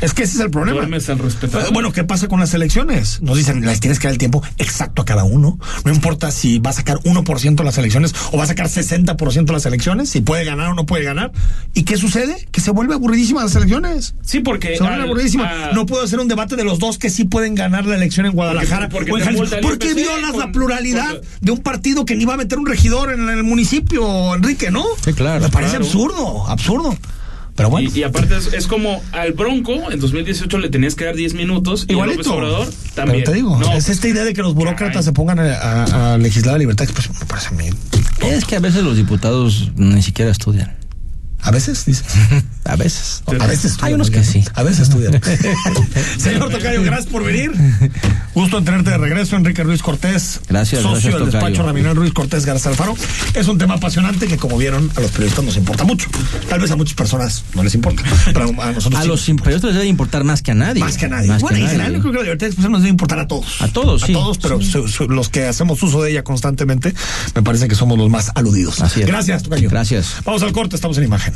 Es 0.00 0.12
que 0.12 0.24
ese 0.24 0.34
es 0.34 0.40
el 0.40 0.50
problema. 0.50 0.78
Duermes 0.78 1.08
al 1.08 1.18
respetar. 1.18 1.72
Bueno, 1.72 1.90
¿qué 1.92 2.04
pasa 2.04 2.28
con 2.28 2.38
las 2.40 2.52
elecciones? 2.54 3.22
Nos 3.22 3.36
dicen, 3.36 3.64
les 3.64 3.80
tienes 3.80 3.98
que 3.98 4.08
dar 4.08 4.12
el 4.12 4.18
tiempo 4.18 4.42
exacto 4.58 5.02
a 5.02 5.04
cada 5.04 5.24
uno. 5.24 5.58
No 5.84 5.92
importa 5.92 6.30
si 6.30 6.58
va 6.58 6.70
a 6.70 6.72
sacar 6.74 6.98
1% 6.98 7.64
las 7.64 7.78
elecciones 7.78 8.14
o 8.32 8.36
va 8.38 8.44
a 8.44 8.46
sacar 8.46 8.68
60% 8.68 9.52
las 9.52 9.64
elecciones, 9.66 10.10
si 10.10 10.20
puede 10.20 10.44
ganar 10.44 10.68
o 10.70 10.74
no 10.74 10.84
puede 10.86 11.04
ganar. 11.04 11.32
¿Y 11.74 11.84
qué 11.84 11.96
sucede? 11.96 12.46
Que 12.52 12.60
se 12.60 12.70
vuelve 12.72 12.94
aburridísima 12.94 13.42
las 13.42 13.54
elecciones. 13.56 14.14
Sí, 14.22 14.40
porque. 14.40 14.76
Se 14.76 14.82
vuelve 14.82 14.96
al- 14.96 15.02
aburridísima. 15.02 15.68
a- 15.68 15.72
No 15.72 15.86
puedo 15.86 16.04
hacer 16.04 16.20
un 16.20 16.28
debate 16.28 16.56
de 16.56 16.64
los 16.64 16.78
dos 16.78 16.98
que 16.98 17.08
sí 17.10 17.24
pueden 17.24 17.54
ganar 17.54 17.86
la 17.86 17.96
elección 17.96 18.26
en 18.26 18.32
Guadalajara. 18.32 18.88
Porque- 18.90 19.10
en 19.12 19.20
Jalisco. 19.20 19.56
¿Por 19.62 19.78
qué 19.78 19.94
violas 19.94 20.36
la 20.36 20.52
pluralidad 20.52 21.08
con- 21.08 21.20
de 21.40 21.52
un 21.52 21.58
partido 21.58 22.04
que 22.04 22.14
ni 22.16 22.24
va 22.26 22.34
a 22.34 22.36
meter 22.36 22.58
un 22.58 22.66
regidor 22.66 23.12
en 23.12 23.28
el 23.28 23.42
municipio, 23.44 24.34
Enrique, 24.34 24.70
no? 24.70 24.84
Sí, 25.04 25.12
claro, 25.14 25.40
Me 25.44 25.48
parece 25.50 25.70
claro. 25.76 25.84
absurdo, 25.86 26.46
absurdo. 26.48 26.96
Pero 27.56 27.70
bueno. 27.70 27.90
Y, 27.92 28.00
y 28.00 28.02
aparte 28.04 28.36
es, 28.36 28.52
es 28.52 28.66
como 28.66 29.02
al 29.12 29.32
Bronco, 29.32 29.90
en 29.90 29.98
2018 29.98 30.58
le 30.58 30.68
tenías 30.68 30.94
que 30.94 31.06
dar 31.06 31.16
10 31.16 31.34
minutos. 31.34 31.86
Y 31.88 31.92
Igualito. 31.92 32.18
López 32.18 32.32
Obrador 32.32 32.68
también. 32.94 33.20
Pero 33.24 33.32
te 33.32 33.36
digo, 33.36 33.58
No, 33.58 33.64
es 33.66 33.72
pues, 33.72 33.88
esta 33.88 34.08
idea 34.08 34.24
de 34.24 34.34
que 34.34 34.42
los 34.42 34.54
burócratas 34.54 34.92
caray. 34.92 35.02
se 35.04 35.12
pongan 35.12 35.38
a, 35.40 35.54
a- 35.54 36.14
a 36.14 36.18
legislar 36.18 36.52
la 36.54 36.58
libertad 36.58 36.84
de 36.84 36.92
expresión. 36.92 37.16
Me 37.18 37.26
parece 37.26 37.48
a 37.48 37.52
mí. 37.52 37.68
Es 38.22 38.44
que 38.44 38.56
a 38.56 38.60
veces 38.60 38.82
los 38.82 38.96
diputados 38.96 39.70
ni 39.76 40.02
siquiera 40.02 40.30
estudian. 40.30 40.74
A 41.42 41.50
veces, 41.52 41.84
dices. 41.84 42.04
A 42.64 42.74
veces. 42.74 43.22
A 43.26 43.46
veces 43.46 43.66
estudian. 43.66 43.86
Hay 43.86 43.94
unos 43.94 44.10
que 44.10 44.24
sí. 44.24 44.44
A 44.54 44.62
veces 44.64 44.88
estudian. 44.88 45.20
Señor 46.18 46.50
Tocayo, 46.50 46.82
gracias 46.82 47.06
por 47.06 47.22
venir. 47.24 47.52
Gusto 48.34 48.58
en 48.58 48.64
tenerte 48.64 48.90
de 48.90 48.98
regreso, 48.98 49.36
Enrique 49.36 49.62
Ruiz 49.62 49.80
Cortés. 49.82 50.40
Gracias, 50.48 50.82
Socio 50.82 50.92
gracias, 51.10 51.14
del 51.14 51.30
despacho. 51.30 51.62
Raminal 51.62 51.94
Ruiz 51.94 52.12
Cortés 52.12 52.44
Garza 52.46 52.70
Alfaro. 52.70 52.94
Es 53.34 53.46
un 53.46 53.58
tema 53.58 53.74
apasionante 53.74 54.26
que, 54.26 54.36
como 54.38 54.58
vieron, 54.58 54.90
a 54.96 55.00
los 55.00 55.10
periodistas 55.12 55.44
nos 55.44 55.56
importa 55.56 55.84
mucho. 55.84 56.08
Tal 56.48 56.58
vez 56.60 56.70
a 56.72 56.76
muchas 56.76 56.94
personas 56.94 57.44
no 57.54 57.62
les 57.62 57.74
importa, 57.74 58.02
pero 58.26 58.46
a 58.60 58.72
nosotros 58.72 58.98
A 58.98 59.02
sí. 59.02 59.08
los 59.08 59.20
periodistas 59.24 59.64
les 59.70 59.74
debe 59.74 59.86
importar 59.86 60.24
más 60.24 60.42
que 60.42 60.50
a 60.50 60.54
nadie. 60.54 60.80
Más 60.80 60.96
que 60.96 61.06
a 61.06 61.08
nadie. 61.08 61.28
Más 61.28 61.42
bueno, 61.42 61.58
que 61.58 61.62
en 61.62 61.70
general 61.70 61.92
yo 61.94 62.00
creo 62.00 62.12
que 62.12 62.18
la 62.18 62.24
libertad 62.24 62.46
de 62.46 62.48
expresión 62.48 62.72
nos 62.72 62.80
debe 62.82 62.90
importar 62.90 63.20
a 63.20 63.28
todos. 63.28 63.62
A 63.62 63.68
todos, 63.68 64.02
sí. 64.02 64.12
A 64.12 64.14
todos, 64.16 64.38
pero 64.38 64.60
su- 64.62 64.88
su- 64.88 65.08
los 65.08 65.28
que 65.28 65.46
hacemos 65.46 65.80
uso 65.82 66.02
de 66.02 66.10
ella 66.10 66.24
constantemente, 66.24 66.92
me 67.36 67.42
parece 67.42 67.68
que 67.68 67.76
somos 67.76 67.96
los 67.98 68.10
más 68.10 68.32
aludidos. 68.34 68.80
Así 68.80 69.00
es. 69.02 69.06
Gracias, 69.06 69.44
Tocayo. 69.44 69.70
Gracias. 69.70 70.16
Vamos 70.24 70.42
al 70.42 70.50
corte, 70.52 70.74
estamos 70.74 70.98
en 70.98 71.04
imagen. 71.04 71.35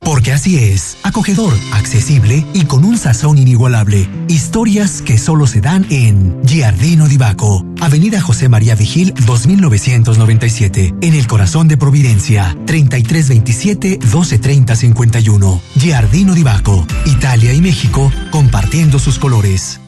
Porque 0.00 0.32
así 0.32 0.56
es, 0.56 0.96
acogedor, 1.02 1.52
accesible 1.72 2.44
y 2.54 2.64
con 2.64 2.84
un 2.84 2.96
sazón 2.96 3.36
inigualable. 3.38 4.08
Historias 4.28 5.02
que 5.02 5.18
solo 5.18 5.46
se 5.46 5.60
dan 5.60 5.86
en 5.90 6.38
Giardino 6.44 7.08
di 7.08 7.16
Baco, 7.16 7.66
Avenida 7.80 8.20
José 8.20 8.48
María 8.48 8.74
Vigil 8.74 9.12
2997, 9.26 10.94
en 11.00 11.14
el 11.14 11.26
corazón 11.26 11.68
de 11.68 11.76
Providencia, 11.76 12.56
3327 12.66 13.98
1230 14.00 14.76
51. 14.76 15.60
Giardino 15.76 16.34
di 16.34 16.42
Baco, 16.42 16.86
Italia 17.06 17.52
y 17.52 17.60
México 17.60 18.12
compartiendo 18.30 18.98
sus 18.98 19.18
colores. 19.18 19.80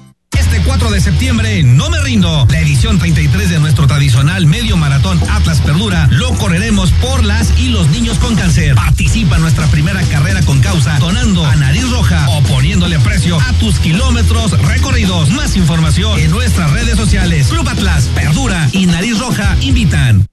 Este 0.60 0.68
4 0.68 0.90
de 0.90 1.00
septiembre, 1.00 1.62
no 1.62 1.88
me 1.88 1.98
rindo. 2.00 2.46
La 2.50 2.60
edición 2.60 2.98
33 2.98 3.48
de 3.48 3.58
nuestro 3.60 3.86
tradicional 3.86 4.44
medio 4.46 4.76
maratón 4.76 5.18
Atlas 5.30 5.58
Perdura 5.62 6.06
lo 6.10 6.34
correremos 6.34 6.90
por 6.92 7.24
las 7.24 7.58
y 7.58 7.68
los 7.68 7.88
niños 7.88 8.18
con 8.18 8.36
cáncer. 8.36 8.74
Participa 8.74 9.36
en 9.36 9.42
nuestra 9.42 9.66
primera 9.68 10.02
carrera 10.02 10.42
con 10.42 10.60
causa, 10.60 10.98
donando 10.98 11.46
a 11.46 11.56
nariz 11.56 11.88
roja 11.90 12.28
o 12.28 12.42
poniéndole 12.42 12.98
precio 12.98 13.40
a 13.40 13.52
tus 13.54 13.78
kilómetros 13.78 14.52
recorridos. 14.60 15.30
Más 15.30 15.56
información 15.56 16.18
en 16.18 16.30
nuestras 16.30 16.70
redes 16.72 16.96
sociales. 16.96 17.46
Club 17.48 17.66
Atlas, 17.66 18.10
Perdura 18.14 18.68
y 18.72 18.84
Nariz 18.84 19.18
Roja 19.18 19.56
invitan. 19.62 20.26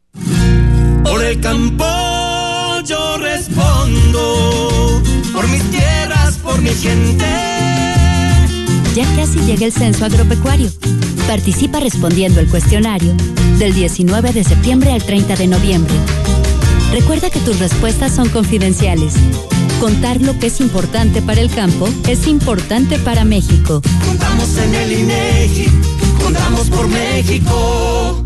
Por 1.06 1.24
el 1.24 1.40
campo 1.40 1.86
yo 2.86 3.18
respondo, 3.18 5.02
por 5.32 5.48
mis 5.48 5.64
tierras, 5.72 6.36
por 6.44 6.62
mi 6.62 6.72
gente. 6.72 7.57
Ya 8.98 9.06
casi 9.16 9.38
llega 9.42 9.64
el 9.64 9.72
censo 9.72 10.06
agropecuario. 10.06 10.72
Participa 11.28 11.80
respondiendo 11.80 12.40
el 12.40 12.48
cuestionario 12.48 13.14
del 13.60 13.76
19 13.76 14.34
de 14.34 14.44
septiembre 14.44 14.92
al 14.92 15.04
30 15.04 15.36
de 15.36 15.46
noviembre. 15.46 15.94
Recuerda 16.92 17.30
que 17.30 17.40
tus 17.42 17.60
respuestas 17.60 18.12
son 18.12 18.28
confidenciales. 18.30 19.14
Contar 19.80 20.20
lo 20.20 20.40
que 20.40 20.48
es 20.48 20.60
importante 20.62 21.22
para 21.22 21.42
el 21.42 21.52
campo 21.52 21.88
es 22.08 22.26
importante 22.26 22.98
para 22.98 23.24
México. 23.24 23.84
Contamos 24.04 24.58
en 24.58 24.74
el 24.74 24.92
INEGI, 24.92 25.68
contamos 26.20 26.68
por 26.72 26.88
México. 26.88 28.26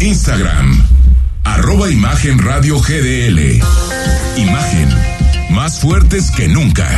Instagram, 0.00 0.82
arroba 1.44 1.90
Imagen 1.90 2.38
Radio 2.38 2.80
GDL. 2.80 3.60
Imagen, 4.36 4.88
más 5.50 5.80
fuertes 5.80 6.30
que 6.30 6.48
nunca. 6.48 6.88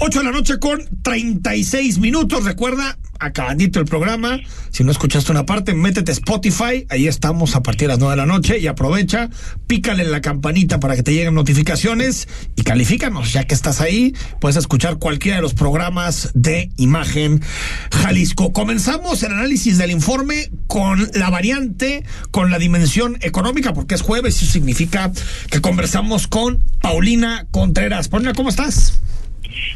8 0.00 0.18
de 0.18 0.24
la 0.24 0.30
noche 0.30 0.58
con 0.58 0.80
36 1.02 1.98
minutos. 1.98 2.44
Recuerda, 2.44 2.98
acabandito 3.20 3.78
el 3.78 3.84
programa. 3.84 4.40
Si 4.70 4.82
no 4.82 4.90
escuchaste 4.90 5.30
una 5.30 5.46
parte, 5.46 5.74
métete 5.74 6.12
Spotify. 6.12 6.86
Ahí 6.88 7.06
estamos 7.06 7.54
a 7.54 7.62
partir 7.62 7.86
de 7.86 7.94
las 7.94 7.98
9 7.98 8.12
de 8.12 8.16
la 8.16 8.26
noche. 8.26 8.58
Y 8.58 8.66
aprovecha, 8.66 9.30
pícale 9.66 10.04
la 10.04 10.20
campanita 10.20 10.80
para 10.80 10.96
que 10.96 11.02
te 11.02 11.12
lleguen 11.12 11.34
notificaciones 11.34 12.28
y 12.56 12.62
califícanos. 12.62 13.32
Ya 13.32 13.44
que 13.44 13.54
estás 13.54 13.80
ahí, 13.80 14.14
puedes 14.40 14.56
escuchar 14.56 14.98
cualquiera 14.98 15.36
de 15.36 15.42
los 15.42 15.54
programas 15.54 16.30
de 16.34 16.70
Imagen 16.76 17.42
Jalisco. 17.92 18.52
Comenzamos 18.52 19.22
el 19.22 19.32
análisis 19.32 19.78
del 19.78 19.90
informe 19.90 20.50
con 20.66 21.10
la 21.14 21.30
variante, 21.30 22.04
con 22.30 22.50
la 22.50 22.58
dimensión 22.58 23.18
económica, 23.20 23.74
porque 23.74 23.94
es 23.94 24.02
jueves 24.02 24.42
y 24.42 24.46
significa 24.46 25.12
que 25.50 25.60
conversamos 25.60 26.26
con 26.26 26.64
Paulina 26.80 27.46
Contreras. 27.50 28.08
Paulina, 28.08 28.32
¿cómo 28.34 28.48
estás? 28.48 29.00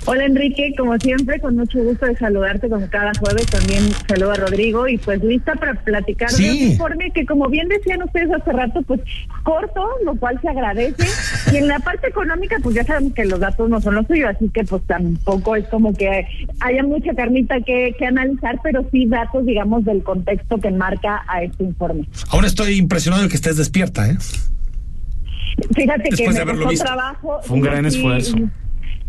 Hola 0.06 0.24
Enrique, 0.26 0.72
como 0.76 0.96
siempre, 0.98 1.40
con 1.40 1.56
mucho 1.56 1.78
gusto 1.82 2.06
de 2.06 2.16
saludarte 2.16 2.68
como 2.68 2.88
cada 2.90 3.12
jueves. 3.18 3.46
También 3.46 3.82
saludo 4.08 4.32
a 4.32 4.36
Rodrigo 4.36 4.86
y 4.88 4.98
pues 4.98 5.22
lista 5.22 5.54
para 5.54 5.74
platicar 5.74 6.30
de 6.30 6.50
un 6.50 6.56
informe 6.56 7.10
que, 7.12 7.24
como 7.26 7.48
bien 7.48 7.68
decían 7.68 8.02
ustedes 8.02 8.30
hace 8.32 8.52
rato, 8.52 8.82
pues 8.82 9.00
corto, 9.42 9.86
lo 10.04 10.14
cual 10.16 10.38
se 10.40 10.48
agradece. 10.48 11.06
Y 11.52 11.56
en 11.56 11.68
la 11.68 11.78
parte 11.78 12.08
económica, 12.08 12.56
pues 12.62 12.74
ya 12.74 12.84
saben 12.84 13.12
que 13.12 13.24
los 13.24 13.40
datos 13.40 13.68
no 13.70 13.80
son 13.80 13.94
los 13.96 14.06
suyos, 14.06 14.30
así 14.34 14.48
que 14.50 14.64
pues 14.64 14.82
tampoco 14.86 15.56
es 15.56 15.66
como 15.68 15.92
que 15.94 16.26
haya 16.60 16.82
mucha 16.82 17.14
carnita 17.14 17.60
que, 17.60 17.94
que 17.98 18.06
analizar, 18.06 18.58
pero 18.62 18.86
sí 18.92 19.06
datos, 19.06 19.44
digamos, 19.46 19.84
del 19.84 20.02
contexto 20.02 20.58
que 20.58 20.70
marca 20.70 21.22
a 21.28 21.42
este 21.42 21.64
informe. 21.64 22.08
Ahora 22.30 22.46
estoy 22.46 22.76
impresionado 22.76 23.22
de 23.22 23.28
que 23.28 23.36
estés 23.36 23.56
despierta, 23.56 24.08
¿eh? 24.08 24.16
Fíjate 25.74 26.08
Después 26.10 26.34
de 26.34 26.40
que 26.40 26.46
me 26.46 26.52
costó 26.52 26.68
visto. 26.70 26.84
trabajo. 26.84 27.40
Fue 27.44 27.56
un 27.56 27.62
gran 27.62 27.90
Sí, 27.90 27.96
esfuerzo. 27.96 28.36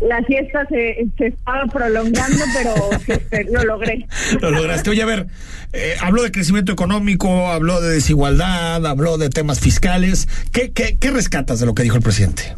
La 0.00 0.22
fiesta 0.24 0.66
se, 0.68 1.06
se 1.16 1.26
estaba 1.28 1.64
prolongando, 1.66 2.44
pero 2.54 2.74
este, 3.06 3.44
lo 3.44 3.64
logré. 3.64 4.06
Lo 4.40 4.50
lograste. 4.50 4.90
Oye, 4.90 5.02
a 5.02 5.06
ver, 5.06 5.26
eh, 5.72 5.94
habló 6.00 6.22
de 6.22 6.30
crecimiento 6.30 6.72
económico, 6.72 7.48
habló 7.48 7.80
de 7.80 7.94
desigualdad, 7.94 8.84
habló 8.86 9.16
de 9.18 9.30
temas 9.30 9.60
fiscales. 9.60 10.28
¿Qué, 10.52 10.70
qué, 10.70 10.96
qué 11.00 11.10
rescatas 11.10 11.60
de 11.60 11.66
lo 11.66 11.74
que 11.74 11.82
dijo 11.82 11.96
el 11.96 12.02
presidente? 12.02 12.54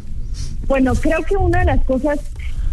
Bueno, 0.67 0.93
creo 0.95 1.23
que 1.23 1.35
una 1.35 1.59
de 1.59 1.65
las 1.65 1.83
cosas 1.85 2.19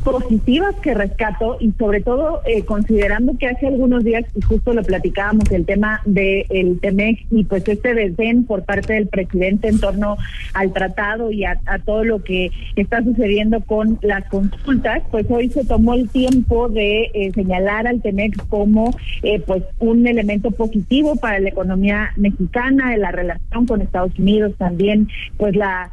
positivas 0.06 0.76
que 0.76 0.94
rescato 0.94 1.56
y 1.58 1.72
sobre 1.72 2.00
todo 2.00 2.40
eh, 2.46 2.62
considerando 2.62 3.36
que 3.36 3.48
hace 3.48 3.66
algunos 3.66 4.04
días 4.04 4.24
y 4.36 4.40
justo 4.40 4.72
lo 4.72 4.84
platicábamos 4.84 5.50
el 5.50 5.66
tema 5.66 6.00
del 6.04 6.46
el 6.48 6.78
TEMEC 6.78 7.26
y 7.32 7.42
pues 7.42 7.66
este 7.66 7.92
desdén 7.92 8.44
por 8.44 8.64
parte 8.64 8.92
del 8.92 9.08
presidente 9.08 9.66
en 9.66 9.80
torno 9.80 10.16
al 10.54 10.72
tratado 10.72 11.32
y 11.32 11.44
a, 11.44 11.60
a 11.66 11.80
todo 11.80 12.04
lo 12.04 12.22
que 12.22 12.52
está 12.76 13.02
sucediendo 13.02 13.60
con 13.62 13.98
las 14.00 14.24
consultas, 14.28 15.02
pues 15.10 15.26
hoy 15.28 15.50
se 15.50 15.64
tomó 15.64 15.94
el 15.94 16.08
tiempo 16.08 16.68
de 16.68 17.10
eh, 17.12 17.32
señalar 17.34 17.88
al 17.88 18.00
TEMEC 18.00 18.46
como 18.46 18.94
eh, 19.24 19.40
pues 19.40 19.64
un 19.80 20.06
elemento 20.06 20.52
positivo 20.52 21.16
para 21.16 21.40
la 21.40 21.48
economía 21.48 22.12
mexicana, 22.16 22.92
de 22.92 22.98
la 22.98 23.10
relación 23.10 23.66
con 23.66 23.82
Estados 23.82 24.16
Unidos 24.20 24.52
también, 24.56 25.08
pues 25.36 25.56
la 25.56 25.90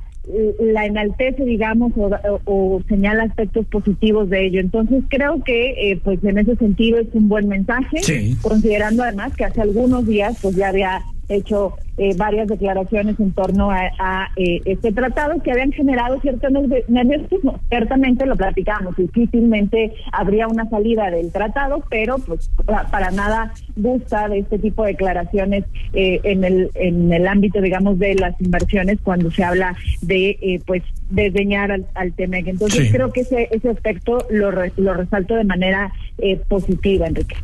la 0.59 0.85
enaltece, 0.85 1.43
digamos, 1.43 1.91
o, 1.97 2.09
o- 2.09 2.41
o 2.45 2.81
señala 2.87 3.23
aspectos 3.23 3.65
positivos 3.67 4.29
de 4.29 4.45
ello. 4.45 4.59
Entonces 4.61 5.03
creo 5.09 5.43
que, 5.43 5.91
eh, 5.91 5.99
pues 6.03 6.23
en 6.23 6.37
ese 6.37 6.55
sentido 6.55 6.99
es 6.99 7.07
un 7.13 7.27
buen 7.27 7.47
mensaje, 7.47 8.01
Sí. 8.01 8.37
considerando 8.41 9.03
además 9.03 9.35
que 9.35 9.43
hace 9.45 9.61
algunos 9.61 10.05
días, 10.07 10.37
pues 10.41 10.55
ya 10.55 10.69
había 10.69 11.01
hecho 11.29 11.73
eh, 11.97 12.15
varias 12.17 12.47
declaraciones 12.47 13.19
en 13.19 13.31
torno 13.33 13.71
a, 13.71 13.81
a, 13.99 14.27
eh, 14.35 14.61
este 14.65 14.91
tratado 14.91 15.41
que 15.41 15.51
habían 15.51 15.71
generado 15.71 16.19
cierto 16.21 16.47
nerv- 16.49 16.83
nerviosismo. 16.87 17.59
Ciertamente 17.69 18.25
lo 18.25 18.35
platicamos, 18.35 18.95
difícilmente 18.95 19.93
habría 20.11 20.47
una 20.47 20.69
salida 20.69 21.09
del 21.11 21.31
tratado, 21.31 21.83
pero 21.89 22.17
pues 22.19 22.49
pa- 22.65 22.87
para 22.91 23.11
nada 23.11 23.53
gusta 23.75 24.27
de 24.29 24.39
este 24.39 24.59
tipo 24.59 24.83
de 24.83 24.91
declaraciones 24.91 25.65
eh, 25.93 26.19
en 26.23 26.43
el 26.43 26.69
en 26.75 27.11
el 27.13 27.27
ámbito, 27.27 27.61
digamos, 27.61 27.99
de 27.99 28.15
las 28.15 28.39
inversiones 28.41 28.99
cuando 29.03 29.31
se 29.31 29.43
habla 29.43 29.75
de 30.01 30.37
eh, 30.41 30.59
pues 30.65 30.83
desdeñar 31.09 31.71
al, 31.71 31.85
al 31.95 32.13
TEMEC. 32.13 32.47
Entonces 32.47 32.87
Sí. 32.87 32.91
creo 32.91 33.11
que 33.11 33.21
ese 33.21 33.47
ese 33.51 33.69
aspecto 33.69 34.25
lo 34.29 34.51
re- 34.51 34.71
lo 34.77 34.93
resalto 34.93 35.35
de 35.35 35.43
manera 35.43 35.91
eh, 36.17 36.39
positiva, 36.47 37.07
Enrique. 37.07 37.35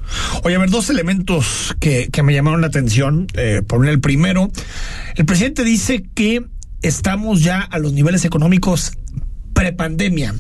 Oye, 0.44 0.56
a 0.56 0.60
ver, 0.60 0.70
dos 0.70 0.90
elementos 0.90 1.76
que, 1.80 2.10
que 2.12 2.24
me 2.24 2.34
llamaron 2.34 2.62
la 2.62 2.68
atención. 2.68 3.28
Eh, 3.36 3.62
por 3.68 3.88
el 3.88 4.00
primero, 4.00 4.39
el 5.16 5.26
presidente 5.26 5.64
dice 5.64 6.04
que 6.14 6.46
estamos 6.82 7.44
ya 7.44 7.62
a 7.62 7.80
los 7.80 7.94
niveles 7.94 8.26
económicos 8.26 8.94
prepandemia. 9.54 10.36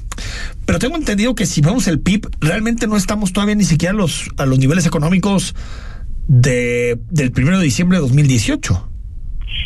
Pero 0.65 0.79
tengo 0.79 0.95
entendido 0.95 1.35
que 1.35 1.45
si 1.45 1.61
vemos 1.61 1.87
el 1.87 1.99
PIB, 1.99 2.29
realmente 2.39 2.87
no 2.87 2.95
estamos 2.95 3.33
todavía 3.33 3.55
ni 3.55 3.65
siquiera 3.65 3.93
a 3.93 3.97
los, 3.97 4.29
a 4.37 4.45
los 4.45 4.59
niveles 4.59 4.85
económicos 4.85 5.55
de, 6.27 6.99
del 7.09 7.31
primero 7.31 7.57
de 7.57 7.63
diciembre 7.65 7.97
de 7.97 8.03
2018. 8.03 8.89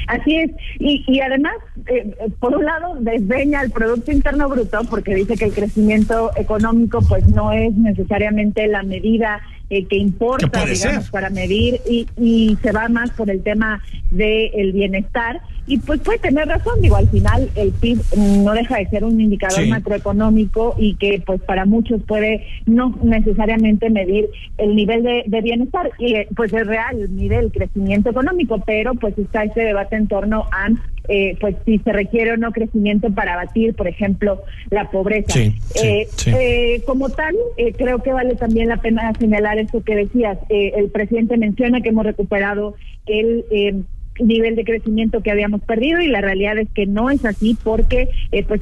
Así 0.08 0.36
es, 0.36 0.52
y, 0.80 1.04
y 1.08 1.20
además, 1.22 1.54
eh, 1.88 2.16
por 2.40 2.56
un 2.56 2.66
lado, 2.66 2.96
desdeña 3.00 3.62
el 3.62 3.72
Producto 3.72 4.12
Interno 4.12 4.50
Bruto 4.50 4.82
porque 4.90 5.16
dice 5.16 5.36
que 5.36 5.46
el 5.46 5.54
crecimiento 5.54 6.32
económico 6.36 7.02
pues 7.08 7.28
no 7.28 7.52
es 7.52 7.74
necesariamente 7.76 8.68
la 8.68 8.84
medida 8.84 9.42
eh, 9.78 9.86
que 9.86 9.98
importa, 9.98 10.66
digamos, 10.66 11.04
ser. 11.04 11.12
para 11.12 11.30
medir 11.30 11.80
y, 11.90 12.08
y 12.18 12.58
se 12.62 12.72
va 12.72 12.88
más 12.90 13.10
por 13.12 13.30
el 13.30 13.42
tema 13.44 13.82
del 14.12 14.72
bienestar. 14.74 15.42
Y 15.66 15.78
pues 15.78 16.02
puede 16.02 16.20
tener 16.20 16.46
razón, 16.48 16.82
digo, 16.82 16.98
al 16.98 17.08
final 17.08 17.50
el 17.56 17.72
PIB 17.72 18.02
no 18.44 18.52
deja 18.52 18.78
de 18.80 18.88
ser 18.90 19.06
un 19.06 19.20
indicador 19.22 19.64
Sí. 19.64 19.70
macroeconómico 19.70 20.76
y 20.78 20.96
que 20.96 21.24
pues 21.26 21.40
para 21.42 21.66
muchos 21.66 22.02
puede 22.04 22.46
no 22.66 22.94
necesariamente 23.02 23.90
medir 23.90 24.28
el 24.58 24.76
nivel 24.76 25.04
de, 25.04 25.24
de 25.26 25.42
bienestar 25.42 25.90
y 26.00 26.16
eh, 26.16 26.28
pues 26.36 26.52
es 26.54 26.68
real, 26.68 27.08
mide 27.10 27.38
el 27.40 27.52
crecimiento 27.52 28.10
económico, 28.10 28.62
pero 28.66 28.94
pues 28.96 29.18
está 29.18 29.44
este 29.46 29.62
debate 29.62 29.96
en 29.96 30.08
torno 30.08 30.48
a 30.52 30.68
eh, 31.08 31.38
pues 31.40 31.56
si 31.66 31.80
se 31.80 31.92
requiere 31.92 32.32
o 32.34 32.38
no 32.38 32.52
crecimiento 32.52 33.10
para 33.14 33.34
abatir, 33.34 33.74
por 33.76 33.88
ejemplo, 33.88 34.42
la 34.70 34.90
pobreza. 34.90 35.34
Sí, 35.34 35.54
Eh, 35.84 36.08
sí. 36.16 36.32
eh, 36.34 36.82
como 36.86 37.10
tal, 37.10 37.36
eh, 37.58 37.74
creo 37.74 38.02
que 38.02 38.14
vale 38.14 38.36
también 38.36 38.70
la 38.70 38.78
pena 38.78 39.12
señalar 39.20 39.58
esto 39.60 39.84
que 39.84 39.96
decías. 39.96 40.38
Eh, 40.50 40.74
el 40.78 40.90
presidente 40.90 41.38
menciona 41.38 41.82
que 41.82 41.90
hemos 41.90 42.06
recuperado 42.06 42.76
el 43.06 43.46
eh, 43.52 43.82
nivel 44.20 44.56
de 44.56 44.64
crecimiento 44.64 45.22
que 45.22 45.32
habíamos 45.32 45.62
perdido 45.62 46.02
y 46.02 46.08
la 46.08 46.22
realidad 46.22 46.58
es 46.58 46.70
que 46.70 46.86
no 46.86 47.10
es 47.10 47.26
así 47.26 47.58
porque 47.64 48.10
eh, 48.32 48.44
pues 48.44 48.62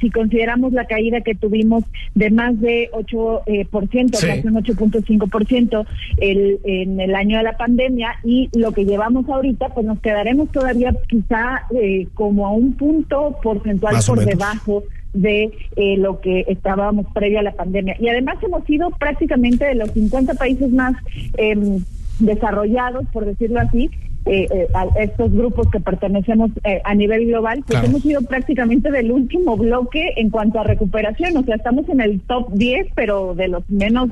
si 0.00 0.10
consideramos 0.10 0.72
la 0.72 0.86
caída 0.86 1.20
que 1.20 1.34
tuvimos 1.34 1.84
de 2.14 2.30
más 2.30 2.60
de 2.60 2.90
8%, 2.92 3.42
eh, 3.46 3.64
por 3.70 3.88
ciento, 3.88 4.18
casi 4.20 4.46
un 4.46 4.54
8.5% 4.54 5.86
el, 6.18 6.60
en 6.64 7.00
el 7.00 7.14
año 7.14 7.38
de 7.38 7.44
la 7.44 7.56
pandemia 7.56 8.14
y 8.24 8.48
lo 8.56 8.72
que 8.72 8.84
llevamos 8.84 9.28
ahorita 9.28 9.68
pues 9.70 9.86
nos 9.86 10.00
quedaremos 10.00 10.50
todavía 10.50 10.94
quizá 11.08 11.62
eh, 11.74 12.08
como 12.14 12.46
a 12.46 12.50
un 12.50 12.72
punto 12.74 13.36
porcentual 13.42 13.96
por 14.06 14.24
debajo 14.24 14.82
de 15.12 15.50
eh, 15.76 15.96
lo 15.98 16.20
que 16.20 16.44
estábamos 16.48 17.06
previo 17.12 17.40
a 17.40 17.42
la 17.42 17.52
pandemia. 17.52 17.96
Y 17.98 18.08
además 18.08 18.36
hemos 18.42 18.64
sido 18.64 18.90
prácticamente 18.90 19.64
de 19.64 19.74
los 19.74 19.90
50 19.92 20.34
países 20.34 20.70
más 20.70 20.94
em, 21.36 21.82
desarrollados, 22.18 23.06
por 23.12 23.24
decirlo 23.24 23.60
así, 23.60 23.90
eh, 24.26 24.46
eh, 24.52 24.66
a 24.74 24.86
estos 25.00 25.32
grupos 25.32 25.68
que 25.70 25.80
pertenecemos 25.80 26.50
a 26.84 26.94
nivel 26.94 27.26
global, 27.26 27.62
pues 27.66 27.82
hemos 27.84 28.02
sido 28.02 28.22
prácticamente 28.22 28.90
del 28.90 29.12
último 29.12 29.56
bloque 29.56 30.14
en 30.16 30.30
cuanto 30.30 30.60
a 30.60 30.64
recuperación. 30.64 31.36
O 31.36 31.44
sea, 31.44 31.56
estamos 31.56 31.88
en 31.88 32.00
el 32.00 32.20
top 32.20 32.52
10, 32.52 32.88
pero 32.94 33.34
de 33.34 33.48
los 33.48 33.68
menos 33.70 34.10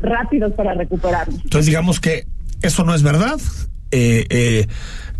rápidos 0.00 0.52
para 0.54 0.74
recuperarnos. 0.74 1.40
Entonces, 1.44 1.66
digamos 1.66 2.00
que 2.00 2.26
eso 2.62 2.84
no 2.84 2.94
es 2.94 3.02
verdad. 3.02 3.38
eh, 3.92 4.66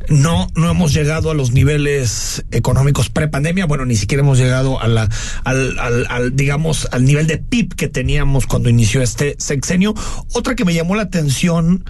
no, 0.09 0.49
no 0.57 0.71
hemos 0.71 0.93
llegado 0.93 1.31
a 1.31 1.35
los 1.35 1.53
niveles 1.53 2.45
económicos 2.51 3.11
pre-pandemia, 3.11 3.67
bueno, 3.67 3.85
ni 3.85 3.97
siquiera 3.97 4.23
hemos 4.23 4.39
llegado 4.39 4.81
a 4.81 4.89
la, 4.89 5.09
al, 5.45 5.79
al, 5.79 6.35
digamos, 6.35 6.89
al 6.91 7.05
nivel 7.05 7.27
de 7.27 7.39
PIB 7.39 7.75
que 7.75 7.89
teníamos 7.89 8.47
cuando 8.47 8.69
inició 8.69 9.03
este 9.03 9.37
sexenio. 9.39 9.95
Otra 10.33 10.55
que 10.55 10.65
me 10.65 10.75
llamó 10.75 10.97
la 10.97 11.03
atención 11.03 11.85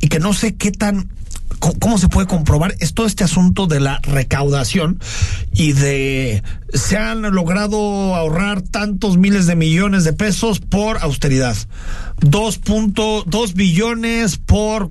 y 0.00 0.08
que 0.08 0.20
no 0.20 0.32
sé 0.32 0.56
qué 0.56 0.70
tan 0.70 1.10
¿Cómo 1.58 1.98
se 1.98 2.08
puede 2.08 2.26
comprobar? 2.26 2.74
Es 2.80 2.94
todo 2.94 3.06
este 3.06 3.24
asunto 3.24 3.66
de 3.66 3.80
la 3.80 3.98
recaudación 4.02 5.00
y 5.52 5.72
de 5.72 6.42
se 6.72 6.96
han 6.96 7.22
logrado 7.22 8.14
ahorrar 8.14 8.62
tantos 8.62 9.16
miles 9.16 9.46
de 9.46 9.56
millones 9.56 10.04
de 10.04 10.12
pesos 10.12 10.60
por 10.60 10.98
austeridad. 10.98 11.56
2.2 12.20 13.54
billones 13.54 14.38
por 14.38 14.90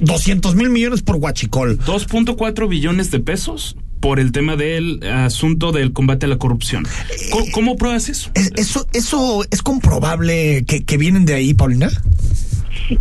200 0.00 0.54
mil 0.54 0.70
millones 0.70 1.02
por 1.02 1.16
Huachicol. 1.16 1.78
2.4 1.80 2.68
billones 2.68 3.10
de 3.10 3.20
pesos 3.20 3.76
por 4.00 4.20
el 4.20 4.32
tema 4.32 4.56
del 4.56 5.02
asunto 5.04 5.72
del 5.72 5.92
combate 5.92 6.26
a 6.26 6.28
la 6.28 6.38
corrupción. 6.38 6.86
¿Cómo, 7.52 7.76
pruebas 7.76 8.08
eso? 8.08 8.30
¿Eso, 8.34 8.86
eso 8.92 9.44
es 9.50 9.62
comprobable 9.62 10.64
que, 10.66 10.84
que 10.84 10.96
vienen 10.96 11.24
de 11.24 11.34
ahí, 11.34 11.54
Paulina? 11.54 11.90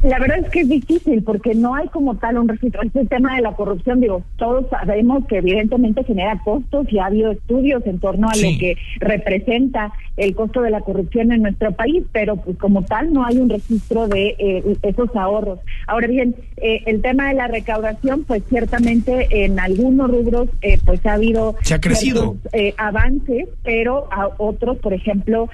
La 0.03 0.19
verdad 0.19 0.39
es 0.39 0.49
que 0.49 0.61
es 0.61 0.69
difícil 0.69 1.23
porque 1.23 1.53
no 1.53 1.75
hay 1.75 1.87
como 1.89 2.15
tal 2.15 2.37
un 2.37 2.47
registro. 2.47 2.81
Este 2.83 3.05
tema 3.05 3.35
de 3.35 3.41
la 3.41 3.53
corrupción, 3.53 3.99
digo, 3.99 4.23
todos 4.37 4.69
sabemos 4.69 5.25
que 5.27 5.37
evidentemente 5.37 6.03
genera 6.03 6.39
costos 6.43 6.87
y 6.91 6.99
ha 6.99 7.05
habido 7.05 7.31
estudios 7.31 7.85
en 7.85 7.99
torno 7.99 8.29
a 8.29 8.35
lo 8.35 8.57
que 8.59 8.77
representa 8.99 9.93
el 10.17 10.33
costo 10.33 10.61
de 10.61 10.69
la 10.69 10.81
corrupción 10.81 11.31
en 11.31 11.41
nuestro 11.41 11.71
país, 11.73 12.03
pero 12.11 12.37
pues 12.37 12.57
como 12.57 12.83
tal 12.83 13.11
no 13.11 13.25
hay 13.25 13.37
un 13.37 13.49
registro 13.49 14.07
de 14.07 14.35
eh, 14.39 14.77
esos 14.81 15.13
ahorros. 15.15 15.59
Ahora 15.87 16.07
bien, 16.07 16.35
eh, 16.57 16.81
el 16.85 17.01
tema 17.01 17.29
de 17.29 17.35
la 17.35 17.47
recaudación, 17.47 18.23
pues 18.23 18.43
ciertamente 18.47 19.27
en 19.45 19.59
algunos 19.59 20.09
rubros 20.09 20.49
eh, 20.61 20.79
pues 20.85 21.05
ha 21.05 21.13
habido 21.13 21.55
Se 21.61 21.73
ha 21.73 21.81
crecido. 21.81 22.37
avances, 22.77 23.49
pero 23.63 24.07
a 24.11 24.29
otros, 24.37 24.77
por 24.77 24.93
ejemplo, 24.93 25.49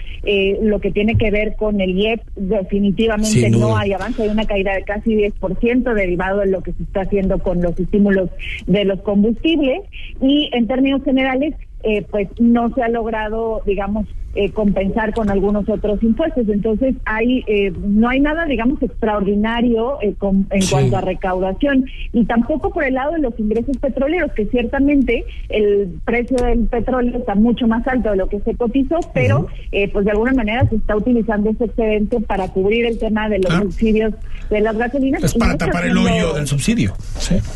lo 0.62 0.80
que 0.80 0.92
tiene 0.92 1.18
que 1.18 1.32
ver 1.32 1.56
con 1.56 1.82
el 1.82 1.98
IEP, 1.98 2.22
definitivamente 2.36 3.50
no 3.50 3.76
hay 3.78 3.94
avance 3.94 4.21
hay 4.22 4.30
una 4.30 4.46
caída 4.46 4.74
de 4.74 4.84
casi 4.84 5.16
10% 5.16 5.94
derivado 5.94 6.40
de 6.40 6.48
lo 6.48 6.62
que 6.62 6.74
se 6.74 6.84
está 6.84 7.02
haciendo 7.02 7.40
con 7.40 7.62
los 7.62 7.80
estímulos 7.80 8.30
de 8.68 8.86
los 8.86 9.02
combustibles. 9.02 9.82
Y 10.22 10.50
en 10.54 10.68
términos 10.68 11.04
generales 11.04 11.56
eh, 11.84 12.06
pues 12.10 12.28
no 12.40 12.74
se 12.74 12.84
ha 12.84 12.90
logrado, 12.90 13.62
digamos, 13.66 14.08
eh, 14.36 14.52
compensar 14.52 15.14
con 15.14 15.30
algunos 15.30 15.68
otros 15.68 16.02
impuestos. 16.04 16.48
Entonces, 16.48 16.96
hay 17.06 17.44
eh, 17.48 17.72
no 17.84 18.10
hay 18.10 18.20
nada, 18.20 18.46
digamos, 18.46 18.82
extraordinario 18.82 19.98
en 20.02 20.14
cuanto 20.14 20.98
a 20.98 21.02
recaudación 21.02 21.86
y 22.14 22.26
tampoco 22.26 22.72
por 22.72 22.84
el 22.84 22.94
lado 22.96 23.14
de 23.14 23.20
los 23.20 23.40
ingresos 23.40 23.78
petroleros, 23.78 24.32
que 24.34 24.46
ciertamente 24.48 25.26
el 25.50 26.00
precio 26.06 26.38
del 26.38 26.66
petróleo 26.68 27.18
está 27.18 27.36
mucho 27.36 27.68
más 27.68 27.88
alto 27.88 28.12
de 28.12 28.18
lo 28.18 28.28
que 28.28 28.40
se 28.42 28.56
cotizó, 28.56 29.00
pero 29.14 29.48
pues 29.92 30.06
de 30.06 30.12
alguna 30.12 30.34
manera 30.34 30.68
se 30.70 30.76
está 30.76 30.96
utilizando 30.96 31.50
ese 31.50 31.66
excedente 31.66 32.20
para 32.22 32.48
cubrir 32.50 32.86
el 32.86 32.98
tema 33.00 33.30
de 33.30 33.40
los 33.40 33.54
subsidios 33.54 34.14
de 34.50 34.62
las 34.62 34.78
gasolinas. 34.78 35.24
Es 35.24 35.34
para 35.34 35.58
tapar 35.58 35.86
el 35.86 35.98
hoyo 35.98 36.34
del 36.34 36.48
subsidio. 36.48 36.94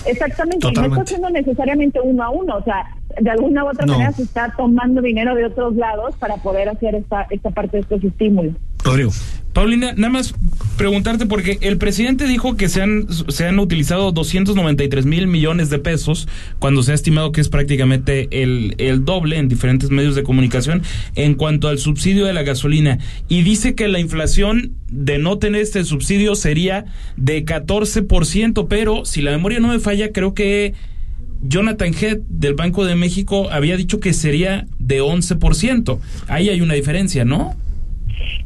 Exactamente, 0.05 0.71
no 0.71 0.86
está 0.86 1.01
haciendo 1.01 1.30
necesariamente 1.30 1.99
uno 2.01 2.23
a 2.23 2.30
uno, 2.30 2.57
o 2.57 2.63
sea, 2.63 2.86
de 3.20 3.30
alguna 3.30 3.63
u 3.63 3.70
otra 3.70 3.86
manera 3.86 4.11
se 4.11 4.24
está 4.24 4.53
tomando 4.55 5.01
dinero 5.01 5.36
de 5.36 5.45
otros 5.45 5.76
lados 5.76 6.16
para 6.18 6.38
poder 6.38 6.70
hacer 6.70 6.95
esta, 6.95 7.28
esta 7.30 7.51
parte 7.51 7.78
de 7.78 7.82
estos 7.82 8.03
estímulos. 8.03 8.53
Rodrigo. 8.84 9.11
Paulina, 9.55 9.93
nada 9.95 10.11
más 10.11 10.36
preguntarte 10.78 11.26
porque 11.28 11.57
el 11.61 11.78
presidente 11.78 12.28
dijo 12.28 12.57
que 12.57 12.68
se 12.68 12.82
han, 12.82 13.07
se 13.30 13.47
han 13.47 13.57
utilizado 13.57 14.11
293 14.11 15.05
mil 15.05 15.28
millones 15.28 15.70
de 15.70 15.80
pesos 15.80 16.28
cuando 16.59 16.84
se 16.84 16.91
ha 16.91 16.95
estimado 16.95 17.32
que 17.32 17.39
es 17.39 17.47
prácticamente 17.47 18.28
el, 18.43 18.76
el 18.80 19.05
doble 19.05 19.38
en 19.38 19.47
diferentes 19.47 19.91
medios 19.91 20.13
de 20.13 20.24
comunicación 20.24 20.84
en 21.16 21.36
cuanto 21.36 21.70
al 21.70 21.80
subsidio 21.80 22.26
de 22.26 22.34
la 22.34 22.43
gasolina 22.43 22.99
y 23.30 23.43
dice 23.43 23.76
que 23.76 23.88
la 23.88 23.99
inflación 23.99 24.74
de 24.89 25.20
no 25.20 25.38
tener 25.38 25.61
este 25.61 25.86
subsidio 25.86 26.36
sería 26.36 26.86
de 27.16 27.45
14%, 27.45 28.68
pero 28.68 29.05
si 29.05 29.22
la 29.22 29.32
memoria 29.32 29.61
no 29.61 29.70
me 29.70 29.80
falla, 29.80 30.11
creo 30.11 30.34
que 30.34 30.74
Jonathan 31.41 31.93
Head 31.93 32.19
del 32.29 32.53
Banco 32.53 32.86
de 32.86 32.95
México 32.95 33.49
había 33.51 33.77
dicho 33.77 33.99
que 33.99 34.13
sería 34.13 34.67
de 34.79 35.01
11%. 35.01 35.99
Ahí 36.27 36.49
hay 36.49 36.61
una 36.61 36.73
diferencia, 36.73 37.25
¿no? 37.25 37.55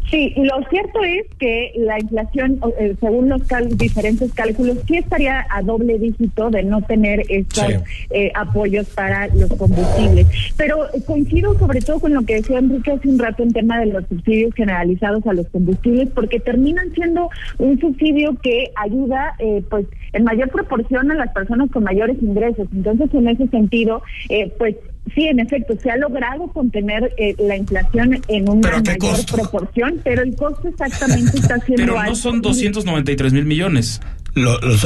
Sí, 0.10 0.34
lo 0.38 0.68
cierto 0.70 1.04
es 1.04 1.28
que 1.38 1.72
la 1.78 2.00
inflación, 2.00 2.60
eh, 2.80 2.96
según 3.00 3.30
los 3.30 3.42
diferentes 3.78 4.34
cálculos, 4.34 4.78
sí 4.88 4.98
estaría 4.98 5.46
a 5.52 5.62
doble 5.62 6.00
dígito 6.00 6.50
de 6.50 6.64
no 6.64 6.82
tener 6.82 7.24
estos 7.30 7.76
eh, 8.10 8.32
apoyos 8.34 8.88
para 8.88 9.28
los 9.28 9.50
combustibles. 9.54 10.26
Pero 10.58 10.88
coincido 11.06 11.58
sobre 11.60 11.82
todo 11.82 12.00
con 12.00 12.14
lo 12.16 12.24
que 12.24 12.36
decía 12.36 12.58
Enrique 12.58 12.92
hace 12.92 13.08
un 13.08 13.20
rato 13.20 13.44
en 13.44 13.52
tema 13.52 13.80
de 13.80 13.88
los 13.88 14.04
subsidios 14.08 14.54
generalizados 14.56 15.26
a 15.28 15.34
los 15.34 15.48
combustibles, 15.50 16.10
porque 16.16 16.40
terminan 16.40 16.92
siendo 16.96 17.30
un 17.60 17.80
subsidio 17.80 18.36
que 18.42 18.72
ayuda, 18.78 19.36
eh, 19.38 19.62
pues, 19.70 19.86
en 20.14 20.24
mayor 20.24 20.50
proporción 20.50 21.12
a 21.12 21.16
las 21.16 21.32
personas 21.34 21.70
con 21.70 21.84
mayores 21.84 22.18
ingresos. 22.22 22.68
Entonces, 22.74 23.14
en 23.14 23.28
ese 23.28 23.48
sentido, 23.48 24.02
pues 24.58 24.76
Sí, 25.16 25.24
en 25.26 25.40
efecto, 25.40 25.76
se 25.82 25.90
ha 25.92 25.98
logrado 25.98 26.48
contener 26.48 27.14
eh, 27.18 27.36
la 27.40 27.56
inflación 27.56 28.22
en 28.28 28.50
una 28.50 28.82
mayor 28.82 29.26
proporción, 29.32 30.00
pero 30.04 30.22
el 30.22 30.36
costo 30.36 30.68
exactamente 30.68 31.38
está 31.38 31.58
siendo 31.66 31.94
Pero 31.94 32.04
no 32.04 32.16
son 32.16 32.42
293 32.42 33.34
mil 33.34 33.46
millones. 33.46 34.02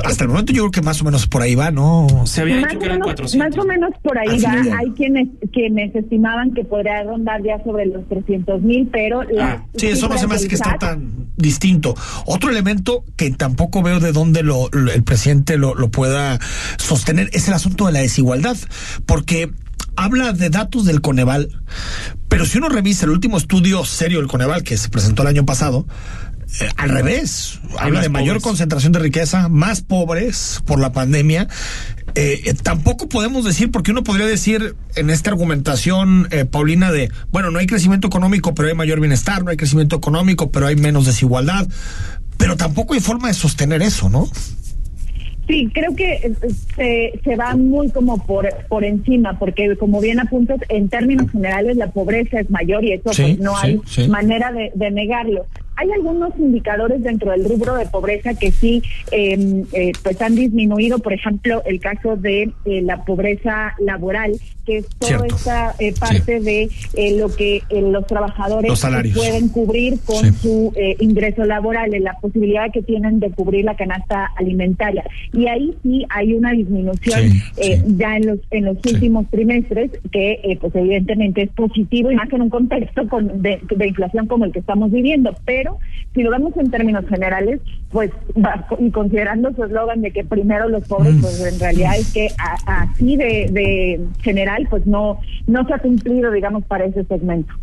hasta 0.03 0.23
el 0.23 0.29
momento 0.29 0.53
yo 0.53 0.63
creo 0.63 0.71
que 0.71 0.81
más 0.81 1.01
o 1.01 1.05
menos 1.05 1.27
por 1.27 1.41
ahí 1.41 1.55
va, 1.55 1.71
¿no? 1.71 2.07
Se 2.25 2.41
había 2.41 2.57
dicho 2.57 2.79
que 2.79 2.85
eran 2.85 2.99
400. 2.99 3.35
Más 3.49 3.63
o 3.63 3.67
menos 3.67 3.91
por 4.01 4.17
ahí 4.17 4.39
va. 4.41 4.77
Hay 4.77 4.91
quienes 4.91 5.27
quienes 5.51 5.95
estimaban 5.95 6.53
que 6.53 6.63
podría 6.63 7.03
rondar 7.03 7.41
ya 7.43 7.63
sobre 7.63 7.85
los 7.87 8.07
300 8.07 8.61
mil, 8.61 8.87
pero... 8.91 9.21
Ah, 9.39 9.63
sí, 9.75 9.87
eso 9.87 10.07
no 10.07 10.17
se 10.17 10.27
me 10.27 10.35
hace 10.35 10.47
que 10.47 10.55
está 10.55 10.77
tan 10.77 11.27
distinto. 11.35 11.95
Otro 12.25 12.49
elemento 12.49 13.03
que 13.15 13.31
tampoco 13.31 13.81
veo 13.81 13.99
de 13.99 14.11
dónde 14.11 14.43
lo, 14.43 14.69
el 14.71 15.03
presidente 15.03 15.57
lo, 15.57 15.75
lo 15.75 15.89
pueda 15.89 16.39
sostener 16.77 17.29
es 17.33 17.47
el 17.47 17.53
asunto 17.55 17.87
de 17.87 17.93
la 17.93 17.99
desigualdad, 17.99 18.57
porque 19.05 19.49
habla 19.95 20.33
de 20.33 20.49
datos 20.49 20.85
del 20.85 21.01
Coneval, 21.01 21.49
pero 22.27 22.45
si 22.45 22.57
uno 22.57 22.69
revisa 22.69 23.05
el 23.05 23.11
último 23.11 23.37
estudio 23.37 23.85
serio 23.85 24.19
del 24.19 24.27
Coneval 24.27 24.63
que 24.63 24.77
se 24.77 24.89
presentó 24.89 25.21
el 25.21 25.29
año 25.29 25.45
pasado, 25.45 25.85
eh, 26.59 26.69
al 26.77 26.89
revés, 26.89 27.59
habla 27.79 28.01
de 28.01 28.09
mayor 28.09 28.39
concentración 28.39 28.91
de 28.91 28.99
riqueza, 28.99 29.49
más 29.49 29.81
pobres 29.81 30.61
por 30.65 30.79
la 30.79 30.91
pandemia. 30.91 31.47
Eh, 32.15 32.41
eh, 32.45 32.53
tampoco 32.53 33.09
podemos 33.09 33.43
decir, 33.43 33.71
porque 33.71 33.89
uno 33.89 34.03
podría 34.03 34.27
decir 34.27 34.75
en 34.95 35.09
esta 35.09 35.31
argumentación, 35.31 36.29
Paulina, 36.51 36.91
de, 36.91 37.11
bueno, 37.31 37.49
no 37.49 37.57
hay 37.57 37.65
crecimiento 37.65 38.07
económico, 38.07 38.53
pero 38.53 38.67
hay 38.67 38.75
mayor 38.75 38.99
bienestar, 38.99 39.43
no 39.43 39.49
hay 39.49 39.57
crecimiento 39.57 39.95
económico, 39.95 40.51
pero 40.51 40.67
hay 40.67 40.75
menos 40.75 41.07
desigualdad, 41.07 41.67
pero 42.37 42.55
tampoco 42.55 42.93
hay 42.93 42.99
forma 42.99 43.29
de 43.29 43.33
sostener 43.33 43.81
eso, 43.81 44.09
¿no? 44.09 44.29
Sí, 45.47 45.69
creo 45.73 45.93
que 45.95 46.13
eh, 46.13 46.33
se, 46.75 47.19
se 47.23 47.35
va 47.35 47.55
muy 47.55 47.89
como 47.91 48.25
por, 48.25 48.47
por 48.69 48.85
encima, 48.85 49.37
porque 49.37 49.75
como 49.75 49.99
bien 49.99 50.19
apuntas, 50.19 50.59
en 50.69 50.87
términos 50.87 51.29
generales 51.31 51.75
la 51.75 51.91
pobreza 51.91 52.39
es 52.39 52.49
mayor 52.49 52.83
y 52.85 52.93
eso 52.93 53.11
pues 53.15 53.39
no 53.39 53.57
hay 53.57 53.81
manera 54.07 54.51
de, 54.51 54.91
negarlo. 54.91 55.45
Hay 55.75 55.91
algunos 55.91 56.31
indicadores 56.37 57.01
dentro 57.03 57.31
del 57.31 57.45
rubro 57.45 57.75
de 57.75 57.85
pobreza 57.87 58.33
que 58.33 58.51
sí 58.51 58.83
em, 59.11 59.65
eh, 59.73 59.91
pues 60.03 60.21
han 60.21 60.35
disminuido, 60.35 60.99
por 60.99 61.13
ejemplo, 61.13 61.63
el 61.65 61.79
caso 61.79 62.15
de 62.15 62.51
eh, 62.65 62.81
la 62.81 63.03
pobreza 63.03 63.73
laboral, 63.79 64.33
que 64.65 64.77
es 64.77 64.87
toda 64.97 65.25
esta 65.27 65.75
eh, 65.79 65.93
parte 65.99 66.39
de 66.39 66.69
lo 67.17 67.27
que 67.35 67.61
los 67.69 68.07
trabajadores 68.07 68.71
pueden 69.13 69.49
cubrir 69.49 69.99
con 70.05 70.33
su 70.35 70.71
ingreso 70.99 71.43
laboral, 71.43 71.91
la 71.99 72.13
posibilidad 72.21 72.71
que 72.71 72.81
tienen 72.81 73.19
de 73.19 73.29
cubrir 73.31 73.65
la 73.65 73.75
canasta 73.75 74.31
alimentaria. 74.37 75.03
Y 75.33 75.47
ahí 75.47 75.73
sí 75.83 76.05
hay 76.09 76.33
una 76.33 76.51
disminución 76.51 77.29
ya 77.97 78.15
en 78.15 78.27
los 78.27 78.39
en 78.51 78.65
los 78.65 78.77
últimos 78.85 79.29
trimestres 79.29 79.91
que 80.11 80.57
pues 80.61 80.73
evidentemente 80.75 81.43
es 81.43 81.49
positivo 81.51 82.11
y 82.11 82.15
más 82.15 82.31
en 82.31 82.43
un 82.43 82.49
contexto 82.49 83.07
con, 83.09 83.41
de, 83.41 83.59
de 83.69 83.87
inflación 83.87 84.27
como 84.27 84.45
el 84.45 84.53
que 84.53 84.59
estamos 84.59 84.91
viviendo, 84.91 85.35
pero 85.45 85.62
si 86.13 86.21
lo 86.21 86.31
vemos 86.31 86.55
en 86.57 86.69
términos 86.69 87.05
generales, 87.07 87.59
pues 87.91 88.11
y 88.79 88.91
considerando 88.91 89.53
su 89.53 89.63
eslogan 89.63 90.01
de 90.01 90.11
que 90.11 90.23
primero 90.23 90.69
los 90.69 90.87
pobres, 90.87 91.15
pues 91.21 91.41
en 91.41 91.59
realidad 91.59 91.97
es 91.97 92.13
que 92.13 92.29
así 92.65 93.17
de, 93.17 93.99
general, 94.21 94.67
pues 94.69 94.85
no, 94.85 95.19
no 95.47 95.65
se 95.67 95.73
ha 95.73 95.79
cumplido, 95.79 96.31
digamos, 96.31 96.63
para 96.65 96.85
ese 96.85 97.03
segmento. 97.05 97.53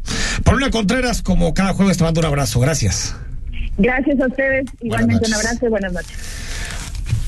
Paula 0.45 0.71
Contreras, 0.71 1.23
como 1.23 1.55
cada 1.55 1.75
jueves, 1.75 1.99
te 1.99 2.05
mando 2.05 2.21
un 2.21 2.27
abrazo. 2.27 2.61
Gracias. 2.61 3.17
Gracias 3.79 4.21
a 4.21 4.27
ustedes. 4.27 4.67
Igualmente 4.81 5.27
un 5.27 5.35
abrazo 5.35 5.67
y 5.67 5.69
buenas 5.69 5.93
noches. 5.93 6.50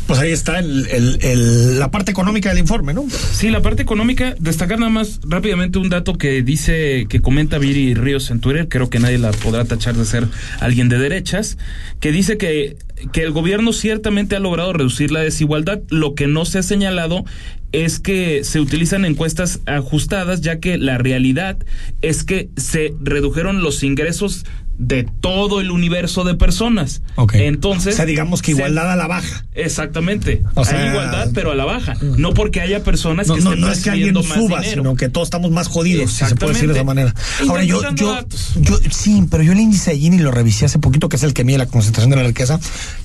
Pues 0.07 0.19
ahí 0.19 0.33
está 0.33 0.59
el, 0.59 1.79
la 1.79 1.91
parte 1.91 2.11
económica 2.11 2.51
del 2.51 2.59
informe, 2.59 2.93
¿no? 2.93 3.07
Sí, 3.09 3.51
la 3.51 3.63
parte 3.63 3.83
económica, 3.83 4.35
destacar 4.39 4.79
nada 4.79 4.91
más 4.91 5.21
rápidamente 5.27 5.79
un 5.79 5.89
dato 5.89 6.19
que 6.19 6.43
dice, 6.43 7.07
que 7.09 7.21
comenta 7.21 7.59
Viri 7.59 7.95
Ríos 7.95 8.31
en 8.31 8.41
Twitter, 8.41 8.69
creo 8.69 8.91
que 8.91 8.99
nadie 8.99 9.19
la 9.19 9.31
podrá 9.31 9.65
tachar 9.65 9.95
de 9.95 10.05
ser 10.05 10.27
alguien 10.61 10.89
de 10.89 10.99
derechas, 10.99 11.57
que 12.01 12.13
dice 12.13 12.37
que, 12.37 12.77
que 13.13 13.23
el 13.23 13.31
gobierno 13.31 13.73
ciertamente 13.73 14.37
ha 14.37 14.41
logrado 14.41 14.73
reducir 14.73 15.13
la 15.13 15.21
desigualdad, 15.21 15.81
lo 15.89 16.15
que 16.15 16.27
no 16.27 16.45
se 16.45 16.59
ha 16.59 16.63
señalado 16.63 17.25
es 17.73 17.99
que 17.99 18.45
se 18.45 18.61
utilizan 18.61 19.05
encuestas 19.05 19.61
ajustadas, 19.67 20.43
ya 20.43 20.61
que 20.61 20.77
la 20.77 20.99
realidad 20.99 21.57
es 22.03 22.23
que 22.23 22.51
se 22.57 22.95
redujeron 23.01 23.63
los 23.63 23.83
ingresos 23.83 24.45
de 24.83 25.05
todo 25.21 25.61
el 25.61 25.71
universo 25.71 26.25
de 26.25 26.35
personas. 26.35 27.03
Entonces. 27.35 27.95
O 27.95 27.97
sea, 27.97 28.05
digamos 28.05 28.43
que 28.43 28.51
igualdad 28.51 28.91
a 28.91 28.97
la 28.97 29.07
baja. 29.07 29.45
Exactamente. 29.55 30.43
O 30.55 30.65
sea, 30.65 30.81
Hay 30.81 30.91
igualdad, 30.91 31.31
pero 31.33 31.53
a 31.53 31.55
la 31.55 31.65
baja. 31.65 31.95
No 32.01 32.35
porque 32.35 32.61
haya 32.61 32.83
personas 32.83 33.31
que 33.31 33.39
estén 33.39 33.61
no 33.61 33.71
es 33.71 33.83
que 33.83 33.91
alguien 33.91 34.21
suba, 34.23 34.63
sino 34.63 34.97
que 34.97 35.09
todos 35.09 35.29
estamos 35.29 35.51
más 35.53 35.69
jodidos, 35.69 36.13
si 36.13 36.25
se 36.25 36.35
puede 36.35 36.55
decir 36.55 36.69
de 36.69 36.75
esa 36.75 36.85
manera. 36.85 37.15
Ahora, 37.49 37.63
yo, 37.65 37.81
yo, 37.95 38.19
yo, 38.57 38.79
sí, 38.91 39.25
pero 39.31 39.43
yo 39.43 39.53
el 39.53 39.61
índice 39.61 39.93
de 39.93 39.99
Gini 39.99 40.19
lo 40.19 40.33
revisé 40.33 40.65
hace 40.65 40.79
poquito, 40.79 41.09
que 41.09 41.17
es 41.17 41.23
el 41.23 41.33
que 41.33 41.45
mide 41.45 41.59
la 41.59 41.67
concentración 41.67 42.11
de 42.11 42.17
la 42.17 42.25
riqueza, 42.25 42.59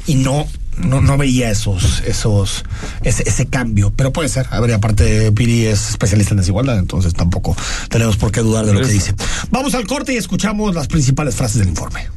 y 0.07 0.15
no, 0.15 0.47
no, 0.77 1.01
no 1.01 1.17
veía 1.17 1.49
esos, 1.49 2.01
esos, 2.05 2.63
ese, 3.03 3.23
ese 3.27 3.47
cambio, 3.47 3.91
pero 3.95 4.13
puede 4.13 4.29
ser. 4.29 4.47
A 4.51 4.59
ver, 4.59 4.73
aparte 4.73 5.31
Piri 5.31 5.65
es 5.65 5.89
especialista 5.89 6.33
en 6.33 6.37
desigualdad, 6.37 6.77
entonces 6.77 7.13
tampoco 7.13 7.55
tenemos 7.89 8.17
por 8.17 8.31
qué 8.31 8.41
dudar 8.41 8.65
de 8.65 8.73
lo 8.73 8.81
que 8.81 8.87
dice. 8.87 9.13
Vamos 9.51 9.75
al 9.75 9.87
corte 9.87 10.13
y 10.13 10.17
escuchamos 10.17 10.75
las 10.75 10.87
principales 10.87 11.35
frases 11.35 11.59
del 11.59 11.69
informe. 11.69 12.07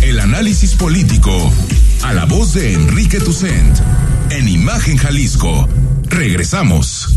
El 0.00 0.18
análisis 0.18 0.74
político 0.74 1.50
a 2.02 2.12
la 2.12 2.24
voz 2.24 2.54
de 2.54 2.74
Enrique 2.74 3.20
Tucent 3.20 3.78
en 4.30 4.48
Imagen 4.48 4.96
Jalisco. 4.96 5.68
Regresamos. 6.08 7.16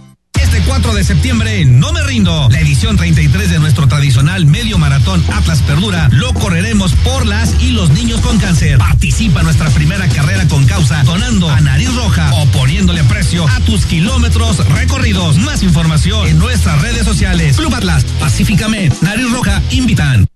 Este 0.53 0.65
4 0.67 0.93
de 0.93 1.05
septiembre 1.05 1.63
no 1.63 1.93
me 1.93 2.03
rindo. 2.03 2.49
La 2.51 2.59
edición 2.59 2.97
33 2.97 3.51
de 3.51 3.59
nuestro 3.59 3.87
tradicional 3.87 4.45
medio 4.45 4.77
maratón 4.77 5.23
Atlas 5.31 5.61
Perdura 5.61 6.09
lo 6.11 6.33
correremos 6.33 6.91
por 7.05 7.25
las 7.25 7.55
y 7.61 7.71
los 7.71 7.91
niños 7.91 8.19
con 8.19 8.37
cáncer. 8.37 8.77
Participa 8.77 9.43
nuestra 9.43 9.69
primera 9.69 10.09
carrera 10.09 10.45
con 10.49 10.65
causa 10.65 11.03
donando 11.03 11.49
a 11.49 11.61
nariz 11.61 11.95
roja 11.95 12.33
o 12.33 12.45
poniéndole 12.47 13.01
precio 13.05 13.47
a 13.47 13.61
tus 13.61 13.85
kilómetros 13.85 14.67
recorridos. 14.67 15.37
Más 15.37 15.63
información 15.63 16.27
en 16.27 16.37
nuestras 16.37 16.81
redes 16.81 17.05
sociales. 17.05 17.55
Club 17.55 17.73
Atlas, 17.73 18.03
Pacíficame, 18.19 18.91
Nariz 18.99 19.31
Roja, 19.31 19.61
invitan. 19.71 20.27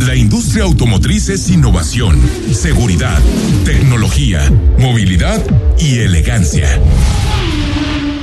La 0.00 0.16
industria 0.16 0.64
automotriz 0.64 1.28
es 1.28 1.50
innovación, 1.50 2.18
seguridad, 2.50 3.20
tecnología, 3.66 4.50
movilidad 4.78 5.44
y 5.78 5.98
elegancia. 5.98 6.80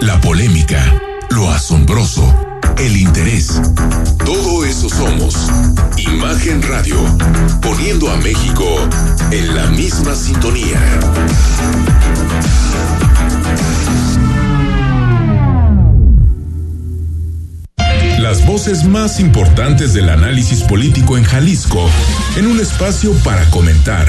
la 0.00 0.20
polémica, 0.20 0.82
lo 1.30 1.50
asombroso, 1.50 2.34
el 2.78 2.96
interés. 2.96 3.60
Todo 4.24 4.64
eso 4.64 4.88
somos. 4.88 5.34
Imagen 5.96 6.62
Radio, 6.62 6.96
poniendo 7.60 8.10
a 8.10 8.16
México 8.16 8.64
en 9.30 9.54
la 9.54 9.66
misma 9.66 10.14
sintonía. 10.14 10.80
Las 18.20 18.44
voces 18.46 18.84
más 18.84 19.20
importantes 19.20 19.94
del 19.94 20.10
análisis 20.10 20.62
político 20.62 21.16
en 21.16 21.24
Jalisco, 21.24 21.88
en 22.36 22.46
un 22.46 22.60
espacio 22.60 23.12
para 23.24 23.48
comentar 23.50 24.08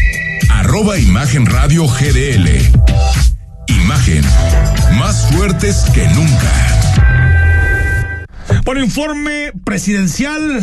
arroba 0.71 0.97
Imagen 0.97 1.45
Radio 1.47 1.85
GDL. 1.85 2.47
Imagen, 3.67 4.23
más 4.97 5.29
fuertes 5.33 5.83
que 5.93 6.07
nunca. 6.07 6.49
Bueno, 8.63 8.81
informe 8.81 9.51
presidencial. 9.65 10.61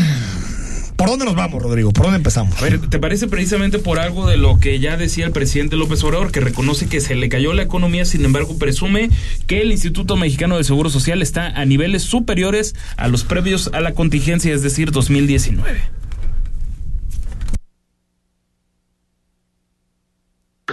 ¿Por 0.96 1.10
dónde 1.10 1.26
nos 1.26 1.34
vamos, 1.34 1.62
Rodrigo? 1.62 1.92
¿Por 1.92 2.04
dónde 2.04 2.16
empezamos? 2.16 2.56
A 2.56 2.62
ver, 2.62 2.88
¿te 2.88 2.98
parece 2.98 3.26
precisamente 3.26 3.78
por 3.78 3.98
algo 3.98 4.26
de 4.26 4.38
lo 4.38 4.58
que 4.58 4.80
ya 4.80 4.96
decía 4.96 5.26
el 5.26 5.32
presidente 5.32 5.76
López 5.76 6.02
Obrador, 6.04 6.32
que 6.32 6.40
reconoce 6.40 6.86
que 6.86 7.02
se 7.02 7.14
le 7.14 7.28
cayó 7.28 7.52
la 7.52 7.64
economía, 7.64 8.06
sin 8.06 8.24
embargo 8.24 8.56
presume 8.56 9.10
que 9.46 9.60
el 9.60 9.70
Instituto 9.70 10.16
Mexicano 10.16 10.56
de 10.56 10.64
Seguro 10.64 10.88
Social 10.88 11.20
está 11.20 11.48
a 11.48 11.66
niveles 11.66 12.02
superiores 12.02 12.74
a 12.96 13.08
los 13.08 13.24
previos 13.24 13.68
a 13.74 13.82
la 13.82 13.92
contingencia, 13.92 14.54
es 14.54 14.62
decir, 14.62 14.90
2019? 14.90 15.97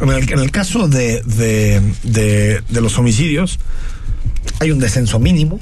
en, 0.00 0.08
el, 0.08 0.32
en 0.32 0.38
el 0.38 0.50
caso 0.50 0.88
de, 0.88 1.22
de, 1.22 1.80
de- 2.02 2.62
de 2.68 2.80
los 2.80 2.96
homicidios, 2.98 3.58
hay 4.60 4.70
un 4.70 4.78
descenso 4.78 5.18
mínimo. 5.18 5.60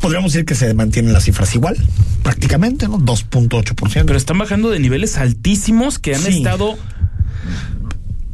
Podríamos 0.00 0.32
decir 0.32 0.44
que 0.44 0.54
se 0.54 0.72
mantienen 0.74 1.12
las 1.12 1.24
cifras 1.24 1.54
igual, 1.54 1.76
prácticamente, 2.24 2.88
¿no? 2.88 2.98
2.8%. 2.98 4.04
Pero 4.04 4.16
están 4.16 4.36
bajando 4.38 4.70
de 4.70 4.80
niveles 4.80 5.16
altísimos 5.16 5.98
que 5.98 6.14
han 6.14 6.22
Sí. 6.22 6.38
estado 6.38 6.76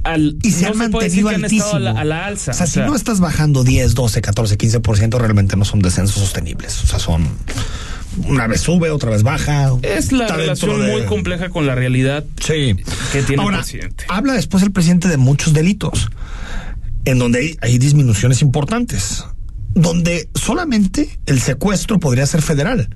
al 0.04 0.36
y 0.42 0.52
se 0.52 0.62
no 0.62 0.68
han 0.68 0.72
decir 0.78 0.90
mantenido 0.92 1.28
que 1.28 1.34
han 1.34 1.44
altísimo. 1.44 1.74
a 1.74 1.78
la, 1.80 1.90
a 1.92 2.04
la 2.04 2.26
alza. 2.26 2.52
O 2.52 2.54
sea, 2.54 2.66
si 2.66 2.78
no 2.80 2.94
estás 2.94 3.20
bajando 3.20 3.64
10, 3.64 3.94
12, 3.94 4.22
14, 4.22 4.56
15%, 4.56 5.18
realmente 5.18 5.56
no 5.56 5.64
son 5.66 5.80
descensos 5.80 6.16
sostenibles. 6.22 6.82
O 6.84 6.86
sea, 6.86 6.98
son 6.98 7.28
una 8.26 8.46
vez 8.46 8.60
sube, 8.60 8.90
otra 8.90 9.10
vez 9.10 9.22
baja. 9.22 9.70
es 9.82 10.12
la 10.12 10.28
relación 10.28 10.80
de- 10.80 10.92
muy 10.92 11.02
compleja 11.06 11.48
con 11.50 11.66
la 11.66 11.74
realidad 11.74 12.24
Sí. 12.40 12.76
que 13.12 13.22
tiene 13.22 13.42
Ahora, 13.42 13.58
el 13.58 13.62
presidente. 13.62 14.04
habla 14.08 14.32
después 14.34 14.62
el 14.62 14.72
presidente 14.72 15.08
de 15.08 15.16
muchos 15.16 15.52
delitos, 15.52 16.08
en 17.04 17.18
donde 17.18 17.38
hay, 17.40 17.56
hay 17.60 17.78
disminuciones 17.78 18.42
importantes, 18.42 19.24
donde 19.74 20.28
solamente 20.34 21.18
el 21.26 21.40
secuestro 21.40 21.98
podría 22.00 22.26
ser 22.26 22.42
federal. 22.42 22.88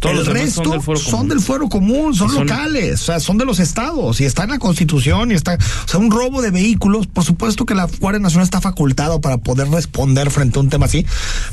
Todos 0.00 0.12
el 0.12 0.18
los 0.24 0.28
resto 0.28 0.62
son 0.62 0.72
del 0.72 0.80
fuero 0.82 1.00
común. 1.10 1.28
del 1.28 1.40
fuero 1.40 1.68
común, 1.68 2.14
son, 2.14 2.34
locales, 2.34 3.00
o 3.02 3.04
sea, 3.06 3.20
son 3.20 3.38
de 3.38 3.44
los 3.44 3.58
estados 3.60 4.20
y 4.20 4.24
está 4.24 4.44
en 4.44 4.50
la 4.50 4.58
constitución 4.58 5.32
y 5.32 5.34
está, 5.34 5.54
o 5.54 5.88
sea, 5.88 5.98
un 6.00 6.10
robo 6.10 6.42
de 6.42 6.50
vehículos, 6.50 7.06
por 7.06 7.24
supuesto 7.24 7.64
que 7.66 7.74
la 7.74 7.86
Guardia 8.00 8.20
Nacional 8.20 8.44
está 8.44 8.60
facultado 8.60 9.20
para 9.20 9.38
poder 9.38 9.68
responder 9.68 10.30
frente 10.30 10.58
a 10.58 10.62
un 10.62 10.68
tema 10.68 10.86
así, 10.86 11.06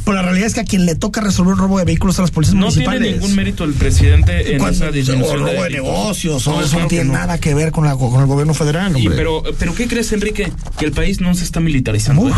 pero 0.03 0.15
la 0.15 0.23
realidad 0.23 0.47
es 0.47 0.53
que 0.53 0.59
a 0.61 0.65
quien 0.65 0.85
le 0.85 0.95
toca 0.95 1.21
resolver 1.21 1.53
un 1.53 1.59
robo 1.59 1.79
de 1.79 1.85
vehículos 1.85 2.19
a 2.19 2.23
las 2.23 2.31
policías 2.31 2.55
No 2.55 2.67
tiene 2.69 2.85
municipales. 2.87 3.21
ningún 3.21 3.35
mérito 3.35 3.63
el 3.63 3.73
presidente 3.73 4.55
en 4.55 4.61
esa 4.65 4.91
disminución 4.91 5.41
o 5.43 5.45
robo 5.45 5.63
de 5.63 5.69
negocios, 5.69 6.47
o 6.47 6.51
No, 6.51 6.59
eso 6.61 6.69
claro 6.69 6.83
no 6.83 6.87
tiene 6.89 7.05
no. 7.05 7.13
nada 7.13 7.37
que 7.37 7.53
ver 7.53 7.71
con, 7.71 7.85
la, 7.85 7.95
con 7.95 8.19
el 8.21 8.27
gobierno 8.27 8.53
federal. 8.53 8.91
Y 8.97 9.07
hombre. 9.07 9.15
pero, 9.15 9.43
pero 9.57 9.73
¿qué 9.75 9.87
crees, 9.87 10.11
Enrique? 10.11 10.51
Que 10.77 10.85
el 10.85 10.91
país 10.91 11.21
no 11.21 11.33
se 11.35 11.43
está 11.43 11.59
militarizando. 11.59 12.27
¿eh? 12.29 12.33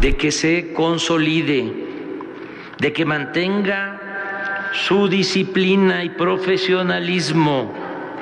De 0.00 0.16
que 0.16 0.30
se 0.30 0.72
consolide, 0.72 1.72
de 2.78 2.92
que 2.92 3.04
mantenga 3.04 4.70
su 4.72 5.08
disciplina 5.08 6.04
y 6.04 6.10
profesionalismo 6.10 7.72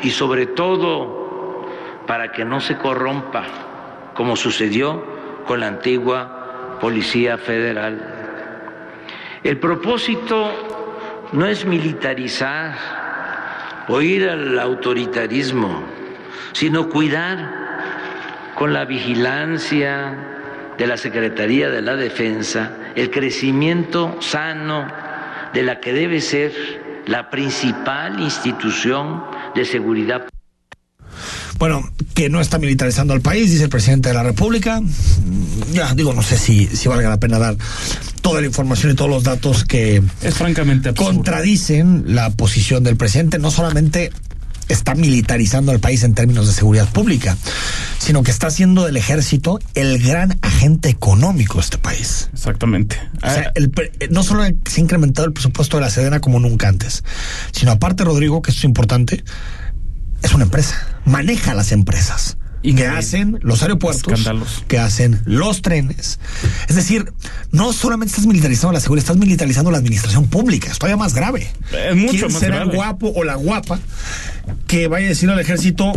y 0.02 0.10
sobre 0.10 0.46
todo 0.46 1.66
para 2.06 2.32
que 2.32 2.44
no 2.44 2.60
se 2.60 2.76
corrompa, 2.76 3.44
como 4.14 4.36
sucedió 4.36 5.04
con 5.46 5.60
la 5.60 5.66
antigua 5.66 6.78
Policía 6.80 7.38
Federal. 7.38 8.10
El 9.42 9.58
propósito 9.58 11.28
no 11.32 11.46
es 11.46 11.64
militarizar 11.64 13.84
o 13.88 14.00
ir 14.00 14.28
al 14.28 14.58
autoritarismo, 14.58 15.82
sino 16.52 16.88
cuidar 16.88 17.64
con 18.54 18.72
la 18.72 18.84
vigilancia 18.84 20.33
de 20.78 20.86
la 20.86 20.96
Secretaría 20.96 21.68
de 21.70 21.82
la 21.82 21.96
Defensa 21.96 22.72
el 22.96 23.10
crecimiento 23.10 24.16
sano 24.20 24.86
de 25.52 25.62
la 25.62 25.80
que 25.80 25.92
debe 25.92 26.20
ser 26.20 26.52
la 27.06 27.30
principal 27.30 28.20
institución 28.20 29.22
de 29.54 29.64
seguridad. 29.64 30.26
Bueno, 31.58 31.88
que 32.14 32.28
no 32.28 32.40
está 32.40 32.58
militarizando 32.58 33.14
al 33.14 33.20
país, 33.20 33.50
dice 33.50 33.64
el 33.64 33.70
presidente 33.70 34.08
de 34.08 34.14
la 34.14 34.22
República. 34.24 34.80
Mm, 34.80 35.72
Ya, 35.72 35.92
digo, 35.94 36.12
no 36.12 36.22
sé 36.22 36.36
si, 36.36 36.66
si 36.66 36.88
valga 36.88 37.08
la 37.08 37.18
pena 37.18 37.38
dar 37.38 37.56
toda 38.22 38.40
la 38.40 38.46
información 38.46 38.92
y 38.92 38.94
todos 38.94 39.10
los 39.10 39.22
datos 39.24 39.64
que 39.64 40.02
Es 40.22 40.34
francamente 40.34 40.88
absurdo. 40.90 41.10
contradicen 41.12 42.04
la 42.08 42.30
posición 42.30 42.82
del 42.84 42.96
presidente. 42.96 43.38
No 43.38 43.50
solamente 43.50 44.10
está 44.68 44.94
militarizando 44.94 45.72
al 45.72 45.80
país 45.80 46.02
en 46.02 46.14
términos 46.14 46.46
de 46.46 46.52
seguridad 46.52 46.88
pública, 46.90 47.36
sino 47.98 48.22
que 48.22 48.30
está 48.30 48.46
haciendo 48.48 48.84
del 48.84 48.96
ejército 48.96 49.58
el 49.74 49.98
gran 50.02 50.38
agente 50.42 50.88
económico 50.88 51.54
de 51.54 51.60
este 51.60 51.78
país. 51.78 52.28
Exactamente. 52.32 52.98
O 53.22 53.30
sea, 53.30 53.52
el 53.54 53.70
pre- 53.70 53.92
eh, 54.00 54.08
no 54.10 54.22
solo 54.22 54.44
se 54.66 54.80
ha 54.80 54.84
incrementado 54.84 55.26
el 55.26 55.32
presupuesto 55.32 55.76
de 55.76 55.82
la 55.82 55.90
Sedena 55.90 56.20
como 56.20 56.40
nunca 56.40 56.68
antes, 56.68 57.04
sino 57.52 57.72
aparte, 57.72 58.04
Rodrigo, 58.04 58.42
que 58.42 58.50
esto 58.50 58.60
es 58.60 58.64
importante, 58.64 59.24
es 60.22 60.32
una 60.32 60.44
empresa, 60.44 60.74
maneja 61.04 61.54
las 61.54 61.72
empresas. 61.72 62.36
Que 62.72 62.86
hacen 62.86 63.38
los 63.42 63.60
aeropuertos, 63.62 64.12
Escándalos. 64.20 64.64
que 64.68 64.78
hacen 64.78 65.20
los 65.26 65.60
trenes. 65.60 66.18
Es 66.68 66.76
decir, 66.76 67.12
no 67.52 67.72
solamente 67.74 68.12
estás 68.12 68.26
militarizando 68.26 68.72
la 68.72 68.80
seguridad, 68.80 69.02
estás 69.04 69.16
militarizando 69.18 69.70
la 69.70 69.78
administración 69.78 70.26
pública. 70.28 70.70
Es 70.70 70.78
todavía 70.78 70.96
más 70.96 71.12
grave. 71.14 71.50
Es 71.88 71.94
mucho 71.96 72.10
¿Quién 72.12 72.32
más 72.32 72.40
será 72.40 72.56
grave. 72.56 72.70
el 72.70 72.76
guapo 72.76 73.12
o 73.14 73.24
la 73.24 73.34
guapa 73.34 73.78
que 74.66 74.88
vaya 74.88 75.06
a 75.06 75.08
decir 75.10 75.28
al 75.30 75.38
ejército 75.40 75.92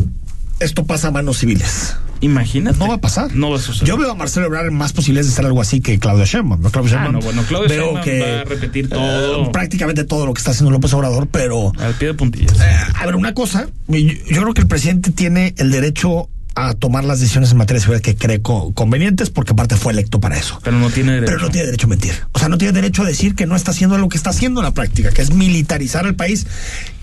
esto 0.59 0.85
pasa 0.85 1.09
a 1.09 1.11
manos 1.11 1.37
civiles? 1.37 1.95
Imagínate. 2.19 2.79
No 2.79 2.87
va 2.87 2.95
a 2.95 2.97
pasar. 3.01 3.31
No 3.35 3.51
va 3.51 3.57
a 3.57 3.59
suceder. 3.59 3.87
Yo 3.87 3.95
veo 3.95 4.09
a 4.11 4.15
Marcelo 4.15 4.47
Ebrard 4.47 4.71
más 4.71 4.91
posibilidades 4.91 5.27
de 5.29 5.35
ser 5.35 5.45
algo 5.45 5.61
así 5.61 5.81
que 5.81 5.99
Claudia 5.99 6.25
Sheinbaum. 6.25 6.59
¿no? 6.61 6.71
Claudia 6.71 6.93
Ah, 6.99 7.03
Sheinbaum 7.03 7.13
no, 7.13 7.21
bueno, 7.21 7.43
Claudia 7.47 7.67
veo 7.69 7.83
Sheinbaum 7.83 8.03
que, 8.03 8.19
va 8.19 8.41
a 8.41 8.43
repetir 8.43 8.89
todo. 8.89 9.45
eh, 9.45 9.49
prácticamente 9.53 10.03
todo 10.03 10.25
lo 10.25 10.33
que 10.33 10.39
está 10.39 10.49
haciendo 10.51 10.71
López 10.71 10.91
Obrador, 10.95 11.27
pero 11.27 11.71
Al 11.77 11.93
pie 11.93 12.07
de 12.09 12.13
puntillas. 12.15 12.59
eh, 12.59 12.75
a 12.95 13.05
ver, 13.05 13.15
una 13.15 13.35
cosa, 13.35 13.67
yo, 13.87 13.97
yo 13.99 14.41
creo 14.41 14.53
que 14.55 14.61
el 14.61 14.67
presidente 14.67 15.11
tiene 15.11 15.53
el 15.57 15.69
derecho 15.69 16.27
a 16.59 16.73
tomar 16.73 17.03
las 17.05 17.19
decisiones 17.19 17.51
en 17.51 17.57
materia 17.57 17.77
de 17.79 17.81
seguridad 17.81 18.01
que 18.03 18.15
cree 18.15 18.41
co- 18.41 18.73
convenientes, 18.73 19.29
porque 19.29 19.51
aparte 19.51 19.75
fue 19.75 19.93
electo 19.93 20.19
para 20.19 20.37
eso. 20.37 20.59
Pero 20.63 20.77
no 20.79 20.89
tiene 20.89 21.11
derecho. 21.13 21.31
Pero 21.31 21.45
no 21.45 21.49
tiene 21.51 21.65
derecho 21.67 21.85
a 21.85 21.89
mentir. 21.89 22.13
O 22.33 22.39
sea, 22.39 22.49
no 22.49 22.57
tiene 22.57 22.73
derecho 22.73 23.03
a 23.03 23.05
decir 23.05 23.35
que 23.35 23.45
no 23.45 23.55
está 23.55 23.71
haciendo 23.71 23.97
lo 23.99 24.09
que 24.09 24.17
está 24.17 24.31
haciendo 24.31 24.61
en 24.61 24.65
la 24.65 24.71
práctica, 24.73 25.11
que 25.11 25.21
es 25.21 25.31
militarizar 25.31 26.05
el 26.07 26.15
país. 26.15 26.47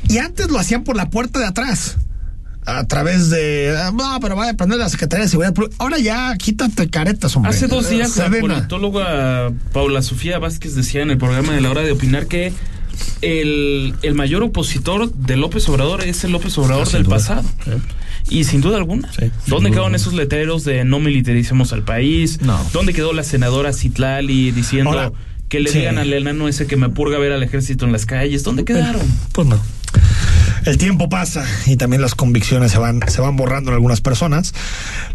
Y 0.09 0.19
antes 0.19 0.51
lo 0.51 0.59
hacían 0.59 0.83
por 0.85 0.97
la 0.97 1.09
puerta 1.09 1.39
de 1.39 1.47
atrás. 1.47 1.97
A 2.67 2.85
través 2.87 3.29
de. 3.31 3.77
ah, 3.79 3.93
No, 3.95 4.19
pero 4.21 4.37
vaya 4.37 4.53
a 4.53 4.55
prender 4.55 4.79
la 4.79 4.89
Secretaría 4.89 5.25
de 5.27 5.31
Seguridad. 5.31 5.55
Ahora 5.79 5.99
ya, 5.99 6.35
quítate 6.39 6.89
caretas, 6.89 7.37
hombre. 7.37 7.51
Hace 7.51 7.67
dos 7.69 7.91
días 7.91 8.17
la 8.17 8.25
politóloga 8.55 9.53
Paula 9.73 10.01
Sofía 10.03 10.39
Vázquez 10.39 10.75
decía 10.75 11.03
en 11.03 11.11
el 11.11 11.19
programa 11.19 11.53
de 11.53 11.61
la 11.61 11.71
hora 11.71 11.83
de 11.83 11.93
opinar 11.93 12.27
que 12.27 12.53
el, 13.23 13.95
el 14.03 14.15
mayor 14.15 14.43
opositor 14.43 15.13
de 15.13 15.37
López 15.37 15.69
Obrador 15.69 16.03
es 16.05 16.25
el 16.25 16.33
López 16.33 16.57
Obrador 16.59 16.91
del 16.91 17.05
pasado. 17.05 17.43
Y 18.29 18.45
sin 18.45 18.61
duda 18.61 18.77
alguna. 18.77 19.11
¿Dónde 19.47 19.71
quedaron 19.71 19.95
esos 19.95 20.15
letreros 20.15 20.65
de 20.65 20.85
no 20.85 20.99
militaricemos 20.99 21.73
al 21.73 21.83
país? 21.83 22.41
¿Dónde 22.73 22.93
quedó 22.93 23.13
la 23.13 23.23
senadora 23.23 23.73
Citlali 23.73 24.51
diciendo 24.51 25.15
que 25.49 25.61
le 25.61 25.71
digan 25.71 25.99
al 25.99 26.13
enano 26.13 26.49
ese 26.49 26.67
que 26.67 26.77
me 26.77 26.89
purga 26.89 27.19
ver 27.19 27.33
al 27.33 27.43
ejército 27.43 27.85
en 27.85 27.93
las 27.93 28.07
calles? 28.07 28.43
¿Dónde 28.43 28.65
quedaron? 28.65 29.03
Pues 29.33 29.47
no. 29.47 29.61
El 30.65 30.79
tiempo 30.79 31.11
pasa 31.11 31.45
y 31.67 31.77
también 31.77 32.01
las 32.01 32.15
convicciones 32.15 32.73
se 32.73 32.79
van, 32.79 33.01
se 33.09 33.21
van 33.21 33.37
borrando 33.37 33.71
en 33.71 33.75
algunas 33.75 34.01
personas. 34.01 34.55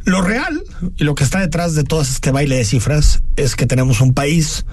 Lo 0.05 0.21
real 0.21 0.61
y 0.95 1.03
lo 1.03 1.15
que 1.15 1.23
está 1.23 1.39
detrás 1.39 1.73
de 1.73 1.83
todo 1.83 2.01
este 2.01 2.31
baile 2.31 2.55
de 2.55 2.65
cifras 2.65 3.23
es 3.35 3.55
que 3.55 3.65
tenemos 3.65 3.99
un 3.99 4.13
país 4.13 4.65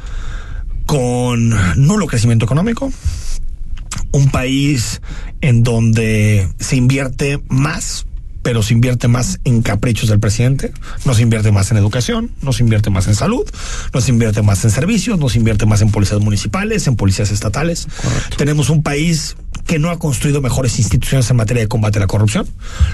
con 0.85 1.55
nulo 1.77 2.07
crecimiento 2.07 2.45
económico, 2.45 2.93
un 4.13 4.31
país 4.31 5.01
en 5.41 5.63
donde 5.63 6.49
se 6.59 6.77
invierte 6.77 7.41
más 7.49 8.07
pero 8.47 8.63
se 8.63 8.75
invierte 8.75 9.09
más 9.09 9.41
en 9.43 9.61
caprichos 9.61 10.09
del 10.09 10.21
presidente, 10.21 10.73
no 11.05 11.15
se 11.15 11.23
invierte 11.23 11.51
más 11.51 11.73
en 11.73 11.79
educación, 11.79 12.31
no 12.43 12.53
se 12.53 12.63
invierte 12.63 12.91
más 12.91 13.09
en 13.09 13.17
salud, 13.17 13.45
no 13.93 14.01
se 14.01 14.13
invierte 14.13 14.41
más 14.41 14.65
en 14.65 14.71
servicios, 14.71 15.19
no 15.19 15.29
se 15.29 15.39
invierte 15.39 15.67
más 15.67 15.83
en 15.83 15.91
policías 15.91 16.21
municipales, 16.21 16.87
en 16.87 16.95
policías 16.95 17.33
estatales. 17.33 17.89
Tenemos 18.37 18.71
un 18.71 18.85
país 18.85 19.35
que 19.67 19.81
no 19.81 19.91
ha 19.91 19.99
construido 19.99 20.41
mejores 20.41 20.79
instituciones 20.79 21.29
en 21.29 21.35
materia 21.35 21.65
de 21.65 21.67
combate 21.67 21.99
a 21.99 22.03
la 22.03 22.07
corrupción. 22.07 22.47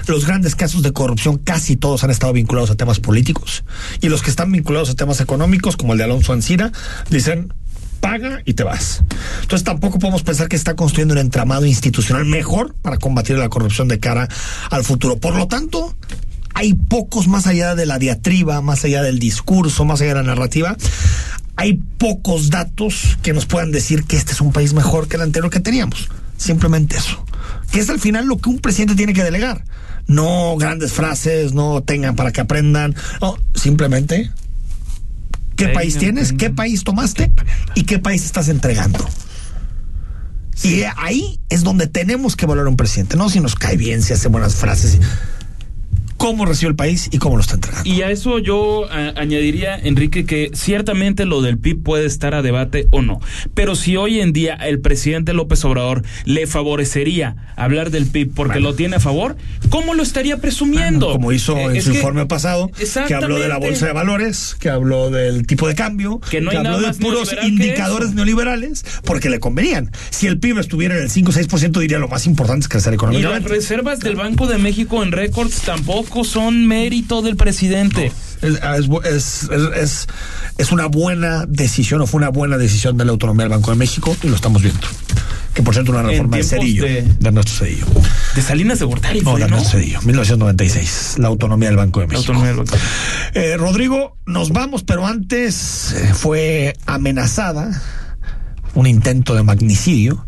Los 0.07 0.25
grandes 0.25 0.55
casos 0.55 0.81
de 0.81 0.91
corrupción 0.91 1.37
casi 1.37 1.75
todos 1.75 2.03
han 2.03 2.09
estado 2.09 2.33
vinculados 2.33 2.71
a 2.71 2.75
temas 2.75 2.99
políticos 2.99 3.63
y 4.01 4.09
los 4.09 4.23
que 4.23 4.31
están 4.31 4.51
vinculados 4.51 4.89
a 4.89 4.95
temas 4.95 5.21
económicos, 5.21 5.77
como 5.77 5.93
el 5.93 5.99
de 5.99 6.05
Alonso 6.05 6.33
Ancira, 6.33 6.71
dicen 7.11 7.53
paga 8.03 8.41
y 8.43 8.53
te 8.53 8.63
vas. 8.63 9.01
Entonces 9.43 9.63
tampoco 9.63 9.97
podemos 9.97 10.23
pensar 10.23 10.49
que 10.49 10.57
está 10.57 10.75
construyendo 10.75 11.13
un 11.13 11.19
entramado 11.19 11.65
institucional 11.65 12.25
mejor 12.25 12.75
para 12.81 12.97
combatir 12.97 13.37
la 13.37 13.47
corrupción 13.47 13.87
de 13.87 14.01
cara 14.01 14.27
al 14.69 14.83
futuro. 14.83 15.17
Por 15.19 15.37
lo 15.37 15.47
tanto, 15.47 15.95
hay 16.53 16.73
pocos 16.73 17.29
más 17.29 17.47
allá 17.47 17.75
de 17.75 17.85
la 17.85 17.99
diatriba, 17.99 18.59
más 18.59 18.83
allá 18.83 19.01
del 19.03 19.19
discurso, 19.19 19.85
más 19.85 20.01
allá 20.01 20.15
de 20.15 20.21
la 20.21 20.23
narrativa. 20.23 20.75
Hay 21.55 21.79
pocos 21.97 22.49
datos 22.49 23.17
que 23.21 23.31
nos 23.31 23.45
puedan 23.45 23.71
decir 23.71 24.03
que 24.03 24.17
este 24.17 24.33
es 24.33 24.41
un 24.41 24.51
país 24.51 24.73
mejor 24.73 25.07
que 25.07 25.15
el 25.15 25.21
anterior 25.21 25.49
que 25.49 25.61
teníamos. 25.61 26.09
Simplemente 26.35 26.97
eso. 26.97 27.25
Que 27.71 27.79
es 27.79 27.89
al 27.89 28.01
final 28.01 28.25
lo 28.25 28.37
que 28.37 28.49
un 28.49 28.59
presidente 28.59 28.95
tiene 28.95 29.13
que 29.13 29.23
delegar. 29.23 29.63
No 30.07 30.57
grandes 30.57 30.91
frases, 30.91 31.53
no 31.53 31.81
tengan 31.83 32.17
para 32.17 32.33
que 32.33 32.41
aprendan. 32.41 32.95
No, 33.21 33.37
simplemente 33.55 34.29
¿Qué 35.55 35.67
país 35.69 35.97
tienes? 35.97 36.33
¿Qué 36.33 36.49
país 36.49 36.83
tomaste? 36.83 37.31
¿Y 37.75 37.83
qué 37.83 37.99
país 37.99 38.25
estás 38.25 38.49
entregando? 38.49 39.07
Y 40.63 40.83
ahí 40.97 41.39
es 41.49 41.63
donde 41.63 41.87
tenemos 41.87 42.35
que 42.35 42.45
valorar 42.45 42.67
a 42.67 42.69
un 42.69 42.77
presidente, 42.77 43.17
no 43.17 43.29
si 43.29 43.39
nos 43.39 43.55
cae 43.55 43.75
bien, 43.75 44.01
si 44.01 44.13
hace 44.13 44.27
buenas 44.27 44.55
frases 44.55 44.99
cómo 46.23 46.45
recibe 46.45 46.69
el 46.69 46.75
país 46.77 47.09
y 47.11 47.17
cómo 47.17 47.35
lo 47.35 47.41
está 47.41 47.55
entregando. 47.55 47.89
Y 47.89 48.01
a 48.01 48.09
eso 48.09 48.39
yo 48.39 48.89
añadiría, 48.89 49.77
Enrique, 49.77 50.25
que 50.25 50.51
ciertamente 50.53 51.25
lo 51.25 51.41
del 51.41 51.57
PIB 51.57 51.83
puede 51.83 52.05
estar 52.05 52.33
a 52.33 52.41
debate 52.41 52.87
o 52.91 53.01
no. 53.01 53.19
Pero 53.53 53.75
si 53.75 53.97
hoy 53.97 54.21
en 54.21 54.31
día 54.31 54.55
el 54.55 54.79
presidente 54.79 55.33
López 55.33 55.65
Obrador 55.65 56.03
le 56.23 56.47
favorecería 56.47 57.35
hablar 57.57 57.91
del 57.91 58.05
PIB 58.05 58.33
porque 58.33 58.61
lo 58.61 58.73
tiene 58.73 58.95
a 58.95 58.99
favor, 59.01 59.35
¿cómo 59.67 59.95
lo 59.95 60.01
estaría 60.01 60.37
presumiendo? 60.37 61.11
como 61.11 61.33
hizo 61.33 61.57
eh, 61.57 61.75
en 61.75 61.81
su 61.81 61.91
informe 61.91 62.25
pasado, 62.25 62.71
que 63.05 63.13
habló 63.13 63.37
de 63.37 63.49
la 63.49 63.57
bolsa 63.57 63.87
de 63.87 63.91
valores, 63.91 64.55
que 64.57 64.69
habló 64.69 65.09
del 65.09 65.45
tipo 65.45 65.67
de 65.67 65.75
cambio, 65.75 66.21
que, 66.21 66.39
no 66.39 66.51
habló 66.51 66.79
de 66.79 66.93
puros 66.93 67.35
indicadores 67.43 68.13
neoliberales, 68.13 68.85
porque 69.03 69.29
le 69.29 69.41
convenían. 69.41 69.91
Si 70.09 70.27
el 70.27 70.39
PIB 70.39 70.59
estuviera 70.59 70.95
en 70.95 71.03
el 71.03 71.09
5 71.09 71.31
o 71.31 71.33
6%, 71.33 71.79
diría 71.81 71.99
lo 71.99 72.07
más 72.07 72.25
importante 72.27 72.63
es 72.63 72.69
crecer 72.69 72.93
económicamente. 72.93 73.39
Y 73.39 73.43
las 73.43 73.51
reservas 73.51 73.99
del 73.99 74.15
Banco 74.15 74.47
de 74.47 74.57
México 74.57 75.03
en 75.03 75.11
récords 75.11 75.63
tampoco 75.63 76.12
son 76.23 76.67
mérito 76.67 77.23
del 77.23 77.35
presidente. 77.35 78.11
Es, 78.41 79.49
es, 79.75 80.07
es, 80.57 80.71
una 80.71 80.87
buena 80.87 81.45
decisión 81.47 82.01
o 82.01 82.07
fue 82.07 82.19
una 82.19 82.29
buena 82.29 82.57
decisión 82.57 82.97
de 82.97 83.05
la 83.05 83.11
autonomía 83.11 83.45
del 83.45 83.51
Banco 83.51 83.71
de 83.71 83.77
México 83.77 84.15
y 84.21 84.27
lo 84.27 84.35
estamos 84.35 84.61
viendo. 84.61 84.85
Que 85.53 85.63
por 85.63 85.73
cierto 85.73 85.91
una 85.91 86.03
reforma 86.03 86.37
de 86.37 86.43
Cedillo, 86.43 86.83
de, 86.83 87.31
nuestro 87.31 87.65
Cedillo. 87.65 87.85
De 88.35 88.41
Salinas 88.41 88.79
de 88.79 88.85
Gortari. 88.85 89.21
No, 89.21 89.37
de 89.37 89.47
nuestro 89.47 89.79
Cedillo, 89.79 90.01
1996, 90.01 91.15
la 91.17 91.29
autonomía 91.29 91.69
del 91.69 91.77
Banco 91.77 92.01
de 92.01 92.07
México. 92.07 92.33
Eh, 93.33 93.55
Rodrigo, 93.57 94.17
nos 94.25 94.49
vamos, 94.51 94.83
pero 94.83 95.07
antes 95.07 95.93
eh, 95.93 96.13
fue 96.13 96.75
amenazada 96.85 97.81
un 98.75 98.87
intento 98.87 99.35
de 99.35 99.43
magnicidio 99.43 100.25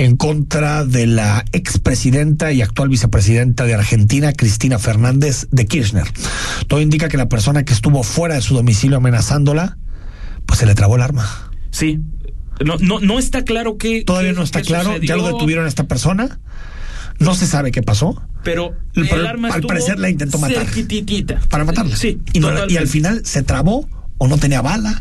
en 0.00 0.16
contra 0.16 0.86
de 0.86 1.06
la 1.06 1.44
expresidenta 1.52 2.52
y 2.52 2.62
actual 2.62 2.88
vicepresidenta 2.88 3.64
de 3.66 3.74
Argentina, 3.74 4.32
Cristina 4.32 4.78
Fernández 4.78 5.46
de 5.50 5.66
Kirchner. 5.66 6.06
Todo 6.68 6.80
indica 6.80 7.10
que 7.10 7.18
la 7.18 7.28
persona 7.28 7.64
que 7.64 7.74
estuvo 7.74 8.02
fuera 8.02 8.36
de 8.36 8.40
su 8.40 8.54
domicilio 8.54 8.96
amenazándola, 8.96 9.76
pues 10.46 10.58
se 10.58 10.64
le 10.64 10.74
trabó 10.74 10.96
el 10.96 11.02
arma. 11.02 11.52
Sí. 11.70 11.98
No, 12.64 12.76
no, 12.80 13.00
no 13.00 13.18
está 13.18 13.44
claro 13.44 13.76
que. 13.76 14.02
Todavía 14.02 14.32
no 14.32 14.42
está 14.42 14.62
claro. 14.62 14.96
Ya 14.96 15.16
lo 15.16 15.26
detuvieron 15.26 15.66
a 15.66 15.68
esta 15.68 15.84
persona. 15.84 16.40
No 17.18 17.34
se 17.34 17.46
sabe 17.46 17.70
qué 17.70 17.82
pasó. 17.82 18.22
Pero, 18.42 18.74
el 18.94 19.26
arma 19.26 19.48
al 19.48 19.60
parecer 19.60 19.98
la 19.98 20.08
intentó 20.08 20.38
matar. 20.38 20.66
Para 21.50 21.64
matarla. 21.66 21.94
Sí. 21.94 22.22
Y, 22.32 22.40
y 22.72 22.76
al 22.78 22.88
final 22.88 23.20
se 23.26 23.42
trabó 23.42 23.86
o 24.16 24.28
no 24.28 24.38
tenía 24.38 24.62
bala 24.62 24.98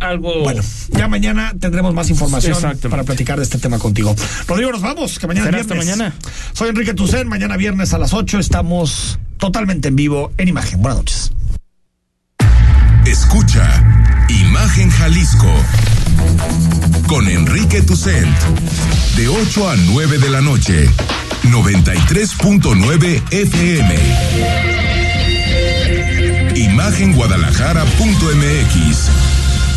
algo. 0.00 0.42
Bueno, 0.42 0.62
ya 0.90 1.08
mañana 1.08 1.54
tendremos 1.58 1.94
más 1.94 2.10
información 2.10 2.56
para 2.88 3.04
platicar 3.04 3.38
de 3.38 3.44
este 3.44 3.58
tema 3.58 3.78
contigo. 3.78 4.14
Rodrigo, 4.48 4.72
nos 4.72 4.82
vamos, 4.82 5.18
que 5.18 5.26
mañana 5.26 5.50
viernes. 5.50 5.76
mañana. 5.76 6.14
Soy 6.52 6.68
Enrique 6.70 6.94
Tucen, 6.94 7.28
mañana 7.28 7.56
viernes 7.56 7.94
a 7.94 7.98
las 7.98 8.12
8 8.12 8.38
estamos 8.38 9.18
totalmente 9.38 9.88
en 9.88 9.96
vivo 9.96 10.32
en 10.36 10.48
Imagen. 10.48 10.82
Buenas 10.82 10.98
noches. 10.98 11.32
Escucha 13.06 14.26
Imagen 14.28 14.90
Jalisco 14.90 15.50
con 17.06 17.26
Enrique 17.28 17.80
Tucent 17.82 18.28
de 19.16 19.28
8 19.28 19.70
a 19.70 19.76
9 19.76 20.18
de 20.18 20.30
la 20.30 20.40
noche, 20.40 20.88
93.9 21.44 23.22
FM. 23.32 23.94
Imagenguadalajara.mx 26.54 29.39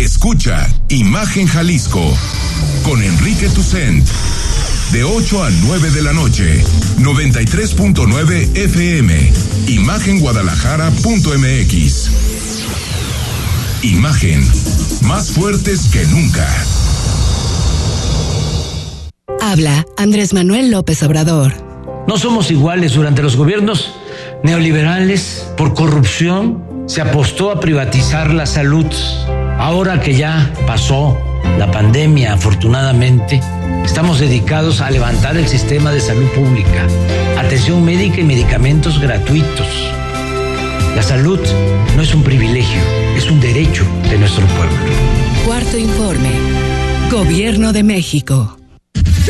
Escucha 0.00 0.66
Imagen 0.88 1.46
Jalisco 1.46 2.02
con 2.84 3.02
Enrique 3.02 3.50
Tucent. 3.50 4.08
De 4.92 5.04
8 5.04 5.44
a 5.44 5.50
9 5.50 5.90
de 5.90 6.00
la 6.00 6.14
noche, 6.14 6.64
93.9 7.00 8.56
FM. 8.56 9.30
Imagenguadalajara.mx. 9.68 12.10
Imagen. 13.82 14.42
Más 15.02 15.32
fuertes 15.32 15.90
que 15.92 16.06
nunca. 16.06 16.48
Habla 19.42 19.84
Andrés 19.98 20.32
Manuel 20.32 20.70
López 20.70 21.02
Obrador. 21.02 21.52
No 22.08 22.16
somos 22.16 22.50
iguales 22.50 22.94
durante 22.94 23.20
los 23.20 23.36
gobiernos 23.36 23.92
neoliberales 24.42 25.46
por 25.58 25.74
corrupción. 25.74 26.64
Se 26.86 27.02
apostó 27.02 27.50
a 27.50 27.60
privatizar 27.60 28.32
la 28.32 28.46
salud 28.46 28.86
Ahora 29.60 30.00
que 30.00 30.14
ya 30.14 30.50
pasó 30.66 31.18
la 31.58 31.70
pandemia, 31.70 32.32
afortunadamente, 32.32 33.42
estamos 33.84 34.18
dedicados 34.18 34.80
a 34.80 34.90
levantar 34.90 35.36
el 35.36 35.46
sistema 35.46 35.92
de 35.92 36.00
salud 36.00 36.26
pública, 36.30 36.86
atención 37.38 37.84
médica 37.84 38.20
y 38.20 38.24
medicamentos 38.24 38.98
gratuitos. 38.98 39.68
La 40.96 41.02
salud 41.02 41.38
no 41.94 42.02
es 42.02 42.14
un 42.14 42.22
privilegio, 42.22 42.80
es 43.14 43.30
un 43.30 43.38
derecho 43.38 43.84
de 44.08 44.18
nuestro 44.18 44.46
pueblo. 44.46 44.76
Cuarto 45.44 45.76
informe. 45.76 46.30
Gobierno 47.10 47.74
de 47.74 47.82
México. 47.82 48.59